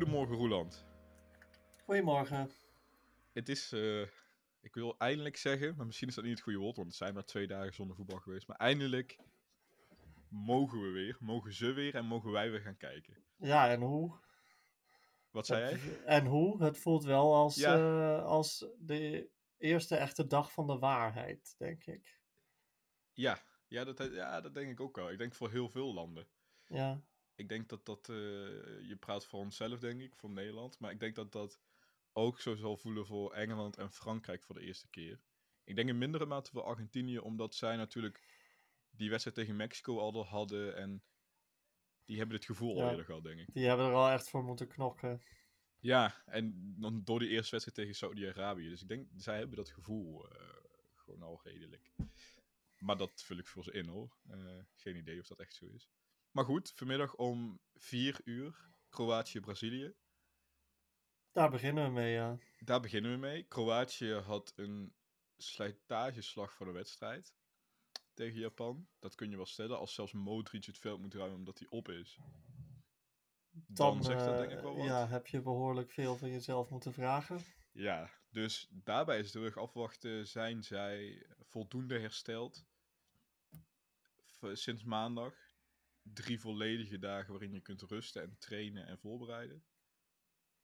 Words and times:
Goedemorgen 0.00 0.36
Roeland. 0.36 0.86
Goedemorgen. 1.84 2.50
Het 3.32 3.48
is, 3.48 3.72
eh, 3.72 4.02
ik 4.60 4.74
wil 4.74 4.94
eindelijk 4.98 5.36
zeggen, 5.36 5.76
maar 5.76 5.86
misschien 5.86 6.08
is 6.08 6.14
dat 6.14 6.24
niet 6.24 6.32
het 6.32 6.42
goede 6.42 6.58
woord, 6.58 6.76
want 6.76 6.88
het 6.88 6.96
zijn 6.96 7.14
maar 7.14 7.24
twee 7.24 7.46
dagen 7.46 7.74
zonder 7.74 7.96
voetbal 7.96 8.18
geweest. 8.18 8.48
Maar 8.48 8.56
eindelijk 8.56 9.18
mogen 10.28 10.80
we 10.80 10.90
weer, 10.90 11.16
mogen 11.20 11.52
ze 11.52 11.72
weer 11.72 11.94
en 11.94 12.04
mogen 12.04 12.30
wij 12.30 12.50
weer 12.50 12.60
gaan 12.60 12.76
kijken. 12.76 13.24
Ja, 13.36 13.70
en 13.70 13.80
hoe? 13.80 14.18
Wat 15.30 15.46
zei 15.46 15.60
jij? 15.60 16.04
En 16.04 16.26
hoe? 16.26 16.62
Het 16.62 16.78
voelt 16.78 17.04
wel 17.04 17.34
als, 17.34 17.56
Ja. 17.56 17.74
eh, 17.76 18.24
als 18.24 18.66
de 18.78 19.30
eerste 19.58 19.96
echte 19.96 20.26
dag 20.26 20.52
van 20.52 20.66
de 20.66 20.78
waarheid, 20.78 21.54
denk 21.58 21.84
ik. 21.86 22.20
Ja, 23.12 23.38
ja, 23.68 23.84
dat, 23.84 24.12
ja, 24.12 24.40
dat 24.40 24.54
denk 24.54 24.70
ik 24.70 24.80
ook 24.80 24.96
wel. 24.96 25.10
Ik 25.10 25.18
denk 25.18 25.34
voor 25.34 25.50
heel 25.50 25.68
veel 25.68 25.94
landen. 25.94 26.28
Ja, 26.66 27.02
Ik 27.40 27.48
denk 27.48 27.68
dat 27.68 27.86
dat, 27.86 28.08
eh, 28.08 28.16
je 28.88 28.96
praat 28.98 29.26
voor 29.26 29.40
onszelf 29.40 29.78
denk 29.78 30.00
ik, 30.00 30.14
voor 30.14 30.30
Nederland. 30.30 30.78
Maar 30.78 30.90
ik 30.90 31.00
denk 31.00 31.14
dat 31.14 31.32
dat 31.32 31.60
ook 32.12 32.40
zo 32.40 32.54
zal 32.54 32.76
voelen 32.76 33.06
voor 33.06 33.32
Engeland 33.32 33.76
en 33.76 33.90
Frankrijk 33.90 34.42
voor 34.42 34.54
de 34.54 34.60
eerste 34.60 34.88
keer. 34.88 35.20
Ik 35.64 35.76
denk 35.76 35.88
in 35.88 35.98
mindere 35.98 36.26
mate 36.26 36.50
voor 36.50 36.62
Argentinië, 36.62 37.18
omdat 37.18 37.54
zij 37.54 37.76
natuurlijk 37.76 38.22
die 38.90 39.10
wedstrijd 39.10 39.36
tegen 39.36 39.56
Mexico 39.56 39.98
al 39.98 40.26
hadden. 40.26 40.76
En 40.76 41.02
die 42.04 42.18
hebben 42.18 42.36
het 42.36 42.44
gevoel 42.44 42.80
al 42.80 42.90
eerder 42.90 43.04
gehad, 43.04 43.22
denk 43.22 43.40
ik. 43.40 43.46
die 43.52 43.66
hebben 43.66 43.86
er 43.86 43.92
al 43.92 44.10
echt 44.10 44.28
voor 44.28 44.44
moeten 44.44 44.68
knokken. 44.68 45.22
Ja, 45.78 46.22
en 46.26 46.74
dan 46.78 47.04
door 47.04 47.18
die 47.18 47.28
eerste 47.28 47.50
wedstrijd 47.50 47.78
tegen 47.78 47.94
Saudi-Arabië. 47.94 48.68
Dus 48.68 48.82
ik 48.82 48.88
denk, 48.88 49.08
zij 49.16 49.38
hebben 49.38 49.56
dat 49.56 49.70
gevoel 49.70 50.28
eh, 50.28 50.40
gewoon 50.94 51.22
al 51.22 51.40
redelijk. 51.42 51.90
Maar 52.78 52.96
dat 52.96 53.22
vul 53.22 53.38
ik 53.38 53.46
voor 53.46 53.64
ze 53.64 53.72
in 53.72 53.86
hoor. 53.86 54.16
Eh, 54.28 54.58
geen 54.74 54.96
idee 54.96 55.20
of 55.20 55.26
dat 55.26 55.40
echt 55.40 55.54
zo 55.54 55.66
is. 55.66 55.90
Maar 56.30 56.44
goed, 56.44 56.72
vanmiddag 56.74 57.14
om 57.14 57.60
4 57.74 58.20
uur, 58.24 58.70
Kroatië-Brazilië. 58.88 59.94
Daar 61.32 61.50
beginnen 61.50 61.84
we 61.84 61.90
mee, 61.90 62.12
ja. 62.12 62.38
Daar 62.58 62.80
beginnen 62.80 63.10
we 63.10 63.16
mee. 63.16 63.42
Kroatië 63.42 64.12
had 64.12 64.52
een 64.56 64.94
slijtageslag 65.36 66.52
voor 66.52 66.66
de 66.66 66.72
wedstrijd 66.72 67.34
tegen 68.14 68.38
Japan. 68.38 68.88
Dat 68.98 69.14
kun 69.14 69.30
je 69.30 69.36
wel 69.36 69.46
stellen. 69.46 69.78
Als 69.78 69.94
zelfs 69.94 70.12
Modric 70.12 70.64
het 70.64 70.78
veld 70.78 71.00
moet 71.00 71.14
ruimen 71.14 71.38
omdat 71.38 71.58
hij 71.58 71.68
op 71.68 71.88
is. 71.88 72.18
Dan, 73.50 73.94
Dan, 73.94 74.04
zegt 74.04 74.24
dat 74.24 74.32
eh, 74.34 74.38
denk 74.38 74.52
ik 74.52 74.60
wel 74.60 74.76
wat. 74.76 74.86
ja, 74.86 75.08
heb 75.08 75.26
je 75.26 75.40
behoorlijk 75.40 75.90
veel 75.90 76.16
van 76.16 76.30
jezelf 76.30 76.70
moeten 76.70 76.92
vragen. 76.92 77.40
Ja, 77.72 78.10
dus 78.28 78.68
daarbij 78.70 79.18
is 79.18 79.34
het 79.34 79.42
erg 79.42 79.56
afwachten. 79.56 80.26
Zijn 80.26 80.62
zij 80.62 81.26
voldoende 81.40 81.98
hersteld? 81.98 82.66
Sinds 84.52 84.84
maandag. 84.84 85.34
Drie 86.02 86.40
volledige 86.40 86.98
dagen 86.98 87.30
waarin 87.32 87.52
je 87.52 87.60
kunt 87.60 87.82
rusten 87.82 88.22
en 88.22 88.38
trainen 88.38 88.86
en 88.86 88.98
voorbereiden. 88.98 89.64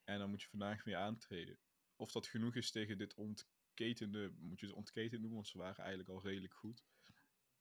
En 0.04 0.18
dan 0.18 0.30
moet 0.30 0.42
je 0.42 0.48
vandaag 0.48 0.84
weer 0.84 0.96
aantreden. 0.96 1.58
Of 1.96 2.12
dat 2.12 2.26
genoeg 2.26 2.54
is 2.54 2.70
tegen 2.70 2.98
dit 2.98 3.14
ontketende, 3.14 4.32
moet 4.38 4.60
je 4.60 4.66
het 4.66 4.74
ontketend 4.74 5.20
noemen, 5.20 5.34
want 5.34 5.48
ze 5.48 5.58
waren 5.58 5.78
eigenlijk 5.84 6.08
al 6.08 6.22
redelijk 6.22 6.54
goed. 6.54 6.84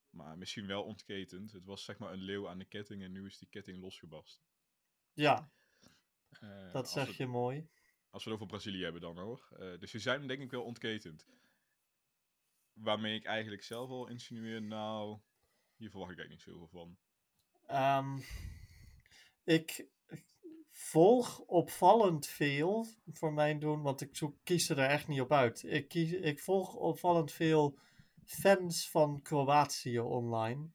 Maar 0.09 0.37
misschien 0.37 0.67
wel 0.67 0.83
ontketend. 0.83 1.51
Het 1.51 1.65
was 1.65 1.83
zeg 1.83 1.97
maar 1.97 2.13
een 2.13 2.21
leeuw 2.21 2.49
aan 2.49 2.57
de 2.59 2.65
ketting 2.65 3.03
en 3.03 3.11
nu 3.11 3.25
is 3.25 3.37
die 3.37 3.47
ketting 3.49 3.79
losgebarsten. 3.81 4.43
Ja, 5.13 5.51
Eh, 6.39 6.71
dat 6.73 6.89
zeg 6.89 7.17
je 7.17 7.25
mooi. 7.27 7.69
als 8.09 8.23
we 8.23 8.29
het 8.29 8.39
over 8.39 8.51
Brazilië 8.51 8.83
hebben 8.83 9.01
dan 9.01 9.17
hoor. 9.17 9.47
Eh, 9.59 9.79
dus 9.79 9.91
ze 9.91 9.99
zijn 9.99 10.27
denk 10.27 10.41
ik 10.41 10.51
wel 10.51 10.63
ontketend. 10.63 11.27
Waarmee 12.73 13.15
ik 13.15 13.25
eigenlijk 13.25 13.63
zelf 13.63 13.89
al 13.89 14.07
insinueer, 14.07 14.61
nou, 14.61 15.19
hier 15.75 15.89
verwacht 15.89 16.11
ik 16.11 16.17
eigenlijk 16.17 16.47
niet 16.47 16.55
zoveel 16.55 16.67
van. 16.79 16.97
Ehm, 17.67 18.17
ik 19.43 19.87
volg 20.71 21.39
opvallend 21.39 22.27
veel 22.27 22.87
voor 23.05 23.33
mijn 23.33 23.59
doen, 23.59 23.81
want 23.81 24.01
ik 24.01 24.15
zoek, 24.15 24.35
kies 24.43 24.69
er 24.69 24.79
echt 24.79 25.07
niet 25.07 25.21
op 25.21 25.31
uit. 25.31 25.63
Ik, 25.63 25.87
kies, 25.87 26.11
ik 26.11 26.39
volg 26.39 26.73
opvallend 26.73 27.31
veel 27.31 27.77
fans 28.25 28.89
van 28.89 29.21
Kroatië 29.21 29.99
online. 29.99 30.69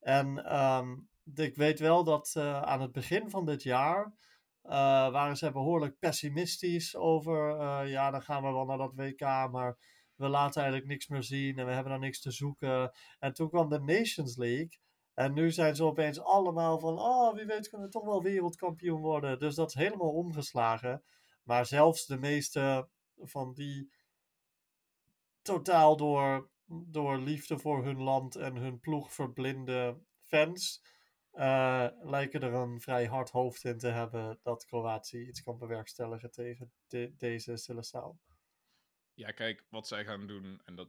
En 0.00 0.44
ehm, 0.44 0.96
ik 1.34 1.56
weet 1.56 1.78
wel 1.78 2.04
dat 2.04 2.32
eh, 2.36 2.62
aan 2.62 2.80
het 2.80 2.92
begin 2.92 3.30
van 3.30 3.46
dit 3.46 3.62
jaar 3.62 4.14
eh, 4.62 4.72
waren 5.10 5.36
ze 5.36 5.52
behoorlijk 5.52 5.98
pessimistisch 5.98 6.96
over, 6.96 7.58
eh, 7.60 7.90
ja, 7.90 8.10
dan 8.10 8.22
gaan 8.22 8.42
we 8.42 8.52
wel 8.52 8.64
naar 8.64 8.78
dat 8.78 8.94
WK, 8.94 9.20
maar 9.50 9.78
we 10.14 10.28
laten 10.28 10.62
eigenlijk 10.62 10.90
niks 10.90 11.08
meer 11.08 11.22
zien 11.22 11.58
en 11.58 11.66
we 11.66 11.72
hebben 11.72 11.92
daar 11.92 12.00
niks 12.00 12.20
te 12.20 12.30
zoeken. 12.30 12.92
En 13.18 13.32
toen 13.32 13.48
kwam 13.48 13.68
de 13.68 13.80
Nations 13.80 14.36
League. 14.36 14.78
En 15.20 15.32
nu 15.32 15.50
zijn 15.50 15.76
ze 15.76 15.84
opeens 15.84 16.20
allemaal 16.20 16.78
van, 16.78 16.98
oh, 16.98 17.34
wie 17.34 17.44
weet 17.44 17.68
kunnen 17.68 17.86
we 17.86 17.92
toch 17.92 18.04
wel 18.04 18.22
wereldkampioen 18.22 19.00
worden. 19.00 19.38
Dus 19.38 19.54
dat 19.54 19.68
is 19.68 19.74
helemaal 19.74 20.12
omgeslagen. 20.12 21.04
Maar 21.42 21.66
zelfs 21.66 22.06
de 22.06 22.18
meeste 22.18 22.88
van 23.16 23.52
die 23.54 23.92
totaal 25.42 25.96
door, 25.96 26.50
door 26.66 27.18
liefde 27.18 27.58
voor 27.58 27.84
hun 27.84 28.02
land 28.02 28.36
en 28.36 28.56
hun 28.56 28.80
ploeg 28.80 29.12
verblinde 29.12 30.00
fans, 30.20 30.82
eh, 31.30 31.88
lijken 32.02 32.40
er 32.42 32.52
een 32.52 32.80
vrij 32.80 33.06
hard 33.06 33.30
hoofd 33.30 33.64
in 33.64 33.78
te 33.78 33.88
hebben 33.88 34.38
dat 34.42 34.64
Kroatië 34.64 35.26
iets 35.28 35.42
kan 35.42 35.58
bewerkstelligen 35.58 36.30
tegen 36.30 36.72
de- 36.86 37.14
deze 37.16 37.56
Seleção. 37.56 38.18
Ja, 39.14 39.30
kijk, 39.30 39.66
wat 39.68 39.86
zij 39.88 40.04
gaan 40.04 40.26
doen, 40.26 40.60
en 40.64 40.74
dat, 40.74 40.88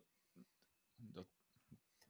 dat 0.96 1.28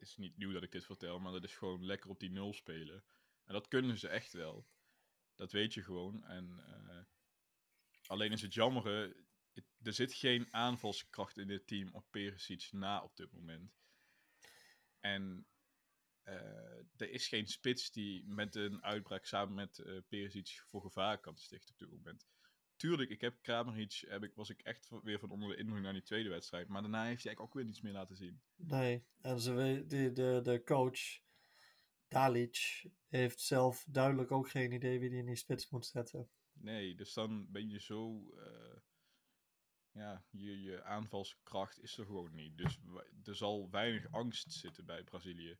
is 0.01 0.17
niet 0.17 0.37
nieuw 0.37 0.51
dat 0.51 0.63
ik 0.63 0.71
dit 0.71 0.85
vertel, 0.85 1.19
maar 1.19 1.31
dat 1.31 1.43
is 1.43 1.55
gewoon 1.55 1.85
lekker 1.85 2.09
op 2.09 2.19
die 2.19 2.31
nul 2.31 2.53
spelen. 2.53 3.03
En 3.43 3.53
dat 3.53 3.67
kunnen 3.67 3.97
ze 3.97 4.07
echt 4.07 4.33
wel. 4.33 4.67
Dat 5.35 5.51
weet 5.51 5.73
je 5.73 5.83
gewoon. 5.83 6.23
En 6.23 6.59
eh, 6.65 7.03
alleen 8.07 8.31
is 8.31 8.41
het 8.41 8.53
jammer, 8.53 8.85
het- 9.53 9.69
er 9.81 9.93
zit 9.93 10.13
geen 10.13 10.53
aanvalskracht 10.53 11.37
in 11.37 11.47
dit 11.47 11.67
team 11.67 11.93
op 11.93 12.05
Perisic 12.11 12.67
na 12.71 13.03
op 13.03 13.15
dit 13.15 13.31
moment. 13.31 13.73
En 14.99 15.47
eh, 16.21 16.77
er 16.97 17.09
is 17.09 17.27
geen 17.27 17.47
spits 17.47 17.91
die 17.91 18.25
met 18.25 18.55
een 18.55 18.83
uitbraak 18.83 19.25
samen 19.25 19.53
met 19.53 19.79
eh 19.79 19.97
Perisic 20.07 20.63
voor 20.67 20.81
gevaar 20.81 21.19
kan 21.19 21.37
stichten 21.37 21.73
op 21.73 21.79
dit 21.79 21.89
moment. 21.89 22.25
Tuurlijk, 22.81 23.09
ik 23.09 23.21
heb 23.21 23.37
Kramaric, 23.41 24.03
heb 24.07 24.23
ik, 24.23 24.35
was 24.35 24.49
ik 24.49 24.61
echt 24.61 24.89
weer 25.03 25.19
van 25.19 25.29
onder 25.31 25.49
de 25.49 25.55
indruk 25.55 25.81
naar 25.81 25.93
die 25.93 26.01
tweede 26.01 26.29
wedstrijd. 26.29 26.67
Maar 26.67 26.81
daarna 26.81 27.05
heeft 27.05 27.23
hij 27.23 27.25
eigenlijk 27.25 27.41
ook 27.41 27.53
weer 27.53 27.65
niets 27.65 27.81
meer 27.81 27.93
laten 27.93 28.15
zien. 28.15 28.41
Nee, 28.55 29.05
en 29.21 29.39
ze 29.39 29.83
de, 29.87 30.11
de, 30.11 30.39
de 30.43 30.61
coach 30.63 30.99
Dalic 32.07 32.85
heeft 33.07 33.39
zelf 33.41 33.85
duidelijk 33.89 34.31
ook 34.31 34.49
geen 34.49 34.71
idee 34.71 34.99
wie 34.99 35.09
die 35.09 35.19
in 35.19 35.25
die 35.25 35.35
spits 35.35 35.69
moet 35.69 35.85
zetten. 35.85 36.29
Nee, 36.53 36.95
dus 36.95 37.13
dan 37.13 37.51
ben 37.51 37.69
je 37.69 37.79
zo. 37.79 38.29
eh, 38.37 38.77
ja, 39.91 40.25
je, 40.29 40.61
je 40.61 40.83
aanvalskracht 40.83 41.81
is 41.81 41.97
er 41.97 42.05
gewoon 42.05 42.35
niet. 42.35 42.57
Dus 42.57 42.79
er 43.23 43.35
zal 43.35 43.69
weinig 43.69 44.11
angst 44.11 44.51
zitten 44.51 44.85
bij 44.85 45.03
Brazilië. 45.03 45.57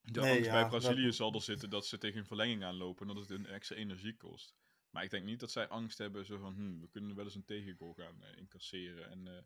De 0.00 0.20
Nee, 0.20 0.30
angst 0.30 0.44
ja, 0.46 0.52
bij 0.52 0.60
dat- 0.60 0.70
Brazilië 0.70 1.12
zal 1.12 1.34
er 1.34 1.42
zitten 1.42 1.70
dat 1.70 1.86
ze 1.86 1.98
tegen 1.98 2.18
een 2.18 2.26
verlenging 2.26 2.64
aanlopen 2.64 3.08
en 3.08 3.14
dat 3.14 3.28
het 3.28 3.38
een 3.38 3.46
extra 3.46 3.76
energie 3.76 4.16
kost. 4.16 4.56
Maar 4.94 5.04
ik 5.04 5.10
denk 5.10 5.24
niet 5.24 5.40
dat 5.40 5.50
zij 5.50 5.68
angst 5.68 5.98
hebben 5.98 6.24
zo 6.26 6.38
van, 6.38 6.54
hm, 6.54 6.80
we 6.80 6.88
kunnen 6.88 7.16
wel 7.16 7.24
eens 7.24 7.34
een 7.34 7.44
tegengoal 7.44 7.92
gaan 7.94 8.22
eh, 8.22 8.36
incasseren 8.36 9.10
en 9.10 9.26
eh, 9.36 9.42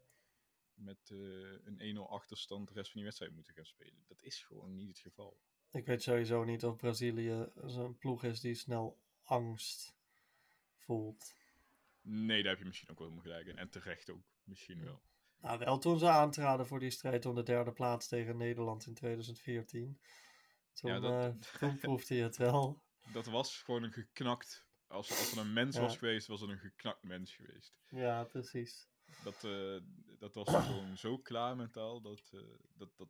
met 0.75 1.11
eh, 1.11 1.19
een 1.65 1.97
1-0 1.97 2.01
achterstand 2.09 2.69
de 2.69 2.75
rest 2.75 2.87
van 2.87 2.95
die 2.97 3.05
wedstrijd 3.05 3.35
moeten 3.35 3.55
gaan 3.55 3.65
spelen. 3.65 4.05
Dat 4.07 4.23
is 4.23 4.43
gewoon 4.43 4.75
niet 4.75 4.89
het 4.89 4.99
geval. 4.99 5.41
Ik 5.71 5.87
weet 5.87 6.03
sowieso 6.03 6.45
niet 6.45 6.65
of 6.65 6.77
Brazilië 6.77 7.49
zo'n 7.65 7.97
ploeg 7.97 8.25
is 8.25 8.41
die 8.41 8.55
snel 8.55 8.99
angst 9.23 9.97
voelt. 10.77 11.35
Nee, 12.01 12.43
daar 12.43 12.51
heb 12.51 12.61
je 12.61 12.67
misschien 12.69 12.89
ook 12.91 12.99
wel 12.99 13.09
helemaal 13.09 13.31
gelijk 13.31 13.47
in. 13.47 13.59
En 13.59 13.69
terecht 13.71 14.11
ook, 14.11 14.25
misschien 14.43 14.85
wel. 14.85 15.03
Nou, 15.41 15.59
wel 15.59 15.79
toen 15.79 15.99
ze 15.99 16.09
aantraden 16.09 16.67
voor 16.67 16.81
die 16.81 16.91
strijd 16.91 17.27
om 17.27 17.35
de 17.35 17.43
derde 17.43 17.73
plaats 17.73 18.09
tegen 18.09 18.37
Nederland 18.37 18.87
in 18.87 18.94
2014. 18.94 20.01
Toen, 20.73 20.91
Ja, 20.91 21.01
dat- 21.01 21.59
toen 21.59 21.79
proefde 21.79 22.15
je 22.15 22.23
het 22.23 22.37
wel. 22.37 22.83
Dat 23.12 23.27
was 23.27 23.62
gewoon 23.62 23.83
een 23.83 23.93
geknakt. 23.93 24.68
Als, 24.88 25.11
als 25.11 25.32
er 25.32 25.38
een 25.38 25.52
mens 25.52 25.76
Ja. 25.76 25.82
was 25.82 25.96
geweest, 25.96 26.26
was 26.26 26.43
er 26.43 26.50
een 26.50 26.58
geknakt 26.58 27.02
mens 27.02 27.35
geweest. 27.35 27.75
Ja, 27.88 28.25
precies. 28.25 28.88
Dat, 29.25 29.44
eh, 29.44 29.76
dat 30.19 30.35
was 30.35 30.49
gewoon 30.67 30.96
zo 30.96 31.19
klaar 31.19 31.56
mentaal. 31.56 32.00
Dat, 32.00 32.20
eh, 32.32 32.40
dat, 32.75 32.88
dat, 32.96 33.08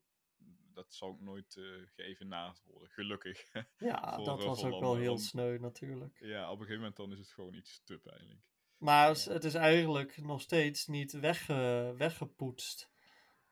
dat 0.72 0.94
zal 0.94 1.08
ook 1.08 1.20
nooit 1.20 1.56
eh 1.56 1.64
geëvenaard 1.96 2.62
worden. 2.64 2.88
Gelukkig. 2.88 3.44
Ja, 3.78 4.14
Voor, 4.14 4.24
dat 4.24 4.44
was 4.44 4.64
ook 4.64 4.80
wel 4.80 4.96
heel 4.96 5.18
sneu 5.18 5.58
natuurlijk. 5.58 6.16
ja, 6.20 6.44
op 6.44 6.50
een 6.52 6.66
gegeven 6.66 6.76
moment 6.76 6.96
dan 6.96 7.12
is 7.12 7.18
het 7.18 7.30
gewoon 7.32 7.54
iets 7.54 7.82
te 7.84 7.98
pijnlijk. 7.98 8.40
Maar 8.78 9.08
het 9.08 9.44
is 9.44 9.54
eigenlijk 9.54 10.16
nog 10.16 10.40
steeds 10.40 10.86
niet 10.86 11.12
wegge, 11.12 11.94
weggepoetst. 11.96 12.90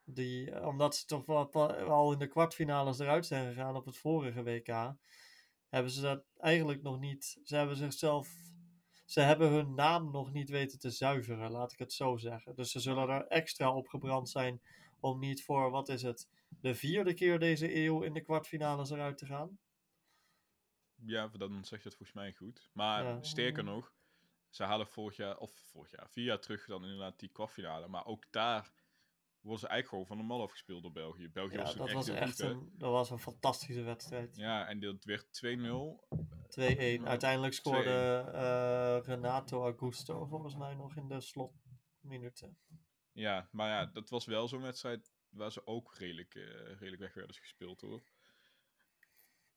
Die, 0.05 0.67
omdat 0.67 0.97
ze 0.97 1.07
toch 1.07 1.27
wel, 1.27 1.49
wel- 1.53 1.75
al 1.75 2.13
in 2.13 2.19
de 2.19 2.27
kwartfinales 2.29 2.99
eruit 2.99 3.27
zijn 3.27 3.49
gegaan 3.49 3.77
op 3.77 3.85
het 3.85 3.97
vorige 3.97 4.43
WK. 4.43 4.95
Hebben 5.77 5.95
ze 5.95 6.01
dat 6.01 6.25
eigenlijk 6.39 6.83
nog 6.83 6.99
niet. 7.01 7.39
Ze 7.45 7.57
hebben 7.57 7.77
zichzelf. 7.77 8.29
Ze 9.05 9.21
hebben 9.21 9.51
hun 9.51 9.75
naam 9.75 10.11
nog 10.11 10.33
niet 10.33 10.51
weten 10.51 10.79
te 10.79 10.91
zuiveren, 10.91 11.51
laat 11.51 11.73
ik 11.73 11.79
het 11.79 11.93
zo 11.93 12.17
zeggen. 12.17 12.55
Dus 12.55 12.71
ze 12.71 12.81
zullen 12.81 13.09
er 13.09 13.27
extra 13.27 13.73
op 13.75 13.89
gebrand 13.89 14.29
zijn 14.29 14.61
om 15.01 15.19
niet 15.19 15.45
voor, 15.45 15.71
wat 15.71 15.89
is 15.89 16.03
het, 16.03 16.29
de 16.61 16.75
vierde 16.75 17.15
keer 17.15 17.39
deze 17.39 17.75
eeuw 17.75 18.03
in 18.03 18.13
de 18.13 18.21
kwartfinales 18.21 18.91
eruit 18.91 19.19
te 19.19 19.27
gaan. 19.27 19.59
ja, 21.05 21.29
dan 21.29 21.65
zeg 21.65 21.79
je 21.83 21.89
het 21.89 21.97
volgens 21.97 22.13
mij 22.19 22.33
goed. 22.33 22.69
Maar 22.73 23.05
Ja. 23.05 23.23
sterker 23.23 23.65
nog, 23.65 23.93
ze 24.49 24.63
halen 24.63 24.87
vorig 24.87 25.17
jaar, 25.17 25.39
of 25.39 25.53
vorig 25.53 25.91
jaar, 25.91 26.09
vier 26.11 26.25
jaar 26.25 26.41
terug 26.41 26.67
dan 26.67 26.83
inderdaad 26.83 27.19
die 27.19 27.29
kwartfinale. 27.29 27.89
Maar 27.89 28.07
ook 28.07 28.25
daar 28.31 28.73
worden 29.47 29.61
ze 29.67 29.69
eigenlijk 29.69 29.89
gewoon 29.89 30.07
van 30.07 30.17
de 30.17 30.35
mal 30.35 30.43
afgespeeld 30.47 30.83
door 30.83 30.93
België. 30.93 31.29
België 31.29 31.55
Ja, 31.57 31.63
was 31.63 31.75
dat 31.77 31.87
echt 31.87 31.95
was 31.95 32.09
echt 32.09 32.39
een, 32.39 32.71
dat 32.73 32.91
was 32.91 33.11
een 33.11 33.19
fantastische 33.19 33.83
wedstrijd. 33.83 34.37
Ja, 34.37 34.67
en 34.69 34.81
dat 34.81 35.05
werd 35.05 35.25
2-0. 35.25 35.49
2-1. 35.49 35.57
Ja, 36.49 37.05
Uiteindelijk 37.05 37.55
scoorde 37.55 38.25
2-1. 38.27 38.35
eh, 38.35 38.99
Renato 39.15 39.63
Augusto 39.63 40.27
volgens 40.27 40.57
mij 40.57 40.75
nog 40.75 40.97
in 40.97 41.09
de 41.09 41.21
slotminuten. 41.21 42.59
Ja, 43.13 43.49
maar 43.53 43.69
ja, 43.69 43.87
dat 43.87 44.09
was 44.11 44.27
wel 44.27 44.49
zo'n 44.49 44.63
wedstrijd 44.63 45.13
waar 45.29 45.53
ze 45.53 45.67
ook 45.67 45.95
redelijk, 45.95 46.35
eh, 46.35 46.43
redelijk 46.67 46.99
weg 47.03 47.15
werden 47.15 47.37
gespeeld 47.37 47.81
hoor. 47.81 48.03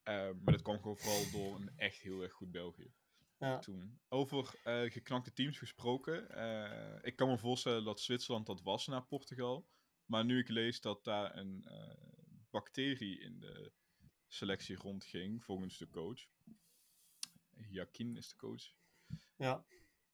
Eh, 0.03 0.13
maar 0.15 0.53
dat 0.53 0.61
kwam 0.61 0.77
gewoon 0.81 0.97
vooral 0.97 1.31
door 1.31 1.55
een 1.55 1.71
echt 1.75 2.01
heel 2.01 2.21
erg 2.21 2.33
goed 2.33 2.51
België. 2.51 2.93
Ja. 3.37 3.59
Toen. 3.59 3.99
Over 4.07 4.59
eh, 4.63 4.91
geknakte 4.91 5.33
teams 5.33 5.57
gesproken. 5.57 6.21
ik 7.03 7.15
kan 7.15 7.27
me 7.29 7.37
voorstellen 7.37 7.83
dat 7.83 7.99
Zwitserland 8.01 8.45
dat 8.45 8.61
was 8.61 8.87
na 8.87 8.99
Portugal. 8.99 9.67
Maar 10.09 10.25
nu 10.25 10.39
ik 10.39 10.47
lees 10.47 10.81
dat 10.81 11.03
daar 11.03 11.37
een 11.37 11.63
eh, 11.67 11.93
bacterie 12.49 13.19
in 13.19 13.39
de 13.39 13.71
selectie 14.27 14.75
rondging, 14.75 15.43
volgens 15.43 15.77
de 15.77 15.89
coach. 15.89 16.27
Jakin 17.69 18.17
is 18.17 18.29
de 18.29 18.35
coach. 18.35 18.73
Ja. 19.35 19.65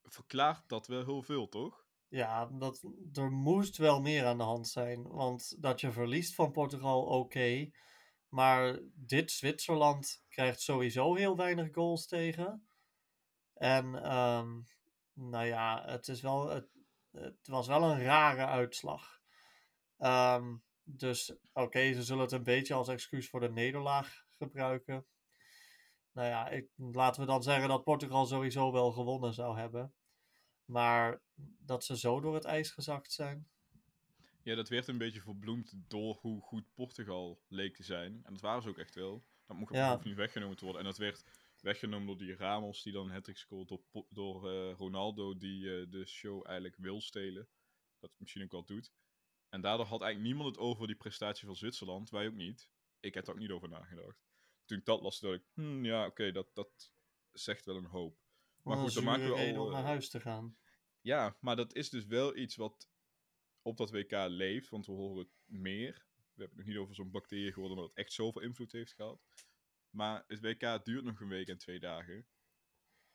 Verklaart 0.04 0.70
dat 0.70 0.88
wel 0.88 1.06
heel 1.06 1.22
veel, 1.22 1.50
toch? 1.50 1.86
Ja, 2.08 2.46
dat, 2.46 2.84
er 3.14 3.32
moest 3.32 3.78
wel 3.78 4.02
meer 4.02 4.26
aan 4.26 4.38
de 4.38 4.44
hand 4.44 4.68
zijn. 4.68 5.08
Want 5.08 5.62
dat 5.62 5.82
je 5.82 5.92
verliest 5.92 6.36
van 6.36 6.52
Portugal, 6.52 7.04
oké. 7.04 7.72
maar 8.28 8.80
dit 8.94 9.32
Zwitserland 9.32 10.24
krijgt 10.30 10.62
sowieso 10.62 11.16
heel 11.16 11.36
weinig 11.36 11.74
goals 11.74 12.08
tegen. 12.08 12.68
En 13.54 14.04
ehm, 14.04 14.62
nou 15.14 15.46
ja, 15.46 15.84
het, 15.86 16.08
is 16.08 16.22
wel, 16.22 16.50
het, 16.50 16.70
het 17.12 17.48
was 17.48 17.68
wel 17.68 17.84
een 17.84 18.02
rare 18.02 18.46
uitslag. 18.46 19.24
Ehm, 19.98 20.56
dus 20.84 21.36
oké, 21.54 21.94
ze 21.94 22.04
zullen 22.04 22.24
het 22.24 22.32
een 22.32 22.44
beetje 22.44 22.74
als 22.74 22.88
excuus 22.88 23.30
voor 23.30 23.40
de 23.40 23.52
nederlaag 23.52 24.26
gebruiken. 24.38 25.06
Nou 26.12 26.28
ja, 26.28 26.50
ik, 26.50 26.70
laten 26.76 27.22
we 27.22 27.28
dan 27.28 27.44
zeggen 27.44 27.70
dat 27.70 27.84
Portugal 27.84 28.26
sowieso 28.26 28.72
wel 28.72 28.92
gewonnen 28.92 29.34
zou 29.34 29.58
hebben. 29.58 29.94
Maar 30.66 31.22
dat 31.58 31.84
ze 31.84 31.98
zo 31.98 32.20
door 32.20 32.34
het 32.34 32.46
ijs 32.46 32.72
gezakt 32.72 33.12
zijn. 33.12 33.48
Ja, 34.44 34.56
dat 34.56 34.70
werd 34.70 34.88
een 34.88 34.98
beetje 34.98 35.22
verbloemd 35.22 35.74
door 35.88 36.18
hoe 36.22 36.42
goed 36.42 36.74
Portugal 36.74 37.42
leek 37.48 37.76
te 37.76 37.84
zijn. 37.84 38.20
En 38.24 38.34
dat 38.34 38.42
waren 38.42 38.62
ze 38.62 38.70
ook 38.70 38.78
echt 38.78 38.96
wel. 38.96 39.26
Dat 39.46 39.58
mocht 39.58 39.74
Ja. 39.74 40.00
niet 40.04 40.16
weggenomen 40.16 40.58
te 40.58 40.64
worden. 40.64 40.82
En 40.82 40.88
dat 40.88 40.98
werd 40.98 41.26
weggenomen 41.60 42.08
door 42.08 42.18
die 42.18 42.36
Ramos 42.36 42.84
die 42.84 42.94
dan 42.94 43.12
het 43.12 43.30
scoort. 43.34 43.68
Door, 43.68 44.06
door 44.10 44.50
eh, 44.50 44.74
Ronaldo 44.78 45.38
die 45.38 45.80
eh, 45.80 45.92
de 45.92 46.06
show 46.06 46.44
eigenlijk 46.46 46.76
wil 46.78 47.02
stelen. 47.02 47.48
Dat 48.00 48.12
misschien 48.18 48.44
ook 48.44 48.52
wel 48.52 48.66
doet. 48.66 48.92
En 49.56 49.62
daardoor 49.62 49.86
had 49.86 50.02
eigenlijk 50.02 50.34
niemand 50.34 50.56
het 50.56 50.66
over 50.66 50.88
die 50.88 50.96
prestatie 50.96 51.46
van 51.46 51.56
Zwitserland. 51.56 52.10
Wij 52.10 52.28
ook 52.28 52.34
niet. 52.34 52.70
Ik 53.00 53.14
heb 53.14 53.28
er 53.28 53.34
ook 53.34 53.40
niet 53.40 53.52
over 53.52 53.70
nagedacht. 53.70 54.26
Toen 54.66 54.78
ik 54.78 54.86
dat 54.86 55.02
las, 55.02 55.20
dacht 55.20 55.36
ik, 55.36 55.44
hmm, 55.54 55.86
ja, 55.86 56.06
oké, 56.06 56.32
dat, 56.32 56.50
dat 56.54 56.92
zegt 57.32 57.66
wel 57.66 57.76
een 57.76 57.86
hoop. 57.86 58.20
Maar 58.64 58.78
goed, 58.78 58.94
dan 58.94 59.04
maken 59.04 59.26
we 59.26 59.56
al... 59.56 59.66
om 59.66 59.72
naar 59.72 59.80
eh, 59.82 59.86
huis 59.86 60.10
te 60.10 60.20
gaan. 60.20 60.58
ja, 61.02 61.38
maar 61.40 61.56
dat 61.56 61.74
is 61.74 61.90
dus 61.90 62.06
wel 62.06 62.36
iets 62.36 62.56
wat 62.56 62.90
op 63.62 63.78
dat 63.78 63.92
WK 63.92 64.12
leeft, 64.12 64.70
want 64.70 64.86
we 64.86 64.92
horen 64.92 65.18
het 65.18 65.34
meer. 65.46 66.06
We 66.16 66.42
hebben 66.42 66.58
het 66.58 66.66
nog 66.66 66.66
niet 66.66 66.84
over 66.84 66.96
zo'n 66.96 67.12
bacterie 67.12 67.54
geworden 67.54 67.78
dat 67.78 67.88
het 67.88 67.98
echt 67.98 68.14
zoveel 68.14 68.42
invloed 68.42 68.72
heeft 68.72 68.94
gehad. 68.94 69.22
Maar 69.90 70.24
het 70.28 70.40
WK 70.40 70.86
duurt 70.86 71.04
nog 71.04 71.20
een 71.20 71.28
week 71.28 71.48
en 71.48 71.58
twee 71.58 71.80
dagen. 71.80 72.28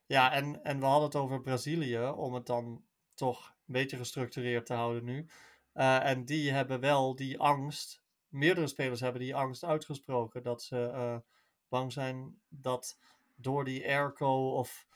Ja, 0.07 0.33
en, 0.33 0.63
en 0.63 0.79
we 0.79 0.85
hadden 0.85 1.05
het 1.05 1.17
over 1.17 1.41
Brazilië, 1.41 2.09
om 2.09 2.35
het 2.35 2.47
dan 2.47 2.85
toch 3.15 3.49
een 3.49 3.73
beetje 3.73 3.97
gestructureerd 3.97 4.67
te 4.67 4.75
houden 4.75 5.05
nu. 5.05 5.29
Eh, 5.73 6.05
en 6.05 6.25
die 6.25 6.51
hebben 6.51 6.81
wel 6.81 7.15
die 7.15 7.39
angst, 7.39 8.03
meerdere 8.29 8.67
spelers 8.67 9.01
hebben 9.01 9.21
die 9.21 9.35
angst 9.35 9.65
uitgesproken, 9.65 10.43
dat 10.43 10.63
ze 10.63 10.87
eh, 10.87 11.17
bang 11.69 11.93
zijn 11.93 12.41
dat 12.49 12.99
door 13.37 13.65
die 13.65 13.87
airco 13.87 14.51
of 14.51 14.87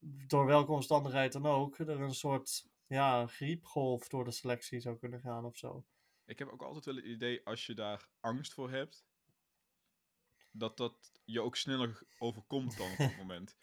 door 0.00 0.46
welke 0.46 0.72
omstandigheid 0.72 1.32
dan 1.32 1.46
ook, 1.46 1.78
er 1.78 2.00
een 2.00 2.14
soort 2.14 2.66
ja, 2.86 3.26
griepgolf 3.26 4.08
door 4.08 4.24
de 4.24 4.30
selectie 4.30 4.80
zou 4.80 4.98
kunnen 4.98 5.20
gaan 5.20 5.44
of 5.44 5.56
zo. 5.56 5.84
Ik 6.26 6.38
heb 6.38 6.48
ook 6.48 6.62
altijd 6.62 6.84
wel 6.84 6.94
het 6.94 7.04
idee, 7.04 7.44
als 7.44 7.66
je 7.66 7.74
daar 7.74 8.08
angst 8.20 8.54
voor 8.54 8.70
hebt, 8.70 9.04
dat 10.50 10.76
dat 10.76 11.12
je 11.24 11.40
ook 11.40 11.56
sneller 11.56 12.02
overkomt 12.18 12.76
dan 12.76 12.90
op 12.90 12.96
het 12.96 13.16
moment. 13.26 13.56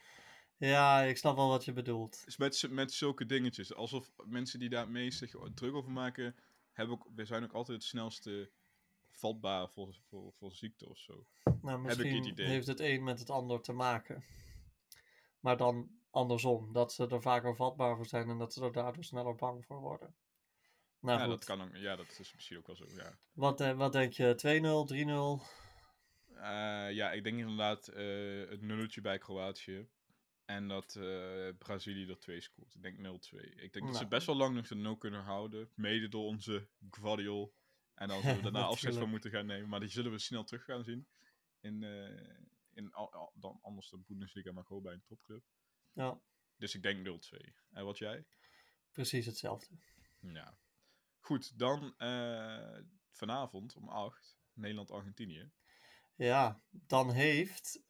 Ja, 0.68 1.02
ik 1.02 1.18
snap 1.18 1.36
wel 1.36 1.48
wat 1.48 1.66
je 1.66 1.74
bedoelt. 1.74 2.26
Met, 2.38 2.68
met 2.70 2.92
zulke 2.92 3.26
dingetjes, 3.26 3.74
alsof 3.74 4.12
mensen 4.26 4.60
die 4.60 4.70
daar 4.70 4.90
meest 4.90 5.18
zich 5.18 5.36
druk 5.54 5.74
over 5.74 5.92
maken, 5.92 6.36
hebben 6.72 6.96
ook, 6.96 7.08
we 7.16 7.26
zijn 7.26 7.44
ook 7.44 7.54
altijd 7.54 7.78
het 7.78 7.88
snelste 7.88 8.50
vatbaar 9.12 9.70
voor, 9.70 9.96
voor, 10.10 10.34
voor 10.34 10.56
ziekte 10.56 10.90
of 10.90 10.98
zo. 10.98 11.26
Nou, 11.62 11.82
Heb 11.82 11.82
ik 11.82 11.88
het 11.88 11.98
misschien 11.98 12.26
idee. 12.26 12.48
heeft 12.48 12.68
het 12.68 12.80
een 12.80 13.04
met 13.04 13.20
het 13.20 13.30
ander 13.30 13.62
te 13.62 13.74
maken. 13.74 14.24
Maar 15.40 15.58
dan 15.58 15.90
andersom, 16.10 16.74
dat 16.74 16.94
ze 16.94 17.08
er 17.08 17.22
vaker 17.22 17.56
vatbaar 17.56 17.96
voor 17.96 18.06
zijn 18.06 18.30
en 18.30 18.38
dat 18.38 18.54
ze 18.54 18.64
er 18.64 18.72
daardoor 18.72 19.04
sneller 19.04 19.36
bang 19.36 19.66
voor 19.66 19.80
worden. 19.80 20.16
Nou 21.00 21.20
ja, 21.20 21.26
goed, 21.26 21.34
dat 21.34 21.44
kan 21.44 21.62
ook, 21.62 21.76
ja, 21.76 21.96
dat 21.96 22.20
is 22.20 22.34
misschien 22.34 22.58
ook 22.58 22.68
wel 22.68 22.76
zo, 22.76 22.86
ja. 22.96 23.18
wat, 23.34 23.62
eh, 23.62 23.72
wat 23.78 23.94
denk 23.94 24.14
je? 24.14 24.36
2-0, 24.36 24.86
3-0? 24.86 25.42
Eh, 26.36 26.92
ja, 26.92 27.12
ik 27.12 27.24
denk 27.24 27.40
inderdaad 27.40 27.88
eh, 27.88 28.50
het 28.50 28.62
nulletje 28.62 29.02
bij 29.02 29.18
Kroatië. 29.18 29.88
En 30.46 30.68
dat 30.68 30.96
eh, 30.96 31.50
Brazilië 31.58 32.08
er 32.10 32.20
twee 32.20 32.42
scoort. 32.42 32.76
Ik 32.76 32.82
denk 32.82 32.98
0-2. 32.98 33.02
Ik 33.40 33.74
denk 33.74 33.74
dat 33.74 33.84
ze 33.86 33.92
Nou. 33.92 34.08
best 34.08 34.26
wel 34.26 34.36
lang 34.36 34.56
nog 34.56 34.68
de 34.68 34.76
0 34.76 34.98
kunnen 34.98 35.22
houden. 35.24 35.70
Mede 35.76 36.08
door 36.08 36.26
onze 36.26 36.68
Guardiol. 36.90 37.54
En 37.94 38.08
dan 38.08 38.22
zullen 38.22 38.36
we 38.38 38.42
daarna 38.52 38.64
afscheid 38.64 38.96
van 38.96 39.10
moeten 39.10 39.32
gaan 39.32 39.46
nemen. 39.46 39.70
Maar 39.70 39.80
die 39.80 39.90
zullen 39.90 40.12
we 40.12 40.20
snel 40.20 40.44
terug 40.44 40.64
gaan 40.64 40.84
zien. 40.84 41.08
In, 41.60 41.84
eh, 41.84 42.36
in 42.74 42.92
al- 42.94 43.14
al- 43.14 43.32
dan 43.36 43.60
anders 43.62 43.90
de 43.90 43.98
Bundesliga, 43.98 44.52
maar 44.52 44.66
gewoon 44.66 44.84
bij 44.84 44.94
een 44.94 45.04
topclub. 45.06 45.44
Ja, 45.94 46.22
Dus 46.58 46.76
ik 46.76 46.82
denk 46.82 47.06
0-2. 47.06 47.54
En 47.72 47.86
wat 47.86 47.98
jij? 47.98 48.26
precies 48.92 49.26
hetzelfde. 49.26 49.78
Ja. 50.20 50.58
Goed, 51.20 51.58
dan 51.60 51.94
eh, 51.98 52.78
vanavond 53.12 53.76
om 53.76 53.90
8. 53.90 54.40
Nederland-Argentinië. 54.54 55.52
Ja, 56.16 56.62
dan 56.70 57.12
heeft 57.12 57.84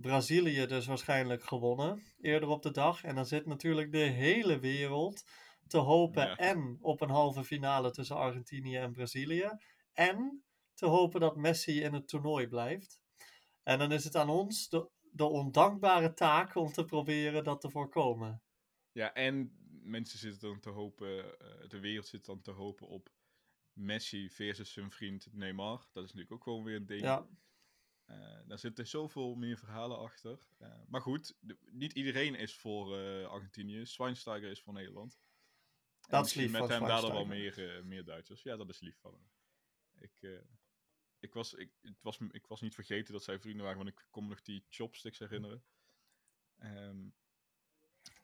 Brazilië 0.00 0.66
dus 0.66 0.86
waarschijnlijk 0.86 1.42
gewonnen 1.42 2.02
eerder 2.20 2.48
op 2.48 2.62
de 2.62 2.70
dag. 2.70 3.04
En 3.04 3.14
dan 3.14 3.26
zit 3.26 3.46
natuurlijk 3.46 3.92
de 3.92 3.98
hele 3.98 4.58
wereld 4.58 5.24
te 5.66 5.78
hopen 5.78 6.26
Ja. 6.26 6.36
en 6.36 6.78
op 6.80 7.00
een 7.00 7.10
halve 7.10 7.44
finale 7.44 7.90
tussen 7.90 8.16
Argentinië 8.16 8.76
en 8.76 8.92
Brazilië. 8.92 9.50
En 9.92 10.44
te 10.74 10.86
hopen 10.86 11.20
dat 11.20 11.36
Messi 11.36 11.82
in 11.82 11.94
het 11.94 12.08
toernooi 12.08 12.46
blijft. 12.48 13.00
En 13.62 13.78
dan 13.78 13.92
is 13.92 14.04
het 14.04 14.16
aan 14.16 14.28
ons 14.28 14.68
de, 14.68 14.88
de 15.12 15.24
ondankbare 15.24 16.12
taak 16.12 16.54
om 16.54 16.72
te 16.72 16.84
proberen 16.84 17.44
dat 17.44 17.60
te 17.60 17.70
voorkomen. 17.70 18.42
Ja, 18.92 19.12
en 19.12 19.58
mensen 19.82 20.18
zitten 20.18 20.48
dan 20.48 20.60
te 20.60 20.70
hopen, 20.70 21.38
eh, 21.40 21.68
de 21.68 21.80
wereld 21.80 22.06
zit 22.06 22.24
dan 22.24 22.40
te 22.40 22.50
hopen 22.50 22.88
op 22.88 23.10
Messi 23.72 24.30
versus 24.30 24.72
zijn 24.72 24.90
vriend 24.90 25.28
Neymar. 25.32 25.78
Dat 25.92 26.04
is 26.04 26.12
natuurlijk 26.12 26.32
ook 26.32 26.42
gewoon 26.42 26.64
weer 26.64 26.76
een 26.76 26.86
ding. 26.86 27.00
Ja, 27.00 27.26
daar 28.46 28.58
zitten 28.58 28.86
zoveel 28.86 29.34
meer 29.34 29.56
verhalen 29.58 29.98
achter. 29.98 30.38
Eh, 30.58 30.68
maar 30.88 31.00
goed, 31.00 31.36
de- 31.40 31.58
niet 31.70 31.92
iedereen 31.92 32.34
is 32.34 32.54
voor 32.56 32.98
eh, 32.98 33.26
Argentinië. 33.26 33.86
Schweinsteiger 33.86 34.50
is 34.50 34.62
voor 34.62 34.72
Nederland. 34.72 35.18
En 36.00 36.16
Dat 36.16 36.26
is 36.26 36.34
lief 36.34 36.50
met 36.50 36.68
hem 36.68 36.86
daardoor 36.86 37.12
wel 37.12 37.24
meer, 37.24 37.76
eh, 37.76 37.82
meer 37.82 38.04
Duitsers. 38.04 38.42
Ja, 38.42 38.56
dat 38.56 38.68
is 38.68 38.80
lief 38.80 38.98
van 39.00 39.12
hem. 39.12 39.30
Ik, 39.98 40.12
eh, 40.20 40.30
ik, 41.18 41.34
was, 41.34 41.54
ik, 41.54 41.70
het 41.82 42.02
was, 42.02 42.18
ik 42.30 42.46
was 42.46 42.60
niet 42.60 42.74
vergeten 42.74 43.12
dat 43.12 43.24
zij 43.24 43.38
vrienden 43.38 43.62
waren, 43.64 43.78
want 43.84 43.90
ik 43.90 44.06
kon 44.10 44.22
me 44.22 44.28
nog 44.28 44.42
die 44.42 44.64
chopsticks 44.68 45.18
herinneren. 45.18 45.62
Ehm, 46.58 47.08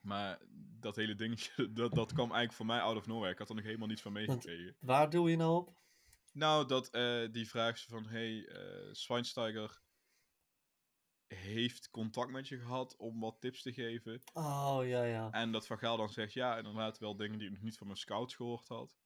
maar 0.01 0.41
dat 0.81 0.97
hele 0.97 1.15
dingetje, 1.15 1.73
dat, 1.73 1.95
dat 1.95 2.13
kwam 2.13 2.27
eigenlijk 2.27 2.53
voor 2.53 2.67
mij 2.67 2.81
out 2.81 2.97
of 2.97 3.07
nowhere. 3.07 3.33
Ik 3.33 3.39
had 3.39 3.49
er 3.49 3.55
nog 3.55 3.65
helemaal 3.65 3.89
niets 3.89 4.03
van 4.03 4.13
meegekregen. 4.13 4.77
waar 4.81 5.11
doe 5.11 5.31
je 5.31 5.37
nou 5.37 5.57
op? 5.57 5.75
Nou, 6.37 6.67
dat 6.67 6.91
eh, 6.91 7.27
die 7.31 7.49
vraag 7.49 7.85
van, 7.85 8.07
hey, 8.07 8.47
eh 8.47 8.93
Schweinsteiger 8.93 9.83
heeft 11.27 11.91
contact 11.91 12.31
met 12.31 12.49
je 12.49 12.59
gehad 12.59 12.97
om 12.97 13.21
wat 13.21 13.41
tips 13.41 13.63
te 13.63 13.73
geven. 13.73 14.23
Oh, 14.33 14.81
ja, 14.83 15.05
ja. 15.05 15.31
En 15.31 15.53
dat 15.53 15.67
Van 15.67 15.79
Gaal 15.79 15.97
dan 15.97 16.09
zegt, 16.09 16.33
ja, 16.33 16.57
inderdaad 16.57 16.99
wel 16.99 17.17
dingen 17.17 17.39
die 17.39 17.47
ik 17.47 17.53
nog 17.55 17.63
niet 17.63 17.77
van 17.77 17.87
mijn 17.87 17.99
scouts 17.99 18.35
gehoord 18.35 18.69
had. 18.69 18.97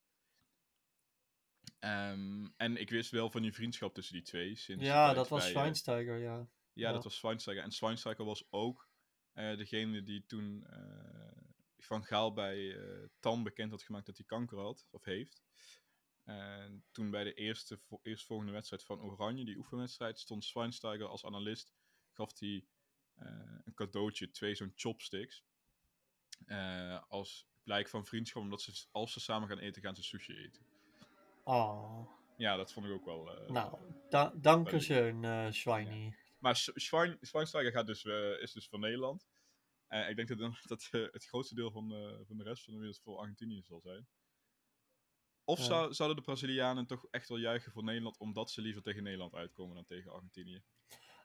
Ehm, 1.78 2.48
en 2.56 2.76
ik 2.76 2.90
wist 2.90 3.10
wel 3.10 3.30
van 3.30 3.42
die 3.42 3.54
vriendschap 3.54 3.94
tussen 3.94 4.14
die 4.14 4.24
twee. 4.24 4.56
Sinds 4.56 4.84
Ja, 4.84 5.12
dat 5.12 5.28
was 5.28 5.38
bij, 5.40 5.48
eh, 5.48 5.54
Schweinsteiger, 5.56 6.18
ja. 6.18 6.36
ja, 6.36 6.48
Ja. 6.72 6.92
dat 6.92 7.04
was 7.04 7.16
Schweinsteiger. 7.16 7.64
En 7.64 7.72
Schweinsteiger 7.72 8.24
was 8.24 8.46
ook 8.50 8.88
degene 9.32 10.02
die 10.02 10.26
toen 10.26 10.66
Van 11.76 12.04
Gaal 12.04 12.32
bij 12.32 12.78
Tan 13.18 13.42
bekend 13.42 13.70
had 13.70 13.82
gemaakt 13.82 14.06
dat 14.06 14.16
hij 14.16 14.26
kanker 14.26 14.58
had, 14.58 14.86
of 14.90 15.04
heeft. 15.04 15.42
En 16.24 16.84
toen 16.92 17.10
bij 17.10 17.24
de 17.24 17.34
eerste, 17.34 17.78
vo- 17.78 18.00
eerstvolgende 18.02 18.52
wedstrijd 18.52 18.84
van 18.84 19.00
Oranje, 19.00 19.44
die 19.44 19.56
oefenwedstrijd, 19.56 20.18
stond 20.18 20.44
Schweinsteiger 20.44 21.06
als 21.06 21.24
analist. 21.24 21.72
Gaf 22.12 22.38
hij 22.38 22.64
eh, 23.14 23.26
een 23.64 23.74
cadeautje, 23.74 24.30
twee 24.30 24.54
zo'n 24.54 24.72
chopsticks. 24.74 25.44
eh, 26.46 27.02
als 27.08 27.48
blijk 27.62 27.88
van 27.88 28.06
vriendschap, 28.06 28.42
omdat 28.42 28.62
ze, 28.62 28.86
als 28.90 29.12
ze 29.12 29.20
samen 29.20 29.48
gaan 29.48 29.58
eten, 29.58 29.82
gaan 29.82 29.94
ze 29.96 30.02
sushi 30.02 30.36
eten. 30.36 30.66
Oh, 31.44 32.10
Ja, 32.36 32.56
dat 32.56 32.72
vond 32.72 32.86
ik 32.86 32.92
ook 32.92 33.04
wel. 33.04 33.36
eh, 33.36 33.50
nou, 33.50 33.78
da 34.10 34.32
dankeschön, 34.40 35.24
eh 35.24 35.50
Schweini. 35.50 36.14
Maar 36.38 36.56
Sch- 36.56 36.70
Schwein, 36.74 37.18
Schweinsteiger 37.20 37.72
gaat 37.72 37.86
dus, 37.86 38.04
is 38.40 38.52
dus 38.52 38.68
van 38.68 38.80
Nederland. 38.80 39.28
En 39.86 40.08
ik 40.08 40.16
denk 40.16 40.28
dat, 40.28 40.38
dat 40.66 40.88
het 40.90 41.24
grootste 41.26 41.54
deel 41.54 41.70
van, 41.70 41.88
van 42.26 42.36
de 42.36 42.44
rest 42.44 42.64
van 42.64 42.72
de 42.72 42.78
wereld 42.78 43.00
voor 43.00 43.18
Argentinië 43.18 43.62
zal 43.62 43.80
zijn. 43.80 44.08
Of 45.50 45.58
Ja. 45.58 45.64
zou, 45.64 45.94
zouden 45.94 46.16
de 46.16 46.22
Brazilianen 46.22 46.86
toch 46.86 47.06
echt 47.10 47.28
wel 47.28 47.38
juichen 47.38 47.72
voor 47.72 47.84
Nederland, 47.84 48.18
omdat 48.18 48.50
ze 48.50 48.60
liever 48.60 48.82
tegen 48.82 49.02
Nederland 49.02 49.34
uitkomen 49.34 49.74
dan 49.74 49.84
tegen 49.84 50.12
Argentinië? 50.12 50.62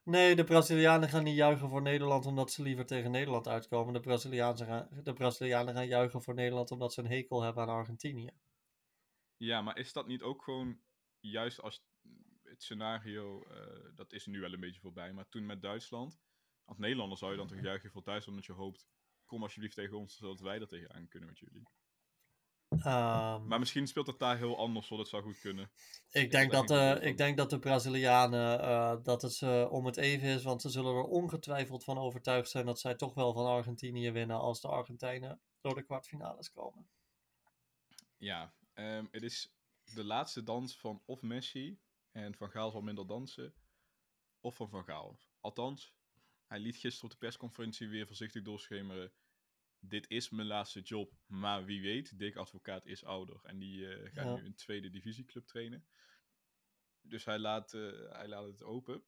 Nee, 0.03 0.35
de 0.35 0.43
Brazilianen 0.43 1.09
gaan 1.09 1.23
niet 1.23 1.35
juichen 1.35 1.69
voor 1.69 1.81
Nederland 1.81 2.25
omdat 2.25 2.51
ze 2.51 2.61
liever 2.61 2.85
tegen 2.85 3.11
Nederland 3.11 3.47
uitkomen. 3.47 3.93
De 3.93 3.99
Brazilianen 3.99 4.65
gaan, 4.65 4.89
de 5.03 5.13
Brazilianen 5.13 5.73
gaan 5.73 5.87
juichen 5.87 6.21
voor 6.21 6.33
Nederland 6.33 6.71
omdat 6.71 6.93
ze 6.93 7.01
een 7.01 7.07
hekel 7.07 7.41
hebben 7.41 7.63
aan 7.63 7.69
Argentinië. 7.69 8.29
Ja, 9.37 9.61
maar 9.61 9.77
is 9.77 9.93
dat 9.93 10.07
niet 10.07 10.21
ook 10.21 10.43
gewoon 10.43 10.79
juist 11.19 11.61
als 11.61 11.85
het 12.43 12.63
scenario, 12.63 13.43
eh, 13.43 13.95
dat 13.95 14.13
is 14.13 14.25
nu 14.25 14.39
wel 14.39 14.53
een 14.53 14.59
beetje 14.59 14.79
voorbij, 14.81 15.13
maar 15.13 15.29
toen 15.29 15.45
met 15.45 15.61
Duitsland, 15.61 16.19
als 16.65 16.77
Nederlander 16.77 17.17
zou 17.17 17.31
je 17.31 17.37
dan 17.37 17.47
toch 17.47 17.61
juichen 17.61 17.91
voor 17.91 18.03
Duitsland 18.03 18.37
dat 18.37 18.47
je 18.47 18.53
hoopt, 18.53 18.87
kom 19.25 19.41
alsjeblieft 19.41 19.75
tegen 19.75 19.97
ons, 19.97 20.15
zodat 20.17 20.39
wij 20.39 20.59
er 20.59 20.67
tegenaan 20.67 21.07
kunnen 21.07 21.29
met 21.29 21.39
jullie. 21.39 21.67
Ehm, 22.83 23.47
Maar 23.47 23.59
misschien 23.59 23.87
speelt 23.87 24.07
het 24.07 24.19
daar 24.19 24.37
heel 24.37 24.57
anders, 24.57 24.87
zodat 24.87 25.05
het 25.05 25.13
zou 25.13 25.23
goed 25.23 25.39
kunnen. 25.39 25.71
ik, 26.11 26.31
denk 26.31 26.51
dat, 26.51 26.71
eh, 26.71 26.91
ik 26.91 27.01
ik 27.01 27.17
denk 27.17 27.37
dat 27.37 27.49
de 27.49 27.59
Brazilianen 27.59 28.59
eh, 28.59 28.95
dat 29.03 29.21
het 29.21 29.33
ze 29.33 29.67
om 29.71 29.85
het 29.85 29.97
even 29.97 30.27
is, 30.27 30.43
want 30.43 30.61
ze 30.61 30.69
zullen 30.69 30.95
er 30.95 31.03
ongetwijfeld 31.03 31.83
van 31.83 31.97
overtuigd 31.97 32.49
zijn 32.49 32.65
dat 32.65 32.79
zij 32.79 32.95
toch 32.95 33.13
wel 33.13 33.33
van 33.33 33.45
Argentinië 33.45 34.11
winnen 34.11 34.39
als 34.39 34.61
de 34.61 34.67
Argentijnen 34.67 35.41
door 35.61 35.75
de 35.75 35.83
kwartfinales 35.83 36.51
komen. 36.51 36.89
Ja, 38.17 38.53
ehm, 38.73 39.05
het 39.11 39.23
is 39.23 39.53
de 39.83 40.03
laatste 40.03 40.43
dans 40.43 40.77
van 40.77 41.01
of 41.05 41.21
Messi 41.21 41.79
en 42.11 42.35
Van 42.35 42.49
Gaal 42.49 42.71
zal 42.71 42.81
minder 42.81 43.07
dansen, 43.07 43.53
of 44.39 44.55
van 44.55 44.69
Van 44.69 44.83
Gaal. 44.83 45.19
Althans, 45.39 45.93
hij 46.45 46.59
liet 46.59 46.75
gisteren 46.75 47.03
op 47.03 47.11
de 47.11 47.25
persconferentie 47.25 47.87
weer 47.87 48.07
voorzichtig 48.07 48.41
doorschemeren. 48.41 49.13
Dit 49.87 50.09
is 50.09 50.29
mijn 50.29 50.47
laatste 50.47 50.81
job, 50.81 51.13
maar 51.25 51.65
wie 51.65 51.81
weet, 51.81 52.19
Dick 52.19 52.35
Advocaat 52.35 52.85
is 52.85 53.03
ouder 53.03 53.39
en 53.43 53.59
die 53.59 53.87
eh, 53.95 54.11
gaat 54.13 54.25
Ja. 54.25 54.35
nu 54.35 54.45
een 54.45 54.55
tweede 54.55 54.89
divisieclub 54.89 55.45
trainen. 55.47 55.85
Dus 57.01 57.25
hij 57.25 57.39
laat, 57.39 57.73
eh, 57.73 58.11
hij 58.11 58.27
laat 58.27 58.45
het 58.45 58.63
open. 58.63 59.03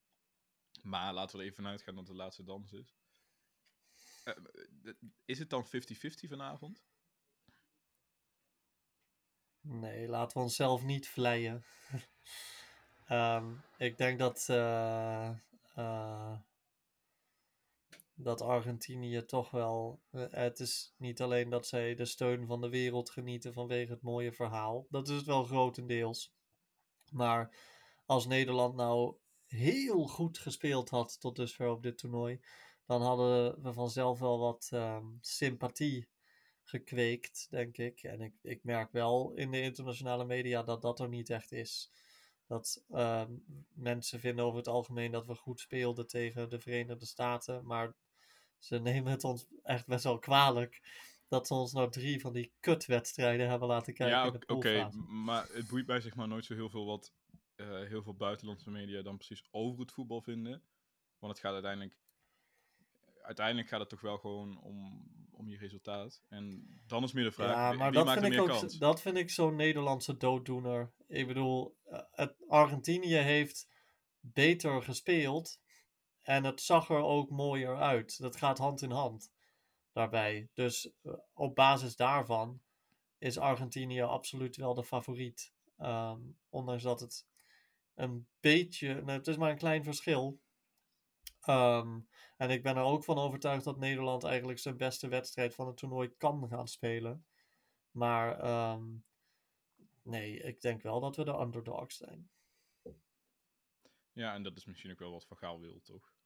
Maar 0.81 1.13
laten 1.13 1.35
we 1.35 1.41
er 1.41 1.49
even 1.49 1.63
vanuit 1.63 1.81
gaan 1.81 1.95
dat 1.95 2.07
het 2.07 2.15
de 2.15 2.21
laatste 2.23 2.43
dans 2.43 2.71
is. 2.73 2.95
Eh, 4.23 4.33
is 5.25 5.39
het 5.39 5.49
dan 5.49 5.65
50-50 5.67 6.29
vanavond? 6.29 6.85
Nee, 9.61 10.07
laten 10.07 10.37
we 10.37 10.43
onszelf 10.43 10.83
niet 10.83 11.07
vleien. 11.07 11.63
Ehm, 13.07 13.53
ik 13.77 13.97
denk 13.97 14.19
dat, 14.19 14.45
dat 18.19 18.41
Argentinië 18.41 19.25
toch 19.25 19.51
wel. 19.51 20.01
eh, 20.11 20.25
het 20.29 20.59
is 20.59 20.93
niet 20.97 21.21
alleen 21.21 21.49
dat 21.49 21.67
zij 21.67 21.95
de 21.95 22.05
steun 22.05 22.45
van 22.45 22.61
de 22.61 22.69
wereld 22.69 23.09
genieten 23.09 23.53
vanwege 23.53 23.91
het 23.91 24.01
mooie 24.01 24.31
verhaal. 24.31 24.85
Dat 24.89 25.07
is 25.07 25.15
het 25.15 25.25
wel 25.25 25.43
grotendeels. 25.43 26.33
Maar 27.11 27.55
als 28.05 28.27
Nederland 28.27 28.75
nou 28.75 29.15
heel 29.45 30.07
goed 30.07 30.37
gespeeld 30.37 30.89
had 30.89 31.19
tot 31.19 31.35
dusver 31.35 31.69
op 31.69 31.83
dit 31.83 31.97
toernooi, 31.97 32.39
dan 32.85 33.01
hadden 33.01 33.61
we 33.61 33.73
vanzelf 33.73 34.19
wel 34.19 34.39
wat 34.39 34.69
ehm, 34.71 35.05
sympathie 35.21 36.07
gekweekt, 36.63 37.47
denk 37.49 37.77
ik. 37.77 38.03
En 38.03 38.21
ik, 38.21 38.33
ik 38.41 38.63
merk 38.63 38.91
wel 38.91 39.31
in 39.33 39.51
de 39.51 39.61
internationale 39.61 40.25
media 40.25 40.63
dat 40.63 40.81
dat 40.81 40.99
er 40.99 41.09
niet 41.09 41.29
echt 41.29 41.51
is. 41.51 41.91
Dat 42.47 42.83
ehm, 42.89 43.31
mensen 43.73 44.19
vinden 44.19 44.45
over 44.45 44.57
het 44.57 44.67
algemeen 44.67 45.11
dat 45.11 45.25
we 45.25 45.35
goed 45.35 45.59
speelden 45.59 46.07
tegen 46.07 46.49
de 46.49 46.59
Verenigde 46.59 47.05
Staten, 47.05 47.65
maar 47.65 47.95
ze 48.57 48.79
nemen 48.79 49.11
het 49.11 49.23
ons 49.23 49.47
echt 49.63 49.87
best 49.87 50.03
wel 50.03 50.19
kwalijk 50.19 50.81
dat 51.27 51.47
ze 51.47 51.53
ons 51.53 51.73
nou 51.73 51.91
drie 51.91 52.21
van 52.21 52.33
die 52.33 52.53
kutwedstrijden 52.59 53.49
hebben 53.49 53.67
laten 53.67 53.93
kijken 53.93 54.17
Ja, 54.17 54.55
oké, 54.55 54.89
maar 55.07 55.47
het 55.53 55.67
boeit 55.67 55.87
mij 55.87 56.01
zeg 56.01 56.15
maar 56.15 56.27
nooit 56.27 56.45
zo 56.45 56.53
heel 56.53 56.69
veel 56.69 56.85
wat 56.85 57.13
eh, 57.57 57.83
heel 57.83 58.03
veel 58.03 58.15
buitenlandse 58.15 58.69
media 58.69 59.01
dan 59.01 59.17
precies 59.17 59.47
over 59.51 59.79
het 59.79 59.91
voetbal 59.91 60.21
vinden. 60.21 60.63
Want 61.19 61.33
het 61.33 61.41
gaat 61.41 61.53
uiteindelijk, 61.53 61.97
uiteindelijk 63.21 63.67
gaat 63.67 63.79
het 63.79 63.89
toch 63.89 64.01
wel 64.01 64.17
gewoon 64.17 64.61
om, 64.61 65.07
om 65.31 65.49
je 65.49 65.57
resultaat. 65.57 66.23
En 66.29 66.67
dan 66.87 67.03
is 67.03 67.11
meer 67.11 67.23
de 67.23 67.31
vraag, 67.31 67.55
Ja, 67.55 67.73
maar 67.73 67.89
wie 67.89 67.97
dat 67.97 68.05
maakt 68.05 68.19
vind, 68.19 68.33
er 68.33 68.39
ik 68.39 68.49
ook, 68.49 68.59
kans? 68.59 68.77
dat 68.77 69.01
vind 69.01 69.17
ik 69.17 69.29
zo'n 69.29 69.55
Nederlandse 69.55 70.17
dooddoener. 70.17 70.91
Ik 71.07 71.27
bedoel, 71.27 71.77
eh, 71.83 71.99
het, 72.11 72.35
Argentinië 72.47 73.15
heeft 73.15 73.67
beter 74.19 74.83
gespeeld. 74.83 75.59
En 76.27 76.43
het 76.43 76.61
zag 76.61 76.89
er 76.89 77.03
ook 77.03 77.29
mooier 77.29 77.77
uit. 77.77 78.19
Dat 78.19 78.35
gaat 78.35 78.57
hand 78.57 78.81
in 78.81 78.91
hand 78.91 79.31
daarbij. 79.91 80.49
Dus 80.53 80.91
eh, 81.01 81.13
op 81.33 81.55
basis 81.55 81.95
daarvan 81.95 82.61
is 83.17 83.37
Argentinië 83.37 84.01
absoluut 84.01 84.55
wel 84.55 84.73
de 84.73 84.83
favoriet. 84.83 85.53
Ehm, 85.77 86.19
ondanks 86.49 86.83
dat 86.83 86.99
het 86.99 87.27
een 87.93 88.27
beetje, 88.39 88.93
nou, 88.93 89.17
het 89.17 89.27
is 89.27 89.37
maar 89.37 89.51
een 89.51 89.57
klein 89.57 89.83
verschil. 89.83 90.39
Ehm, 91.41 91.99
en 92.37 92.49
ik 92.49 92.63
ben 92.63 92.75
er 92.75 92.83
ook 92.83 93.03
van 93.03 93.17
overtuigd 93.17 93.63
dat 93.63 93.77
Nederland 93.77 94.23
eigenlijk 94.23 94.59
zijn 94.59 94.77
beste 94.77 95.07
wedstrijd 95.07 95.55
van 95.55 95.67
het 95.67 95.77
toernooi 95.77 96.09
kan 96.17 96.47
gaan 96.49 96.67
spelen. 96.67 97.25
Maar 97.91 98.39
ehm, 98.39 98.85
nee, 100.01 100.39
ik 100.39 100.61
denk 100.61 100.81
wel 100.81 100.99
dat 100.99 101.15
we 101.15 101.23
de 101.23 101.39
underdogs 101.39 101.97
zijn. 101.97 102.29
Ja, 104.11 104.33
en 104.33 104.43
dat 104.43 104.57
is 104.57 104.65
misschien 104.65 104.91
ook 104.91 104.99
wel 104.99 105.11
wat 105.11 105.25
Van 105.25 105.37
Gaal 105.37 105.59
wil, 105.59 105.81
toch? 105.81 106.16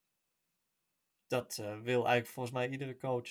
Dat 1.31 1.57
eh, 1.57 1.79
wil 1.79 2.05
eigenlijk 2.05 2.27
volgens 2.27 2.55
mij 2.55 2.69
iedere 2.69 2.97
coach. 2.97 3.29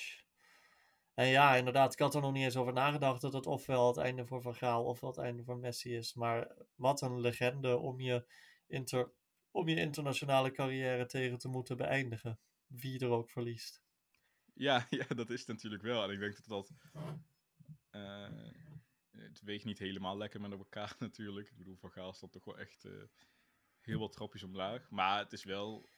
En 1.14 1.26
ja, 1.26 1.56
inderdaad, 1.56 1.92
ik 1.92 1.98
had 1.98 2.14
er 2.14 2.20
nog 2.20 2.32
niet 2.32 2.44
eens 2.44 2.56
over 2.56 2.72
nagedacht 2.72 3.20
dat 3.20 3.32
het 3.32 3.46
ofwel 3.46 3.86
het 3.86 3.96
einde 3.96 4.26
voor 4.26 4.42
Van 4.42 4.54
Gaal 4.54 4.84
ofwel 4.84 5.10
het 5.10 5.18
einde 5.18 5.44
voor 5.44 5.58
Messi 5.58 5.96
is. 5.96 6.14
Maar 6.14 6.56
wat 6.74 7.00
een 7.00 7.20
legende 7.20 7.76
om 7.76 8.00
je, 8.00 8.24
inter, 8.66 9.12
om 9.50 9.68
je 9.68 9.76
internationale 9.76 10.50
carrière 10.50 11.06
tegen 11.06 11.38
te 11.38 11.48
moeten 11.48 11.76
beëindigen. 11.76 12.38
Wie 12.66 12.98
er 13.00 13.10
ook 13.10 13.30
verliest. 13.30 13.82
Ja, 14.54 14.86
ja, 15.00 15.06
dat 15.14 15.30
is 15.30 15.46
natuurlijk 15.46 15.82
wel. 15.82 16.02
En 16.02 16.10
ik 16.10 16.18
denk 16.18 16.36
dat 16.36 16.46
dat... 16.46 16.72
eh, 17.90 18.28
het 19.10 19.40
weegt 19.40 19.64
niet 19.64 19.78
helemaal 19.78 20.16
lekker 20.16 20.40
met 20.40 20.52
elkaar 20.52 20.96
natuurlijk. 20.98 21.48
Ik 21.48 21.56
bedoel, 21.56 21.76
Van 21.76 21.90
Gaal 21.92 22.12
staat 22.12 22.32
toch 22.32 22.44
wel 22.44 22.58
echt 22.58 22.84
eh, 22.84 22.92
heel 23.80 23.98
wat 23.98 24.12
trapjes 24.12 24.42
omlaag. 24.42 24.90
Maar 24.90 25.18
het 25.18 25.32
is 25.32 25.44
wel... 25.44 25.88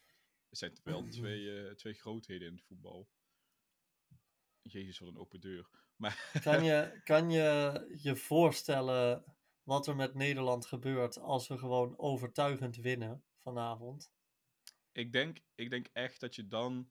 Het 0.53 0.61
zijn 0.61 0.79
wel 0.83 1.09
twee, 1.09 1.67
eh, 1.67 1.75
twee 1.75 1.95
grootheden 1.95 2.49
in 2.49 2.55
het 2.55 2.63
voetbal. 2.63 3.09
Jezus, 4.63 4.99
wat 4.99 5.09
een 5.09 5.19
open 5.19 5.41
deur. 5.41 5.69
Maar 5.97 6.31
Kan 6.43 6.65
je, 6.65 7.01
kan 7.05 7.31
je 7.31 7.89
je 8.03 8.17
voorstellen 8.17 9.25
wat 9.63 9.87
er 9.87 9.97
met 9.97 10.15
Nederland 10.15 10.67
gebeurt 10.67 11.19
als 11.19 11.49
we 11.49 11.59
gewoon 11.59 11.99
overtuigend 11.99 12.77
winnen 12.77 13.25
vanavond? 13.37 14.13
ik 14.93 15.13
denk, 15.13 15.39
ik 15.55 15.71
denk 15.71 15.87
echt 15.93 16.21
dat 16.21 16.35
je 16.35 16.49
dan... 16.49 16.91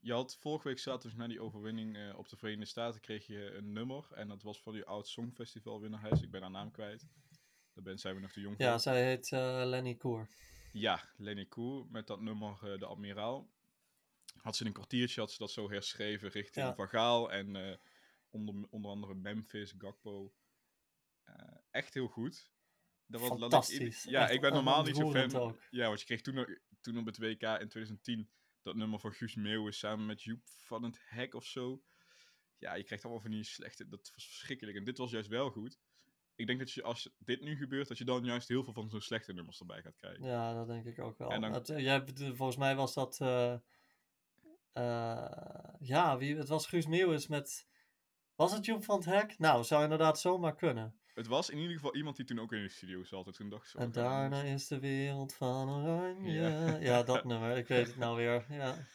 Je 0.00 0.12
had 0.12 0.36
vorige 0.36 0.68
week 0.68 0.78
zaterdag 0.78 1.18
na 1.18 1.26
die 1.26 1.40
overwinning 1.40 1.96
eh, 1.96 2.18
op 2.18 2.28
de 2.28 2.36
Verenigde 2.36 2.66
Staten 2.66 3.00
kreeg 3.00 3.26
je 3.26 3.54
een 3.54 3.72
nummer. 3.72 4.08
En 4.12 4.28
dat 4.28 4.42
was 4.42 4.62
van 4.62 4.72
die 4.72 4.84
oud 4.84 5.08
Songfestival 5.08 5.80
winnares. 5.80 6.22
Ik 6.22 6.30
ben 6.30 6.42
haar 6.42 6.50
naam 6.50 6.70
kwijt. 6.70 7.06
Daar 7.72 7.84
ben, 7.84 7.98
zijn 7.98 8.14
we 8.14 8.20
nog 8.20 8.32
te 8.32 8.40
jong 8.40 8.56
voor. 8.56 8.64
Ja, 8.64 8.78
zij 8.78 9.04
heet 9.04 9.32
eh, 9.32 9.62
Lenny 9.64 9.94
Koer. 9.94 10.28
Ja, 10.72 11.08
Lenny 11.16 11.46
Koer 11.46 11.86
met 11.90 12.06
dat 12.06 12.20
nummer 12.20 12.72
eh, 12.72 12.78
De 12.78 12.86
Admiraal. 12.86 13.50
Had 14.36 14.56
ze 14.56 14.60
in 14.62 14.68
een 14.68 14.74
kwartiertje 14.74 15.20
had 15.20 15.30
ze 15.32 15.38
dat 15.38 15.50
zo 15.50 15.70
herschreven 15.70 16.28
richting 16.28 16.66
Ja. 16.66 16.74
Van 16.74 16.88
Gaal 16.88 17.32
en 17.32 17.56
eh, 17.56 17.76
onder, 18.30 18.66
onder 18.70 18.90
andere 18.90 19.14
Memphis, 19.14 19.74
Gakpo. 19.78 20.34
Eh, 21.24 21.34
echt 21.70 21.94
heel 21.94 22.06
goed. 22.08 22.50
Dat 23.06 23.20
was, 23.20 23.30
ik- 23.30 23.38
Fantastisch. 23.38 24.02
ja, 24.04 24.22
Echt 24.22 24.32
ik 24.34 24.40
ben 24.40 24.52
normaal 24.52 24.82
niet 24.82 24.96
zo 24.96 25.10
fan. 25.10 25.34
ook. 25.34 25.62
Ja, 25.70 25.86
want 25.86 26.00
je 26.00 26.06
kreeg 26.06 26.20
toen, 26.20 26.58
toen 26.80 26.98
op 26.98 27.06
het 27.06 27.18
WK 27.18 27.42
in 27.42 27.68
2010 27.68 28.30
dat 28.62 28.74
nummer 28.76 28.98
van 29.00 29.12
Guus 29.12 29.34
Meeuwis 29.34 29.78
samen 29.78 30.06
met 30.06 30.22
Joep 30.22 30.40
van 30.46 30.82
het 30.82 31.00
Hek 31.04 31.34
of 31.34 31.44
zo. 31.44 31.82
Ja, 32.58 32.74
je 32.74 32.84
krijgt 32.84 33.04
allemaal 33.04 33.22
van 33.22 33.30
die 33.30 33.44
slechte... 33.44 33.88
Dat 33.88 34.10
was 34.14 34.26
verschrikkelijk. 34.26 34.76
En 34.76 34.84
dit 34.84 34.98
was 34.98 35.10
juist 35.10 35.28
wel 35.28 35.50
goed. 35.50 35.78
Ik 36.38 36.46
denk 36.46 36.58
dat 36.58 36.72
je, 36.72 36.82
als 36.82 37.10
dit 37.18 37.40
nu 37.40 37.56
gebeurt, 37.56 37.88
dat 37.88 37.98
je 37.98 38.04
dan 38.04 38.24
juist 38.24 38.48
heel 38.48 38.64
veel 38.64 38.72
van 38.72 38.90
zo'n 38.90 39.00
slechte 39.00 39.32
nummers 39.32 39.60
erbij 39.60 39.82
gaat 39.82 39.96
krijgen. 39.96 40.24
Ja, 40.24 40.54
dat 40.54 40.66
denk 40.66 40.84
ik 40.84 40.98
ook 40.98 41.18
wel. 41.18 41.30
En 41.30 41.40
dan- 41.40 41.52
Het, 41.52 41.66
jij, 41.66 41.82
hebt- 41.92 42.22
volgens 42.34 42.56
mij 42.56 42.76
was 42.76 42.94
dat. 42.94 43.18
eh, 43.20 43.54
eh, 44.72 45.74
ja, 45.80 46.18
wie, 46.18 46.36
het 46.36 46.48
was 46.48 46.66
Guus 46.66 46.86
Meeuwis 46.86 47.26
met. 47.26 47.66
Was 48.34 48.52
het 48.52 48.64
Joep 48.64 48.84
van 48.84 48.96
het 48.96 49.04
Hek? 49.04 49.38
Nou, 49.38 49.64
zou 49.64 49.82
inderdaad 49.82 50.20
zomaar 50.20 50.54
kunnen. 50.54 50.98
Het 51.14 51.26
was 51.26 51.50
in 51.50 51.58
ieder 51.58 51.74
geval 51.74 51.94
iemand 51.96 52.16
die 52.16 52.24
toen 52.24 52.38
ook 52.40 52.52
in 52.52 52.62
de 52.62 52.68
studio 52.68 53.04
zat. 53.04 53.26
En 53.26 53.32
toen 53.32 53.48
dacht 53.48 53.68
zo... 53.70 53.78
En 53.78 53.92
daarna 53.92 54.42
is 54.42 54.66
de 54.66 54.78
wereld 54.78 55.34
van 55.34 55.68
oranje. 55.70 56.78
Ja, 56.80 57.02
dat 57.02 57.24
nummer. 57.24 57.56
Ik 57.56 57.68
weet 57.68 57.86
het 57.86 57.96
nou 57.96 58.16
weer. 58.16 58.44
Ja. 58.48 58.74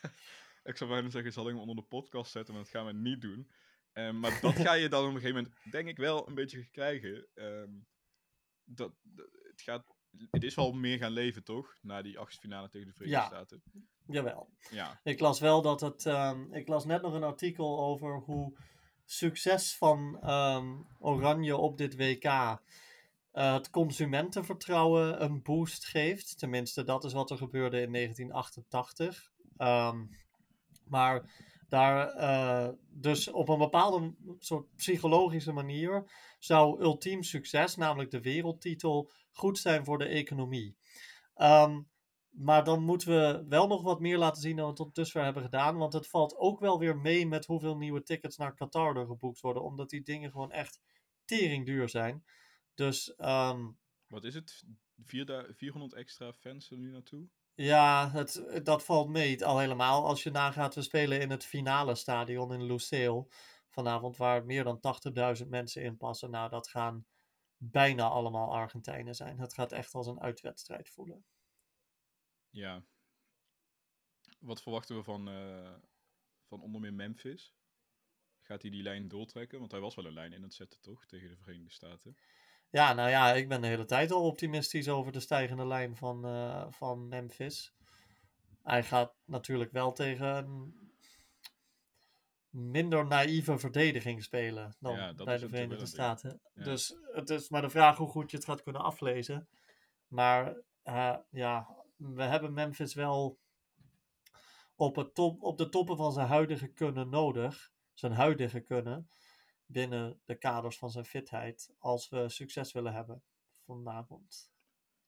Ik 0.64 0.78
zou 0.78 0.90
bijna 0.90 1.10
zeggen, 1.10 1.34
zal 1.34 1.44
ik 1.44 1.50
hem 1.52 1.60
onder 1.60 1.76
de 1.76 1.82
podcast 1.82 2.32
zetten, 2.32 2.54
maar 2.54 2.64
dat 2.64 2.72
gaan 2.72 2.86
we 2.86 2.94
niet 2.94 3.22
doen. 3.22 3.50
Ehm, 3.94 4.20
maar 4.20 4.40
dat 4.42 4.56
ga 4.56 4.74
je 4.74 4.90
dan 4.90 5.02
op 5.08 5.14
een 5.16 5.22
gegeven 5.22 5.36
moment, 5.44 5.72
denk 5.72 5.88
ik, 5.88 5.98
wel 5.98 6.28
een 6.28 6.36
beetje 6.36 6.70
krijgen. 6.72 7.28
Ehm, 7.34 7.70
dat, 8.64 8.94
dat- 9.02 9.30
het, 9.44 9.62
gaat, 9.62 9.86
het 10.32 10.44
is 10.44 10.56
wel 10.56 10.72
meer 10.74 10.98
gaan 10.98 11.12
leven, 11.12 11.44
toch? 11.44 11.76
Na 11.82 12.02
die 12.02 12.20
achtste 12.20 12.42
finale 12.42 12.70
tegen 12.70 12.88
de 12.88 12.94
Verenigde 12.94 13.22
Ja. 13.22 13.28
Staten. 13.28 13.64
Jawel. 14.08 14.50
Ja, 14.72 15.00
Ik 15.04 15.20
las 15.20 15.40
wel 15.40 15.62
dat 15.62 15.82
het. 15.82 16.06
ehm, 16.06 16.54
ik 16.54 16.68
las 16.68 16.86
net 16.86 17.02
nog 17.02 17.14
een 17.14 17.24
artikel 17.24 17.80
over 17.84 18.16
hoe 18.20 18.58
succes 19.06 19.76
van 19.78 20.20
Oranje 21.00 21.58
op 21.58 21.78
dit 21.78 21.96
WK 21.96 22.24
eh, 22.24 23.54
het 23.54 23.70
consumentenvertrouwen 23.70 25.24
een 25.24 25.42
boost 25.42 25.86
geeft. 25.86 26.38
Tenminste, 26.40 26.84
dat 26.84 27.04
is 27.04 27.14
wat 27.14 27.32
er 27.32 27.38
gebeurde 27.38 27.82
in 27.82 27.92
1988. 27.92 29.32
Ehm, 29.58 30.06
maar 30.86 31.32
daar, 31.74 32.10
eh, 32.10 32.70
dus 32.90 33.28
op 33.32 33.50
een 33.50 33.58
bepaalde 33.58 34.16
soort 34.40 34.76
psychologische 34.76 35.52
manier, 35.52 36.12
zou 36.40 36.82
ultiem 36.82 37.24
succes, 37.24 37.76
namelijk 37.76 38.12
de 38.12 38.22
wereldtitel, 38.22 39.12
goed 39.32 39.58
zijn 39.58 39.86
voor 39.86 39.98
de 39.98 40.06
economie. 40.06 40.78
Ehm, 41.34 41.82
maar 42.30 42.64
dan 42.64 42.84
moeten 42.84 43.08
we 43.08 43.46
wel 43.48 43.68
nog 43.68 43.82
wat 43.82 44.00
meer 44.00 44.18
laten 44.18 44.42
zien 44.42 44.56
dan 44.56 44.68
we 44.70 44.74
tot 44.74 44.96
dusver 44.96 45.24
hebben 45.24 45.44
gedaan. 45.44 45.78
Want 45.78 45.94
het 45.94 46.08
valt 46.08 46.38
ook 46.38 46.60
wel 46.60 46.80
weer 46.80 46.98
mee 46.98 47.28
met 47.28 47.46
hoeveel 47.46 47.78
nieuwe 47.78 48.04
tickets 48.04 48.38
naar 48.38 48.56
Qatar 48.56 48.96
er 48.96 49.06
geboekt 49.06 49.40
worden. 49.40 49.64
Omdat 49.64 49.90
die 49.90 50.04
dingen 50.04 50.32
gewoon 50.32 50.52
echt 50.52 50.82
tering 51.26 51.66
duur 51.66 51.90
zijn. 51.90 52.24
Dus 52.74 53.16
ehm, 53.16 53.72
wat 54.08 54.24
is 54.24 54.34
het? 54.34 54.64
Vierda- 55.04 55.48
400 55.54 55.94
extra 55.94 56.34
fans 56.34 56.72
er 56.72 56.78
nu 56.78 56.92
naartoe? 56.92 57.28
Ja, 57.56 58.10
het, 58.12 58.44
dat 58.64 58.84
valt 58.84 59.10
mee. 59.10 59.46
Al 59.46 59.60
helemaal 59.60 60.06
als 60.06 60.24
je 60.24 60.32
nagaat, 60.32 60.76
we 60.76 60.82
spelen 60.82 61.22
in 61.22 61.30
het 61.30 61.46
finale 61.46 61.96
stadion 61.96 62.54
in 62.54 62.64
Lusail 62.64 63.30
vanavond. 63.68 64.18
Waar 64.18 64.46
meer 64.46 64.64
dan 64.64 64.80
80.000 65.42 65.48
mensen 65.48 65.84
in 65.84 65.98
passen. 65.98 66.30
Nou, 66.30 66.50
dat 66.50 66.68
gaan 66.68 67.06
bijna 67.58 68.08
allemaal 68.08 68.54
Argentijnen 68.54 69.16
zijn. 69.16 69.40
Het 69.40 69.54
gaat 69.54 69.72
echt 69.72 69.94
als 69.94 70.08
een 70.08 70.22
uitwedstrijd 70.22 70.90
voelen. 70.90 71.26
Ja. 72.50 72.84
Wat 74.40 74.62
verwachten 74.62 74.96
we 74.96 75.04
van, 75.04 75.28
eh, 75.28 75.74
van 76.46 76.62
onder 76.62 76.82
meer 76.82 76.94
Memphis? 76.94 77.54
Gaat 78.42 78.62
hij 78.62 78.72
die 78.72 78.84
lijn 78.84 79.08
doortrekken? 79.08 79.60
Want 79.60 79.72
hij 79.72 79.80
was 79.80 79.96
wel 79.96 80.06
een 80.06 80.14
lijn 80.14 80.34
in 80.34 80.44
het 80.44 80.54
zetten, 80.54 80.82
toch? 80.82 81.06
Tegen 81.06 81.30
de 81.30 81.38
Verenigde 81.38 81.74
Staten. 81.74 82.18
Ja, 82.74 82.94
nou 82.94 83.10
ja, 83.10 83.34
ik 83.34 83.48
ben 83.48 83.62
de 83.62 83.68
hele 83.68 83.86
tijd 83.86 84.12
al 84.12 84.24
optimistisch 84.24 84.90
over 84.90 85.12
de 85.12 85.20
stijgende 85.20 85.68
lijn 85.68 85.96
van, 85.96 86.26
eh, 86.26 86.66
van 86.70 87.08
Memphis. 87.08 87.74
Hij 88.64 88.84
gaat 88.84 89.14
natuurlijk 89.26 89.72
wel 89.72 89.92
tegen 89.92 90.28
een 90.36 90.92
minder 92.50 93.08
naïeve 93.08 93.58
verdediging 93.58 94.24
spelen 94.24 94.76
dan 94.80 94.96
Ja, 94.96 95.14
bij 95.14 95.38
de 95.38 95.50
Verenigde 95.50 95.86
Staten. 95.86 96.42
Ja. 96.54 96.64
Dus 96.64 96.96
het 97.12 97.30
is 97.30 97.50
maar 97.50 97.62
de 97.62 97.70
vraag 97.70 97.98
hoe 97.98 98.10
goed 98.10 98.32
je 98.32 98.38
het 98.38 98.46
gaat 98.46 98.64
kunnen 98.64 98.82
aflezen. 98.82 99.48
Maar 100.08 100.56
eh, 100.84 101.18
ja, 101.30 101.68
we 101.96 102.24
hebben 102.24 102.54
Memphis 102.54 102.94
wel 102.94 103.40
op, 104.76 104.96
het 104.96 105.16
top, 105.16 105.42
op 105.42 105.58
de 105.58 105.70
toppen 105.70 105.98
van 105.98 106.12
zijn 106.12 106.28
huidige 106.28 106.68
kunnen 106.68 107.10
nodig. 107.10 107.72
Zijn 107.94 108.12
huidige 108.12 108.60
kunnen 108.60 109.10
binnen 109.74 110.22
de 110.26 110.36
kaders 110.36 110.78
van 110.78 110.92
zijn 110.92 111.06
fitheid 111.06 111.74
als 111.78 112.10
we 112.10 112.30
succes 112.30 112.72
willen 112.72 112.94
hebben 112.94 113.24
vanavond. 113.66 114.52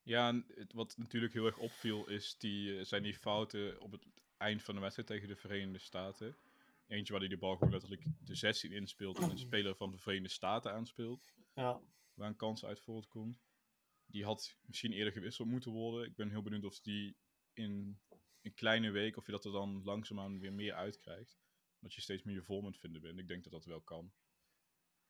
Ja, 0.01 0.27
en 0.27 0.45
het, 0.55 0.73
wat 0.73 0.97
natuurlijk 0.97 1.33
heel 1.33 1.45
erg 1.45 1.57
opviel 1.57 2.07
is 2.07 2.37
die, 2.37 2.77
eh, 2.77 2.85
zijn 2.85 3.03
die 3.03 3.13
fouten 3.13 3.81
op 3.81 3.91
het 3.91 4.05
eind 4.37 4.63
van 4.63 4.75
de 4.75 4.81
wedstrijd 4.81 5.07
tegen 5.07 5.27
de 5.27 5.35
Verenigde 5.35 5.79
Staten. 5.79 6.35
Eentje 6.87 7.11
waar 7.13 7.21
hij 7.21 7.29
de 7.29 7.37
bal 7.37 7.53
gewoon 7.53 7.71
letterlijk 7.71 8.03
de 8.25 8.35
16 8.35 8.71
inspeelt 8.71 9.17
en 9.17 9.29
een 9.29 9.37
speler 9.49 9.75
van 9.75 9.91
de 9.91 9.97
Verenigde 9.97 10.29
Staten 10.29 10.71
aanspeelt. 10.71 11.33
Ja, 11.53 11.81
Waar 12.13 12.27
een 12.27 12.35
kans 12.35 12.65
uit 12.65 12.79
voortkomt. 12.79 13.43
Die 14.05 14.23
had 14.23 14.57
misschien 14.65 14.91
eerder 14.91 15.13
gewisseld 15.13 15.47
moeten 15.47 15.71
worden. 15.71 16.05
Ik 16.05 16.15
ben 16.15 16.29
heel 16.29 16.41
benieuwd 16.41 16.65
of 16.65 16.79
die 16.79 17.17
in 17.53 17.99
een 18.41 18.53
kleine 18.53 18.91
week, 18.91 19.17
of 19.17 19.25
je 19.25 19.31
dat 19.31 19.45
er 19.45 19.51
dan 19.51 19.83
langzaamaan 19.83 20.39
weer 20.39 20.53
meer 20.53 20.73
uitkrijgt. 20.73 21.37
Dat 21.79 21.93
je 21.93 22.01
steeds 22.01 22.23
meer 22.23 22.35
je 22.35 22.43
vorm 22.43 22.65
aan 22.65 22.71
het 22.71 22.79
vinden 22.79 23.01
bent. 23.01 23.19
Ik 23.19 23.27
denk 23.27 23.43
dat 23.43 23.51
dat 23.51 23.65
wel 23.65 23.81
kan. 23.81 24.13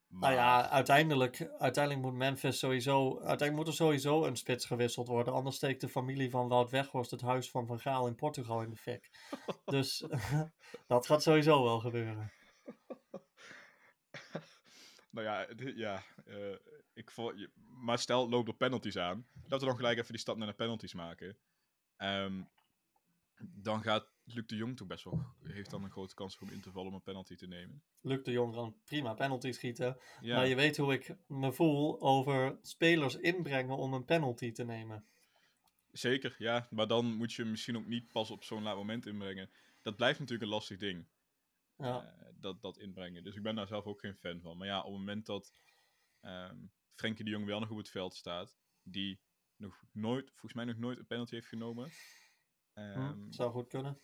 Nou 0.08 0.34
ja, 0.34 0.70
uiteindelijk, 0.70 1.50
uiteindelijk 1.58 2.06
moet 2.06 2.14
Memphis 2.14 2.60
sowieso, 2.60 3.10
uiteindelijk 3.10 3.56
moet 3.56 3.68
er 3.68 3.74
sowieso 3.74 4.26
een 4.26 4.36
spits 4.36 4.66
gewisseld 4.66 5.08
worden. 5.08 5.34
Anders 5.34 5.56
steekt 5.56 5.82
de 5.82 5.90
familie 5.90 6.30
van 6.30 6.48
Wout 6.48 6.72
Weghorst 6.72 7.12
het 7.12 7.22
huis 7.22 7.50
van 7.50 7.66
Van 7.68 7.80
Gaal 7.80 8.08
in 8.08 8.16
Portugal 8.16 8.62
in 8.62 8.70
de 8.70 8.76
fik. 8.76 9.10
dus 9.66 10.06
dat 10.88 11.06
gaat 11.06 11.24
sowieso 11.24 11.64
wel 11.64 11.80
gebeuren. 11.80 12.32
Nou 15.10 15.28
ja, 15.28 15.48
ja 15.76 16.04
eh, 16.26 16.56
ik 16.94 17.12
je- 17.16 17.52
maar 17.56 18.00
stel, 18.00 18.30
loop 18.30 18.48
er 18.48 18.56
penalties 18.56 18.98
aan. 18.98 19.28
Laten 19.34 19.60
we 19.60 19.66
dan 19.66 19.76
gelijk 19.76 19.98
even 19.98 20.12
die 20.12 20.20
stap 20.20 20.38
naar 20.38 20.48
de 20.48 20.54
penalties 20.54 20.94
maken. 20.94 21.38
Ehm, 21.96 22.44
dan 23.42 23.82
gaat 23.82 24.15
Luc 24.26 24.46
de 24.46 24.56
Jong 24.56 24.78
toch 24.78 24.88
best 24.88 25.04
wel, 25.04 25.26
heeft 25.44 25.70
dan 25.70 25.84
een 25.84 25.92
grote 25.92 26.16
kans 26.16 26.38
om 26.40 26.50
in 26.50 26.62
te 26.62 26.72
vallen 26.72 26.88
om 26.90 26.94
een 26.96 27.02
penalty 27.02 27.36
te 27.36 27.48
nemen. 27.48 27.84
Luc 28.02 28.24
de 28.24 28.32
Jong 28.32 28.54
kan 28.54 28.76
prima 28.84 29.14
penalty 29.14 29.52
schieten. 29.52 29.98
Ja, 30.22 30.36
Maar 30.36 30.48
je 30.48 30.56
weet 30.56 30.78
hoe 30.78 30.94
ik 30.94 31.16
me 31.28 31.54
voel 31.54 32.02
over 32.02 32.58
spelers 32.62 33.16
inbrengen 33.16 33.78
om 33.78 33.94
een 33.94 34.06
penalty 34.06 34.52
te 34.52 34.64
nemen. 34.64 35.06
zeker, 35.92 36.36
ja. 36.38 36.68
Maar 36.70 36.88
dan 36.88 37.06
moet 37.14 37.34
je 37.34 37.46
misschien 37.46 37.78
ook 37.78 37.86
niet 37.86 38.12
pas 38.12 38.32
op 38.32 38.44
zo'n 38.44 38.64
laat 38.64 38.76
moment 38.76 39.06
inbrengen. 39.06 39.50
Dat 39.82 39.96
blijft 39.96 40.20
natuurlijk 40.20 40.46
een 40.46 40.56
lastig 40.56 40.78
ding, 40.78 41.08
Ja, 41.78 42.16
eh, 42.20 42.34
dat, 42.40 42.62
dat 42.62 42.78
inbrengen. 42.78 43.24
Dus 43.24 43.36
ik 43.36 43.44
ben 43.44 43.56
daar 43.56 43.68
zelf 43.68 43.86
ook 43.86 44.00
geen 44.00 44.16
fan 44.16 44.42
van. 44.42 44.58
Maar 44.58 44.68
ja, 44.68 44.80
op 44.80 44.92
het 44.92 45.00
moment 45.00 45.26
dat 45.26 45.54
ehm 46.20 46.58
Frenkie 46.96 47.26
de 47.26 47.32
Jong 47.32 47.46
wel 47.46 47.60
nog 47.60 47.70
op 47.70 47.78
het 47.78 47.90
veld 47.90 48.16
staat, 48.16 48.58
die 48.84 49.20
nog 49.56 49.84
nooit, 49.92 50.30
volgens 50.30 50.54
mij 50.54 50.66
nog 50.66 50.78
nooit 50.78 51.00
een 51.00 51.06
penalty 51.06 51.34
heeft 51.36 51.48
genomen. 51.48 51.90
hm, 52.74 52.80
ehm, 52.80 53.32
zou 53.32 53.52
goed 53.52 53.68
kunnen. 53.68 54.00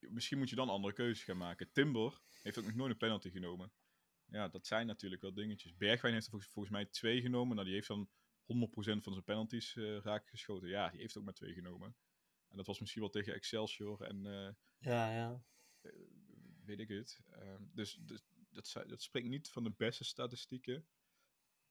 Misschien 0.00 0.38
moet 0.38 0.50
je 0.50 0.56
dan 0.56 0.68
andere 0.68 0.94
keuzes 0.94 1.24
gaan 1.24 1.36
maken. 1.36 1.72
Timber 1.72 2.20
heeft 2.42 2.58
ook 2.58 2.64
nog 2.64 2.74
nooit 2.74 2.90
een 2.90 2.96
penalty 2.96 3.30
genomen. 3.30 3.72
Ja, 4.30 4.48
dat 4.48 4.66
zijn 4.66 4.86
natuurlijk 4.86 5.22
wel 5.22 5.34
dingetjes. 5.34 5.76
Bergwijn 5.76 6.12
heeft 6.12 6.24
er 6.24 6.30
volgens, 6.30 6.52
volgens 6.52 6.74
mij 6.74 6.86
twee 6.86 7.20
genomen. 7.20 7.54
Nou, 7.54 7.66
die 7.66 7.76
heeft 7.76 7.88
dan 7.88 8.08
100% 8.08 9.02
van 9.02 9.12
zijn 9.12 9.24
penalties 9.24 9.76
eh 9.76 9.98
raak 9.98 10.28
geschoten. 10.28 10.68
Ja, 10.68 10.90
die 10.90 11.00
heeft 11.00 11.16
ook 11.16 11.24
maar 11.24 11.34
twee 11.34 11.52
genomen. 11.52 11.96
En 12.48 12.56
dat 12.56 12.66
was 12.66 12.80
misschien 12.80 13.02
wel 13.02 13.10
tegen 13.10 13.34
Excelsior 13.34 14.02
en 14.02 14.26
eh, 14.26 14.54
Ja, 14.78 15.10
ja. 15.12 15.42
weet 16.64 16.78
ik 16.78 16.88
het. 16.88 17.20
Ehm, 17.30 17.62
dus 17.72 17.98
dus 18.02 18.22
dat, 18.50 18.88
dat 18.88 19.02
spreekt 19.02 19.28
niet 19.28 19.50
van 19.50 19.64
de 19.64 19.72
beste 19.76 20.04
statistieken. 20.04 20.86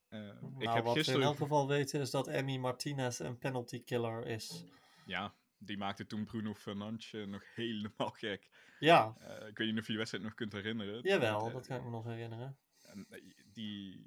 Ehm, 0.07 0.45
ik 0.45 0.57
nou, 0.57 0.75
heb 0.75 0.83
wat 0.83 0.93
we 0.93 0.99
gisteren... 0.99 1.21
in 1.21 1.27
elk 1.27 1.37
geval 1.37 1.67
weten 1.67 2.01
is 2.01 2.11
dat 2.11 2.27
Emmy 2.27 2.57
Martinez 2.57 3.19
een 3.19 3.37
penalty 3.37 3.83
killer 3.83 4.25
is. 4.25 4.63
Ja, 5.05 5.35
die 5.59 5.77
maakte 5.77 6.05
toen 6.05 6.25
Bruno 6.25 6.53
Fernandes 6.53 7.11
nog 7.11 7.43
helemaal 7.55 8.11
gek. 8.11 8.49
Ja, 8.79 9.15
Eh, 9.19 9.47
ik 9.47 9.57
weet 9.57 9.67
niet 9.67 9.77
of 9.77 9.81
je 9.81 9.87
die 9.87 9.97
wedstrijd 9.97 10.23
nog 10.23 10.33
kunt 10.33 10.51
herinneren. 10.53 11.01
jawel, 11.03 11.47
Eh, 11.47 11.53
dat 11.53 11.67
kan 11.67 11.77
ik 11.77 11.83
me 11.83 11.89
nog 11.89 12.05
herinneren. 12.05 12.57
En 12.81 13.05
eh, 13.09 13.21
die, 13.53 14.05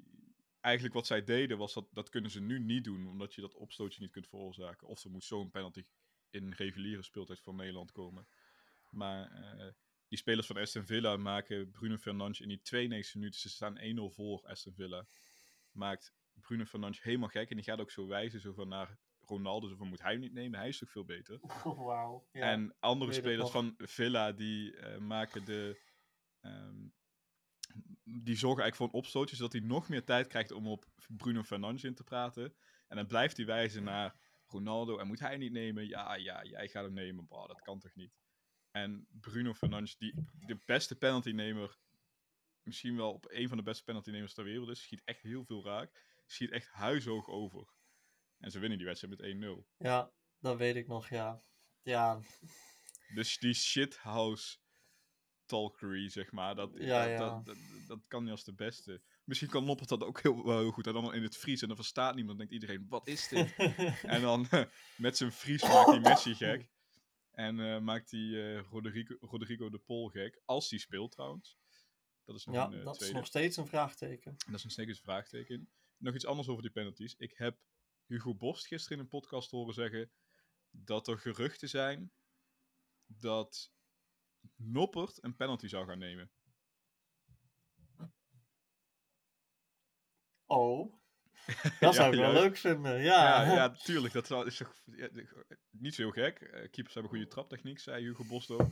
eigenlijk 0.59 0.93
wat 0.95 1.07
zij 1.07 1.23
deden 1.23 1.57
was 1.57 1.73
dat, 1.73 1.87
dat 1.91 2.09
kunnen 2.09 2.31
ze 2.31 2.41
nu 2.41 2.59
niet 2.59 2.83
doen, 2.83 3.07
omdat 3.07 3.33
je 3.33 3.41
dat 3.41 3.55
opstootje 3.55 4.01
niet 4.01 4.11
kunt 4.11 4.27
veroorzaken. 4.27 4.87
Of 4.87 5.03
er 5.03 5.11
moet 5.11 5.23
zo'n 5.23 5.49
penalty 5.51 5.85
in 6.29 6.51
reguliere 6.51 7.03
speeltijd 7.03 7.39
van 7.39 7.55
Nederland 7.55 7.91
komen. 7.91 8.27
Maar 8.89 9.31
die 10.07 10.17
spelers 10.17 10.47
van 10.47 10.57
Aston 10.57 10.85
Villa 10.85 11.17
maken 11.17 11.71
Bruno 11.71 11.97
Fernandes 11.97 12.39
in 12.39 12.47
die 12.47 12.61
92 12.61 13.15
minuten, 13.15 13.39
ze 13.39 13.49
staan 13.49 13.77
1-0 13.77 14.09
voor 14.09 14.47
Aston 14.47 14.73
Villa, 14.73 15.05
maakt 15.71 16.13
Bruno 16.41 16.65
Fernandes 16.65 17.01
helemaal 17.01 17.29
gek. 17.29 17.49
En 17.49 17.55
die 17.55 17.65
gaat 17.65 17.79
ook 17.79 17.91
zo 17.91 18.07
wijzen 18.07 18.41
zo 18.41 18.53
van 18.53 18.67
naar 18.67 18.97
Ronaldo, 19.31 19.67
zo 19.67 19.75
van 19.75 19.87
moet 19.87 20.01
hij 20.01 20.17
niet 20.17 20.33
nemen, 20.33 20.59
hij 20.59 20.67
is 20.67 20.77
toch 20.77 20.91
veel 20.91 21.05
beter. 21.05 21.39
Wauw. 21.87 22.27
Ja. 22.31 22.51
En 22.51 22.75
andere 22.79 23.13
spelers 23.13 23.49
van 23.49 23.73
Villa 23.77 24.31
die 24.31 24.75
eh, 24.75 24.97
maken 24.99 25.45
de. 25.45 25.81
ehm, 26.39 26.87
die 28.03 28.35
zorgen 28.35 28.61
eigenlijk 28.61 28.75
voor 28.75 28.87
een 28.87 29.05
opstootje, 29.05 29.35
zodat 29.35 29.51
hij 29.51 29.61
nog 29.61 29.89
meer 29.89 30.03
tijd 30.03 30.27
krijgt 30.27 30.51
om 30.51 30.67
op 30.67 30.85
Bruno 31.07 31.43
Fernandes 31.43 31.83
in 31.83 31.95
te 31.95 32.03
praten. 32.03 32.55
En 32.87 32.95
dan 32.95 33.07
blijft 33.07 33.37
hij 33.37 33.45
wijzen 33.45 33.83
naar 33.83 34.15
Ronaldo. 34.45 34.97
En 34.97 35.07
moet 35.07 35.19
hij 35.19 35.37
niet 35.37 35.51
nemen? 35.51 35.87
Ja, 35.87 36.15
ja, 36.15 36.43
jij 36.43 36.67
gaat 36.67 36.83
hem 36.83 36.93
nemen. 36.93 37.27
Boah, 37.27 37.47
dat 37.47 37.61
kan 37.61 37.79
toch 37.79 37.95
niet? 37.95 38.13
En 38.71 39.07
Bruno 39.09 39.53
Fernandes, 39.53 39.97
die 39.97 40.13
de 40.45 40.57
beste 40.65 40.95
penaltynemer, 40.95 41.77
misschien 42.63 42.95
wel 42.95 43.13
op 43.13 43.25
een 43.29 43.47
van 43.47 43.57
de 43.57 43.63
beste 43.63 43.83
penaltynemers 43.83 44.33
ter 44.33 44.43
wereld 44.43 44.69
is, 44.69 44.81
schiet 44.81 45.01
echt 45.03 45.21
heel 45.21 45.45
veel 45.45 45.63
raak. 45.65 46.05
Schiet 46.25 46.51
echt 46.51 46.67
huishoog 46.67 47.27
over. 47.27 47.67
En 48.41 48.51
ze 48.51 48.59
winnen 48.59 48.77
die 48.77 48.87
wedstrijd 48.87 49.19
met 49.19 49.59
1-0. 49.59 49.67
Ja, 49.77 50.11
dat 50.39 50.57
weet 50.57 50.75
ik 50.75 50.87
nog, 50.87 51.09
ja. 51.09 51.43
Ja, 51.81 52.19
Dus 53.15 53.37
die 53.37 53.53
shithouse 53.53 54.57
talkery, 55.45 56.09
zeg 56.09 56.31
maar. 56.31 56.55
Dat, 56.55 56.71
Ja, 56.73 56.99
dat, 56.99 57.09
ja. 57.09 57.17
Dat, 57.17 57.45
dat, 57.45 57.57
dat 57.87 58.07
kan 58.07 58.23
niet 58.23 58.31
als 58.31 58.43
de 58.43 58.53
beste. 58.53 59.01
Misschien 59.23 59.49
kan 59.49 59.65
Noppert 59.65 59.89
dat 59.89 60.03
ook 60.03 60.21
heel, 60.21 60.45
wel 60.45 60.59
heel 60.59 60.71
goed. 60.71 60.87
En 60.87 60.93
dan 60.93 61.13
in 61.13 61.23
het 61.23 61.37
Fries 61.37 61.61
en 61.61 61.67
dan 61.67 61.77
verstaat 61.77 62.15
niemand. 62.15 62.37
Dan 62.37 62.47
denkt 62.47 62.63
iedereen, 62.63 62.85
wat 62.89 63.07
is 63.07 63.27
dit? 63.27 63.55
en 64.15 64.21
dan 64.21 64.47
met 64.97 65.17
zijn 65.17 65.31
Fries 65.31 65.61
maakt 65.61 65.89
hij 65.89 65.99
Messi 65.99 66.35
gek. 66.35 66.69
En 67.31 67.59
eh, 67.59 67.79
maakt 67.79 68.11
hij 68.11 68.19
eh, 68.19 68.63
Rodrigo, 68.69 69.15
Rodrigo 69.19 69.69
de 69.69 69.79
Pol 69.79 70.07
gek. 70.07 70.41
Als 70.45 70.69
hij 70.69 70.79
speelt 70.79 71.11
trouwens. 71.11 71.57
Dat 72.25 72.35
is 72.35 72.45
nog 72.45 72.55
ja, 72.55 72.65
een 72.65 72.73
eh, 72.73 72.85
dat 72.85 73.01
is 73.01 73.11
nog 73.11 73.25
steeds 73.25 73.57
een 73.57 73.67
vraagteken. 73.67 74.35
Dat 74.37 74.55
is 74.55 74.63
een 74.63 74.69
steeds 74.69 74.89
een 74.89 75.03
vraagteken. 75.03 75.69
Nog 75.97 76.15
iets 76.15 76.25
anders 76.25 76.47
over 76.47 76.61
die 76.61 76.71
penalties. 76.71 77.15
Ik 77.17 77.33
heb 77.37 77.57
Hugo 78.11 78.35
Borst 78.35 78.67
gisteren 78.67 78.97
in 78.97 79.03
een 79.03 79.09
podcast 79.09 79.51
horen 79.51 79.73
zeggen 79.73 80.11
dat 80.69 81.07
er 81.07 81.19
geruchten 81.19 81.69
zijn 81.69 82.11
dat 83.05 83.71
Noppert 84.55 85.23
een 85.23 85.35
penalty 85.35 85.67
zou 85.67 85.87
gaan 85.87 85.97
nemen. 85.99 86.31
Oh, 90.45 90.93
dat 91.79 91.95
zou 91.95 92.13
ik 92.13 92.19
wel 92.19 92.33
leuk 92.33 92.57
vinden. 92.57 93.01
Ja, 93.01 93.43
Ja, 93.43 93.53
ja, 93.55 93.69
tuurlijk. 93.69 94.13
Dat 94.13 94.27
zou- 94.27 94.45
is 94.45 94.57
toch 94.57 94.81
niet 95.69 95.95
zo 95.95 96.01
heel 96.01 96.11
gek. 96.11 96.41
Eh, 96.41 96.69
keepers 96.71 96.93
hebben 96.93 97.11
goede 97.11 97.27
traptechniek, 97.27 97.79
zei 97.79 98.03
Hugo 98.03 98.23
Borst 98.23 98.51
ook. 98.51 98.69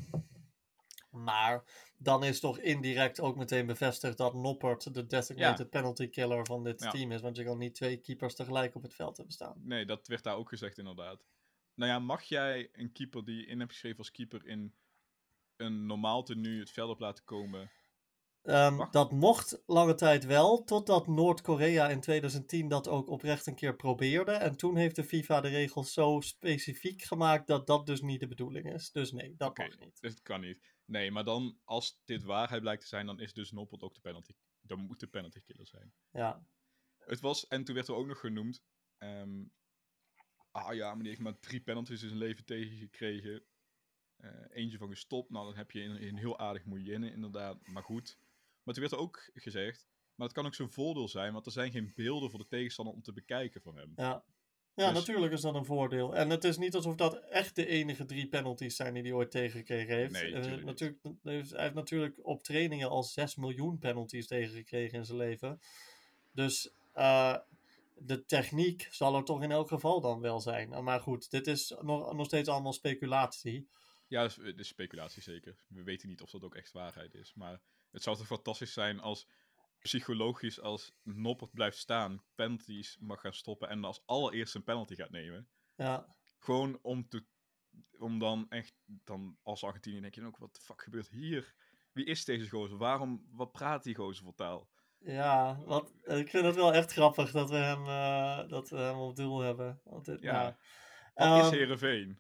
Maar 1.24 1.64
dan 1.98 2.24
is 2.24 2.40
toch 2.40 2.60
indirect 2.60 3.20
ook 3.20 3.36
meteen 3.36 3.66
bevestigd 3.66 4.18
dat 4.18 4.34
Noppert 4.34 4.94
de 4.94 5.06
designated 5.06 5.70
penalty 5.70 6.10
killer 6.10 6.46
van 6.46 6.64
dit 6.64 6.82
Ja. 6.82 6.90
team 6.90 7.12
is. 7.12 7.22
Want 7.22 7.38
je 7.38 7.44
kan 7.44 7.58
niet 7.58 7.76
twee 7.76 7.98
keepers 7.98 8.36
tegelijk 8.36 8.76
op 8.76 8.82
het 8.82 8.94
veld 8.94 9.18
hebben 9.18 9.34
staan. 9.34 9.62
Nee, 9.64 9.86
dat 9.86 10.08
werd 10.08 10.24
daar 10.24 10.36
ook 10.36 10.50
gezegd 10.50 10.78
inderdaad. 10.78 11.26
Nou 11.74 11.92
ja, 11.92 12.00
mag 12.00 12.24
jij 12.24 12.70
een 12.72 12.92
keeper 12.92 13.26
die 13.26 13.36
je 13.36 13.46
in 13.46 13.60
hebt 13.60 13.72
geschreven 13.72 13.98
als 13.98 14.12
keeper 14.12 14.46
in 14.46 14.74
een 15.58 15.86
normaal 15.86 16.24
tenue 16.24 16.60
het 16.60 16.72
veld 16.72 16.90
op 16.90 17.00
laten 17.00 17.24
komen? 17.24 17.72
Ehm, 18.44 18.92
dat 18.92 19.12
mocht 19.12 19.64
lange 19.66 19.96
tijd 19.96 20.26
wel, 20.26 20.64
totdat 20.64 21.08
Noord-Korea 21.08 21.90
in 21.90 22.00
2010 22.00 22.68
dat 22.68 22.88
ook 22.88 23.10
oprecht 23.10 23.48
een 23.48 23.56
keer 23.56 23.76
probeerde. 23.76 24.32
En 24.32 24.56
toen 24.58 24.76
heeft 24.76 24.96
de 24.96 25.04
FIFA 25.04 25.42
de 25.42 25.48
regels 25.48 25.94
zo 25.94 26.20
specifiek 26.22 27.02
gemaakt 27.02 27.48
dat 27.48 27.68
dat 27.68 27.86
dus 27.86 28.02
niet 28.02 28.20
de 28.20 28.28
bedoeling 28.28 28.74
is. 28.74 28.92
Dus 28.92 29.12
nee, 29.12 29.36
dat 29.38 29.58
mag 29.58 29.80
niet. 29.80 30.02
Dus 30.02 30.12
het 30.12 30.22
kan 30.22 30.42
niet. 30.42 30.78
Nee, 30.90 31.12
maar 31.12 31.24
dan, 31.24 31.60
als 31.64 32.02
dit 32.06 32.24
waarheid 32.24 32.62
blijkt 32.62 32.82
te 32.82 32.88
zijn, 32.88 33.06
dan 33.06 33.20
is 33.20 33.34
dus 33.34 33.52
Noppert 33.52 33.82
ook 33.82 33.94
de 33.94 34.02
penalty. 34.02 34.34
Dan 34.62 34.80
moet 34.80 35.00
de 35.00 35.08
penalty 35.08 35.42
killer 35.42 35.68
zijn. 35.68 35.94
Ja, 36.12 36.46
Het 36.98 37.20
was, 37.20 37.48
en 37.48 37.64
toen 37.64 37.76
werd 37.76 37.88
er 37.88 37.96
ook 37.96 38.08
nog 38.08 38.20
genoemd. 38.20 38.64
ehm, 38.98 39.44
ah 40.52 40.74
ja, 40.74 40.88
maar 40.90 41.00
die 41.00 41.08
heeft 41.08 41.22
maar 41.22 41.40
drie 41.40 41.62
penalties 41.62 42.02
in 42.02 42.08
zijn 42.08 42.20
leven 42.20 42.46
tegengekregen. 42.46 43.44
Eh, 44.16 44.46
eentje 44.50 44.78
van 44.78 44.90
gestopt. 44.90 45.30
Nou, 45.30 45.46
dan 45.46 45.56
heb 45.56 45.72
je 45.72 45.82
een, 45.82 46.04
een 46.08 46.18
heel 46.18 46.40
aardig 46.40 46.66
moeienne, 46.66 47.12
inderdaad. 47.12 47.68
Maar 47.68 47.84
goed. 47.84 48.20
Maar 48.64 48.74
toen 48.74 48.84
werd 48.84 48.96
er 48.96 49.00
ook 49.00 49.30
gezegd. 49.34 49.88
Maar 50.16 50.28
het 50.28 50.36
kan 50.36 50.46
ook 50.46 50.56
zo'n 50.56 50.70
voordeel 50.70 51.08
zijn, 51.08 51.34
want 51.34 51.46
er 51.46 51.52
zijn 51.52 51.72
geen 51.72 51.92
beelden 51.96 52.30
voor 52.30 52.40
de 52.40 52.48
tegenstander 52.48 52.94
om 52.94 53.02
te 53.02 53.14
bekijken 53.14 53.62
van 53.62 53.76
hem. 53.78 53.94
ja. 53.96 54.26
Ja, 54.76 54.90
Dus- 54.92 55.00
natuurlijk 55.00 55.34
is 55.34 55.42
dat 55.42 55.56
een 55.56 55.66
voordeel. 55.66 56.16
En 56.16 56.30
het 56.30 56.44
is 56.44 56.58
niet 56.58 56.76
alsof 56.76 56.96
dat 56.96 57.16
echt 57.20 57.56
de 57.56 57.66
enige 57.66 58.06
drie 58.06 58.28
penalties 58.28 58.76
zijn 58.76 58.94
die 58.94 59.04
hij 59.04 59.12
ooit 59.12 59.32
tegengekregen 59.32 59.96
heeft. 59.96 60.12
Nee, 60.12 60.34
Eh, 60.34 60.64
natuurlijk, 60.64 61.00
hij 61.24 61.34
heeft- 61.34 61.52
hij 61.52 61.62
heeft 61.64 61.74
natuurlijk 61.76 62.20
op 62.22 62.44
trainingen 62.44 62.90
al 62.90 63.04
6 63.04 63.36
miljoen 63.36 63.78
penalties 63.80 64.28
tegengekregen 64.28 64.98
in 64.98 65.06
zijn 65.06 65.18
leven. 65.18 65.60
Dus 66.32 66.72
eh, 66.94 67.36
de 67.98 68.26
techniek 68.26 68.88
zal 68.92 69.16
er 69.16 69.24
toch 69.24 69.42
in 69.42 69.52
elk 69.52 69.68
geval 69.68 70.02
dan 70.02 70.20
wel 70.22 70.40
zijn. 70.40 70.84
Maar 70.84 71.00
goed, 71.00 71.32
dit 71.32 71.48
is 71.48 71.76
nog, 71.82 72.14
nog 72.14 72.26
steeds 72.26 72.50
allemaal 72.50 72.74
speculatie. 72.74 73.68
Ja, 74.08 74.22
dat 74.22 74.30
is, 74.30 74.36
dat 74.36 74.60
is 74.60 74.68
speculatie 74.68 75.22
zeker. 75.22 75.56
We 75.68 75.84
weten 75.84 76.08
niet 76.10 76.22
of 76.22 76.30
dat 76.30 76.44
ook 76.44 76.56
echt 76.56 76.72
waarheid 76.72 77.14
is. 77.14 77.34
Maar 77.36 77.60
het 77.92 78.04
zou 78.04 78.18
toch 78.18 78.28
fantastisch 78.28 78.74
zijn 78.74 79.00
als 79.00 79.28
psychologisch 79.82 80.62
als 80.62 80.94
Noppert 81.04 81.54
blijft 81.54 81.78
staan, 81.78 82.24
penalties 82.36 82.98
mag 83.00 83.22
gaan 83.22 83.34
stoppen 83.34 83.70
en 83.70 83.84
als 83.84 84.02
allereerst 84.06 84.56
een 84.56 84.64
penalty 84.64 84.96
gaat 84.96 85.10
nemen. 85.10 85.50
Ja, 85.76 86.16
Gewoon 86.40 86.80
om, 86.82 87.08
te, 87.08 87.26
om 87.98 88.20
dan 88.20 88.46
echt, 88.50 88.74
dan 88.86 89.38
als 89.44 89.64
Argentinië 89.64 90.02
denk 90.02 90.16
je 90.16 90.22
dan 90.22 90.30
ook, 90.30 90.38
wat 90.38 90.56
de 90.56 90.62
fuck 90.62 90.82
gebeurt 90.82 91.10
hier? 91.10 91.56
Wie 91.92 92.06
is 92.06 92.26
deze 92.26 92.50
gozer? 92.50 92.78
Waarom, 92.78 93.28
wat 93.32 93.52
praat 93.52 93.84
die 93.84 93.96
gozer 93.96 94.24
voor 94.24 94.36
taal? 94.36 94.70
ja 95.00 95.60
wat, 95.66 95.92
ik 96.04 96.30
vind 96.30 96.46
het 96.46 96.56
wel 96.56 96.74
echt 96.74 96.92
grappig 96.92 97.32
dat 97.32 97.50
we 97.50 97.56
hem, 97.56 97.86
eh, 97.86 98.50
dat 98.50 98.70
we 98.70 98.78
hem 98.78 98.98
op 98.98 99.16
doel 99.16 99.40
hebben. 99.40 99.82
Want 99.84 100.06
dit, 100.06 100.22
Ja. 100.22 100.32
nou, 100.42 100.54
Wat 101.14 101.40
is 101.40 101.50
ehm, 101.50 101.56
Heerenveen? 101.60 102.20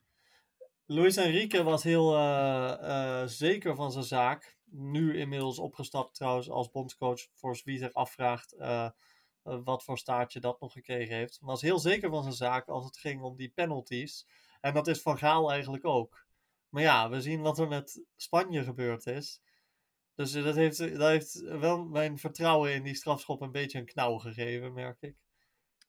Luis 0.85 1.15
Enrique 1.17 1.63
was 1.63 1.83
heel 1.83 2.15
eh, 2.15 3.21
eh, 3.21 3.27
zeker 3.27 3.75
van 3.75 3.91
zijn 3.91 4.03
zaak. 4.03 4.57
Nu 4.71 5.17
inmiddels 5.17 5.59
opgestapt 5.59 6.15
trouwens 6.15 6.49
als 6.49 6.71
bondscoach. 6.71 7.27
Voor 7.33 7.61
wie 7.63 7.77
zich 7.77 7.93
afvraagt 7.93 8.53
eh, 8.53 8.85
eh, 9.43 9.59
wat 9.63 9.83
voor 9.83 9.97
staartje 9.97 10.39
dat 10.39 10.59
nog 10.59 10.73
gekregen 10.73 11.15
heeft. 11.15 11.39
Was 11.41 11.61
heel 11.61 11.79
zeker 11.79 12.09
van 12.09 12.23
zijn 12.23 12.35
zaak 12.35 12.67
als 12.67 12.85
het 12.85 12.97
ging 12.97 13.21
om 13.21 13.35
die 13.35 13.49
penalties. 13.49 14.27
En 14.61 14.73
dat 14.73 14.87
is 14.87 15.01
Van 15.01 15.17
Gaal 15.17 15.51
eigenlijk 15.51 15.85
ook. 15.85 16.25
Maar 16.69 16.83
ja, 16.83 17.09
we 17.09 17.21
zien 17.21 17.41
wat 17.41 17.59
er 17.59 17.67
met 17.67 18.03
Spanje 18.15 18.63
gebeurd 18.63 19.05
is. 19.05 19.41
Dus 20.15 20.33
eh, 20.33 20.43
dat 20.43 20.55
heeft, 20.55 20.77
dat 20.77 21.09
heeft 21.09 21.41
wel 21.41 21.85
mijn 21.85 22.17
vertrouwen 22.17 22.73
in 22.73 22.83
die 22.83 22.95
strafschop 22.95 23.41
een 23.41 23.51
beetje 23.51 23.79
een 23.79 23.85
knauw 23.85 24.17
gegeven, 24.17 24.73
merk 24.73 25.01
ik. 25.01 25.17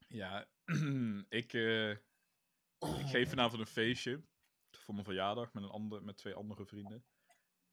Ja, 0.08 0.46
ik, 1.28 1.52
ik 1.52 3.06
geef 3.12 3.28
vanavond 3.28 3.60
een 3.60 3.66
feestje 3.66 4.22
voor 4.70 4.94
mijn 4.94 5.06
verjaardag 5.06 5.52
met, 5.52 5.62
een 5.62 5.70
ander, 5.70 6.02
met 6.02 6.16
twee 6.16 6.34
andere 6.34 6.66
vrienden. 6.66 7.04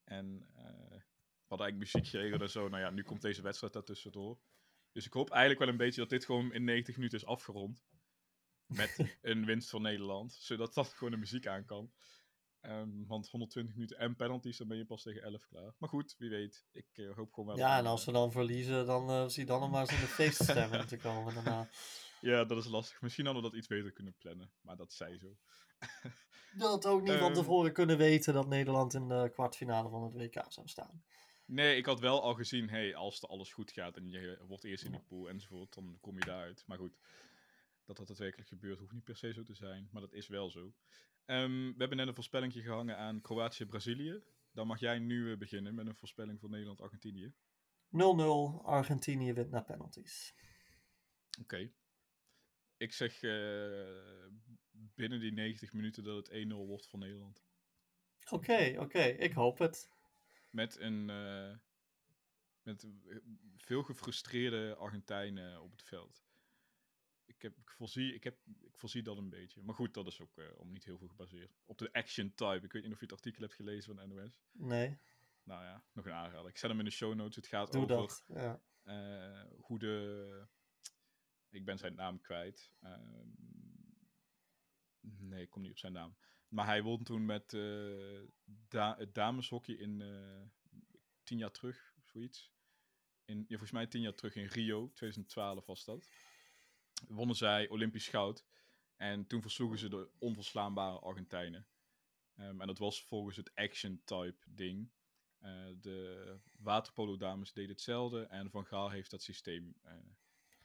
En 0.08 0.48
eh, 0.56 0.98
we 0.98 1.48
hadden 1.48 1.68
eigenlijk 1.68 1.78
muziek 1.78 2.08
geregeld 2.08 2.42
en 2.42 2.50
zo. 2.50 2.68
Nou 2.68 2.84
ja, 2.84 2.90
nu 2.90 3.04
komt 3.04 3.22
deze 3.22 3.42
wedstrijd 3.42 3.74
daartussendoor. 3.74 4.40
Dus 4.92 5.06
ik 5.06 5.14
hoop 5.14 5.30
eigenlijk 5.30 5.60
wel 5.60 5.70
een 5.70 5.78
beetje 5.78 6.02
dat 6.02 6.10
dit 6.10 6.26
gewoon 6.26 6.54
in 6.54 6.64
90 6.64 6.96
minuten 6.96 7.18
is 7.18 7.26
afgerond. 7.26 7.86
Met 8.66 8.98
een 9.22 9.46
winst 9.46 9.70
voor 9.70 9.82
Nederland. 9.82 10.34
Zodat 10.34 10.74
dat 10.74 10.88
gewoon 10.88 11.12
de 11.12 11.20
muziek 11.20 11.48
aan 11.48 11.66
kan. 11.66 11.92
Ehm, 12.62 13.06
want 13.06 13.30
120 13.30 13.74
minuten 13.76 13.98
en 13.98 14.16
penalties, 14.16 14.58
dan 14.58 14.68
ben 14.68 14.78
je 14.78 14.86
pas 14.86 15.02
tegen 15.02 15.22
11 15.22 15.48
klaar. 15.48 15.74
Maar 15.78 15.90
goed, 15.90 16.16
wie 16.18 16.30
weet. 16.30 16.66
Ik 16.72 16.88
eh, 16.94 17.16
hoop 17.16 17.34
gewoon 17.34 17.56
wel... 17.56 17.58
Ja, 17.58 17.78
en 17.78 17.86
als 17.86 18.06
we 18.06 18.12
dan 18.12 18.32
verliezen, 18.32 18.86
dan 18.86 19.10
eh, 19.10 19.28
zie 19.28 19.46
dan 19.46 19.60
nog 19.60 19.72
maar 19.72 19.82
eens 19.82 19.92
in 19.92 20.00
de 20.00 20.08
feeststemming 20.08 20.84
te 20.84 20.98
komen 20.98 21.34
daarna. 21.34 21.70
Ja, 22.22 22.46
dat 22.46 22.58
is 22.58 22.66
lastig. 22.66 23.02
Misschien 23.02 23.26
hadden 23.26 23.44
we 23.44 23.50
dat 23.50 23.58
iets 23.58 23.68
beter 23.68 23.92
kunnen 23.92 24.16
plannen. 24.18 24.52
Maar 24.62 24.76
dat 24.76 24.94
zij 24.94 25.18
zo. 25.18 25.38
Had 26.58 26.86
ook 26.86 27.02
niet 27.02 27.12
van 27.12 27.20
Ehm. 27.28 27.34
tevoren 27.34 27.74
kunnen 27.74 27.98
weten 27.98 28.34
dat 28.34 28.48
Nederland 28.48 28.94
in 28.94 29.08
de 29.08 29.30
kwartfinale 29.34 29.90
van 29.90 30.04
het 30.04 30.14
WK 30.14 30.46
zou 30.48 30.68
staan. 30.68 31.04
Nee, 31.46 31.78
ik 31.78 31.86
had 31.86 32.00
wel 32.00 32.22
al 32.22 32.34
gezien, 32.34 32.70
hey, 32.70 32.96
als 32.96 33.28
alles 33.28 33.54
goed 33.54 33.72
gaat 33.72 33.98
en 33.98 34.10
je 34.10 34.40
wordt 34.48 34.64
eerst 34.64 34.84
in 34.84 34.92
de 34.92 35.00
pool 35.00 35.30
enzovoort, 35.30 35.74
dan 35.74 35.98
kom 36.02 36.14
je 36.18 36.26
daaruit. 36.26 36.64
Maar 36.68 36.78
goed, 36.78 36.98
dat 37.86 37.98
dat 37.98 38.08
daadwerkelijk 38.08 38.50
gebeurt, 38.50 38.80
hoeft 38.80 38.92
niet 38.92 39.04
per 39.04 39.18
se 39.18 39.34
zo 39.34 39.44
te 39.44 39.54
zijn, 39.54 39.88
maar 39.92 40.02
dat 40.02 40.14
is 40.14 40.28
wel 40.28 40.50
zo. 40.50 40.74
Ehm, 41.26 41.52
we 41.68 41.76
hebben 41.78 41.98
net 41.98 42.08
een 42.08 42.14
voorspelling 42.16 42.54
gehangen 42.54 42.98
aan 42.98 43.22
Kroatië-Brazilië. 43.22 44.22
Dan 44.52 44.68
mag 44.68 44.80
jij 44.80 45.00
nu 45.00 45.32
eh, 45.32 45.38
beginnen 45.38 45.76
met 45.76 45.88
een 45.88 45.96
voorspelling 45.96 46.40
voor 46.40 46.50
Nederland-Argentinië. 46.50 47.34
0-0, 47.90 48.62
Argentinië 48.64 49.34
wint 49.34 49.50
naar 49.52 49.64
penalties. 49.64 50.34
Oké. 51.42 51.72
Ik 52.78 52.94
zeg 52.94 53.22
eh, 53.22 54.26
binnen 54.98 55.20
die 55.20 55.32
90 55.32 55.74
minuten 55.74 56.04
dat 56.04 56.28
het 56.28 56.46
1-0 56.46 56.48
wordt 56.54 56.88
voor 56.88 57.00
Nederland. 57.00 57.46
Oké, 58.30 58.76
oké, 58.80 59.00
ik 59.04 59.34
hoop 59.34 59.58
het. 59.58 59.90
Met 60.52 60.80
een 60.80 61.10
eh, 61.10 61.56
met 62.62 62.88
veel 63.56 63.84
gefrustreerde 63.84 64.76
Argentijnen 64.76 65.62
op 65.62 65.72
het 65.72 65.84
veld. 65.84 66.26
Ik, 67.26 67.42
heb, 67.42 67.58
ik, 67.58 67.70
voorzie, 67.70 68.14
ik, 68.14 68.24
heb, 68.24 68.38
ik 68.62 68.78
voorzie 68.78 69.02
dat 69.04 69.18
een 69.18 69.30
beetje. 69.30 69.62
Maar 69.62 69.76
goed, 69.76 69.94
dat 69.94 70.08
is 70.08 70.22
ook 70.22 70.38
eh, 70.38 70.46
om 70.60 70.72
niet 70.72 70.86
heel 70.86 70.98
veel 70.98 71.08
gebaseerd. 71.08 71.58
Op 71.66 71.78
de 71.78 71.94
action 71.94 72.34
type. 72.36 72.66
Ik 72.66 72.72
weet 72.72 72.84
niet 72.84 72.94
of 72.94 73.00
je 73.00 73.06
het 73.06 73.14
artikel 73.14 73.42
hebt 73.42 73.54
gelezen 73.54 73.96
van 73.96 74.10
de 74.10 74.16
NOS. 74.16 74.42
Nee, 74.52 74.98
Nou 75.44 75.64
ja, 75.64 75.84
nog 75.94 76.06
een 76.06 76.12
aanrader. 76.12 76.50
Ik 76.50 76.58
zet 76.58 76.70
hem 76.70 76.80
in 76.80 76.86
de 76.86 76.92
show 76.92 77.16
notes. 77.16 77.36
Het 77.36 77.48
gaat 77.48 77.72
doe 77.72 77.82
over 77.82 77.96
dat. 77.96 78.24
Ja. 78.28 78.62
eh, 78.84 79.52
hoe 79.60 79.80
de... 79.80 80.48
Ik 81.50 81.66
ben 81.66 81.78
zijn 81.78 81.96
naam 81.96 82.22
kwijt. 82.22 82.72
Ehm, 82.82 83.30
nee, 85.20 85.42
ik 85.42 85.50
kom 85.50 85.62
niet 85.62 85.72
op 85.72 85.78
zijn 85.78 85.94
naam. 85.94 86.16
Maar 86.48 86.66
hij 86.66 86.82
won 86.82 87.04
toen 87.04 87.26
met 87.26 87.54
eh, 87.54 88.98
het 88.98 89.14
dameshockey 89.14 89.76
in 89.76 90.02
eh, 90.02 90.42
tien 91.24 91.38
jaar 91.38 91.52
terug, 91.52 91.94
zoiets. 92.04 92.52
In, 93.26 93.38
ja, 93.38 93.46
volgens 93.48 93.72
mij 93.72 93.88
tien 93.88 94.02
jaar 94.02 94.14
terug 94.16 94.36
in 94.36 94.46
Rio, 94.46 94.92
2012 94.94 95.66
was 95.66 95.86
dat. 95.86 96.10
Wonnen 97.08 97.36
zij 97.36 97.70
Olympisch 97.70 98.08
goud. 98.08 98.46
En 98.96 99.28
toen 99.28 99.42
versloegen 99.42 99.80
ze 99.80 99.90
de 99.90 100.10
onverslaanbare 100.20 101.00
Argentijnen. 101.00 101.68
Ehm, 102.36 102.62
en 102.62 102.68
dat 102.68 102.78
was 102.78 103.04
volgens 103.04 103.38
het 103.38 103.56
action-type 103.56 104.46
ding. 104.50 104.92
Eh, 105.38 105.68
de 105.82 106.40
waterpolo-dames 106.58 107.54
deden 107.54 107.72
hetzelfde. 107.72 108.22
En 108.22 108.50
Van 108.50 108.66
Gaal 108.66 108.90
heeft 108.90 109.12
dat 109.12 109.22
systeem 109.22 109.76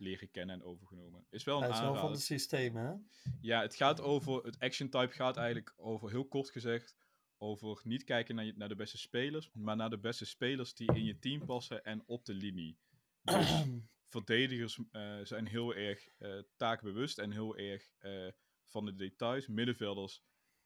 leren 0.03 0.31
kennen 0.31 0.55
en 0.57 0.63
overgenomen. 0.65 1.27
Is 1.31 1.45
wel 1.45 1.57
een 1.57 1.63
Hij 1.63 1.71
is 1.73 1.79
wel 1.81 1.95
van 1.97 2.11
het 2.11 2.21
systeem, 2.21 2.77
hè? 2.77 2.93
Ja, 3.41 3.61
het 3.61 3.75
gaat 3.75 4.01
over. 4.01 4.45
Het 4.45 4.59
action 4.59 4.89
type 4.89 5.13
gaat 5.13 5.37
eigenlijk 5.37 5.75
over, 5.77 6.11
heel 6.11 6.29
kort 6.29 6.51
gezegd, 6.51 6.97
over 7.39 7.81
niet 7.85 8.05
kijken 8.05 8.35
naar, 8.35 8.45
je- 8.45 8.53
naar 8.57 8.69
de 8.69 8.75
beste 8.77 8.99
spelers, 8.99 9.51
maar 9.53 9.77
naar 9.77 9.91
de 9.91 9.99
beste 9.99 10.25
spelers 10.27 10.75
die 10.75 10.95
in 10.95 11.05
je 11.05 11.19
team 11.19 11.45
passen 11.45 11.85
en 11.85 12.03
op 12.07 12.25
de 12.25 12.35
linie. 12.35 12.79
Dus 13.23 13.65
verdedigers 14.17 14.79
eh, 14.91 15.19
zijn 15.23 15.47
heel 15.47 15.75
erg 15.75 16.09
eh, 16.19 16.39
taakbewust 16.57 17.19
en 17.19 17.31
heel 17.31 17.57
erg 17.57 17.91
eh, 17.99 18.29
van 18.69 18.85
de 18.85 18.95
details. 18.95 19.47
Middenvelders, 19.47 20.23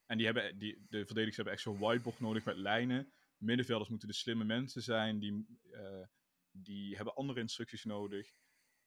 en 0.07 0.16
die 0.16 0.27
hebben, 0.27 0.59
die, 0.59 0.85
de 0.88 1.07
verdedigers 1.07 1.37
hebben 1.37 1.55
echt 1.55 1.62
zo'n 1.62 1.79
whiteboard 1.79 2.20
nodig 2.20 2.44
met 2.44 2.57
lijnen. 2.57 3.12
Middenvelders 3.37 3.90
moeten 3.90 4.09
de 4.09 4.14
slimme 4.14 4.44
mensen 4.44 4.83
zijn, 4.83 5.18
die, 5.18 5.46
die 6.51 6.96
hebben 6.96 7.14
andere 7.14 7.40
instructies 7.40 7.85
nodig. 7.85 8.33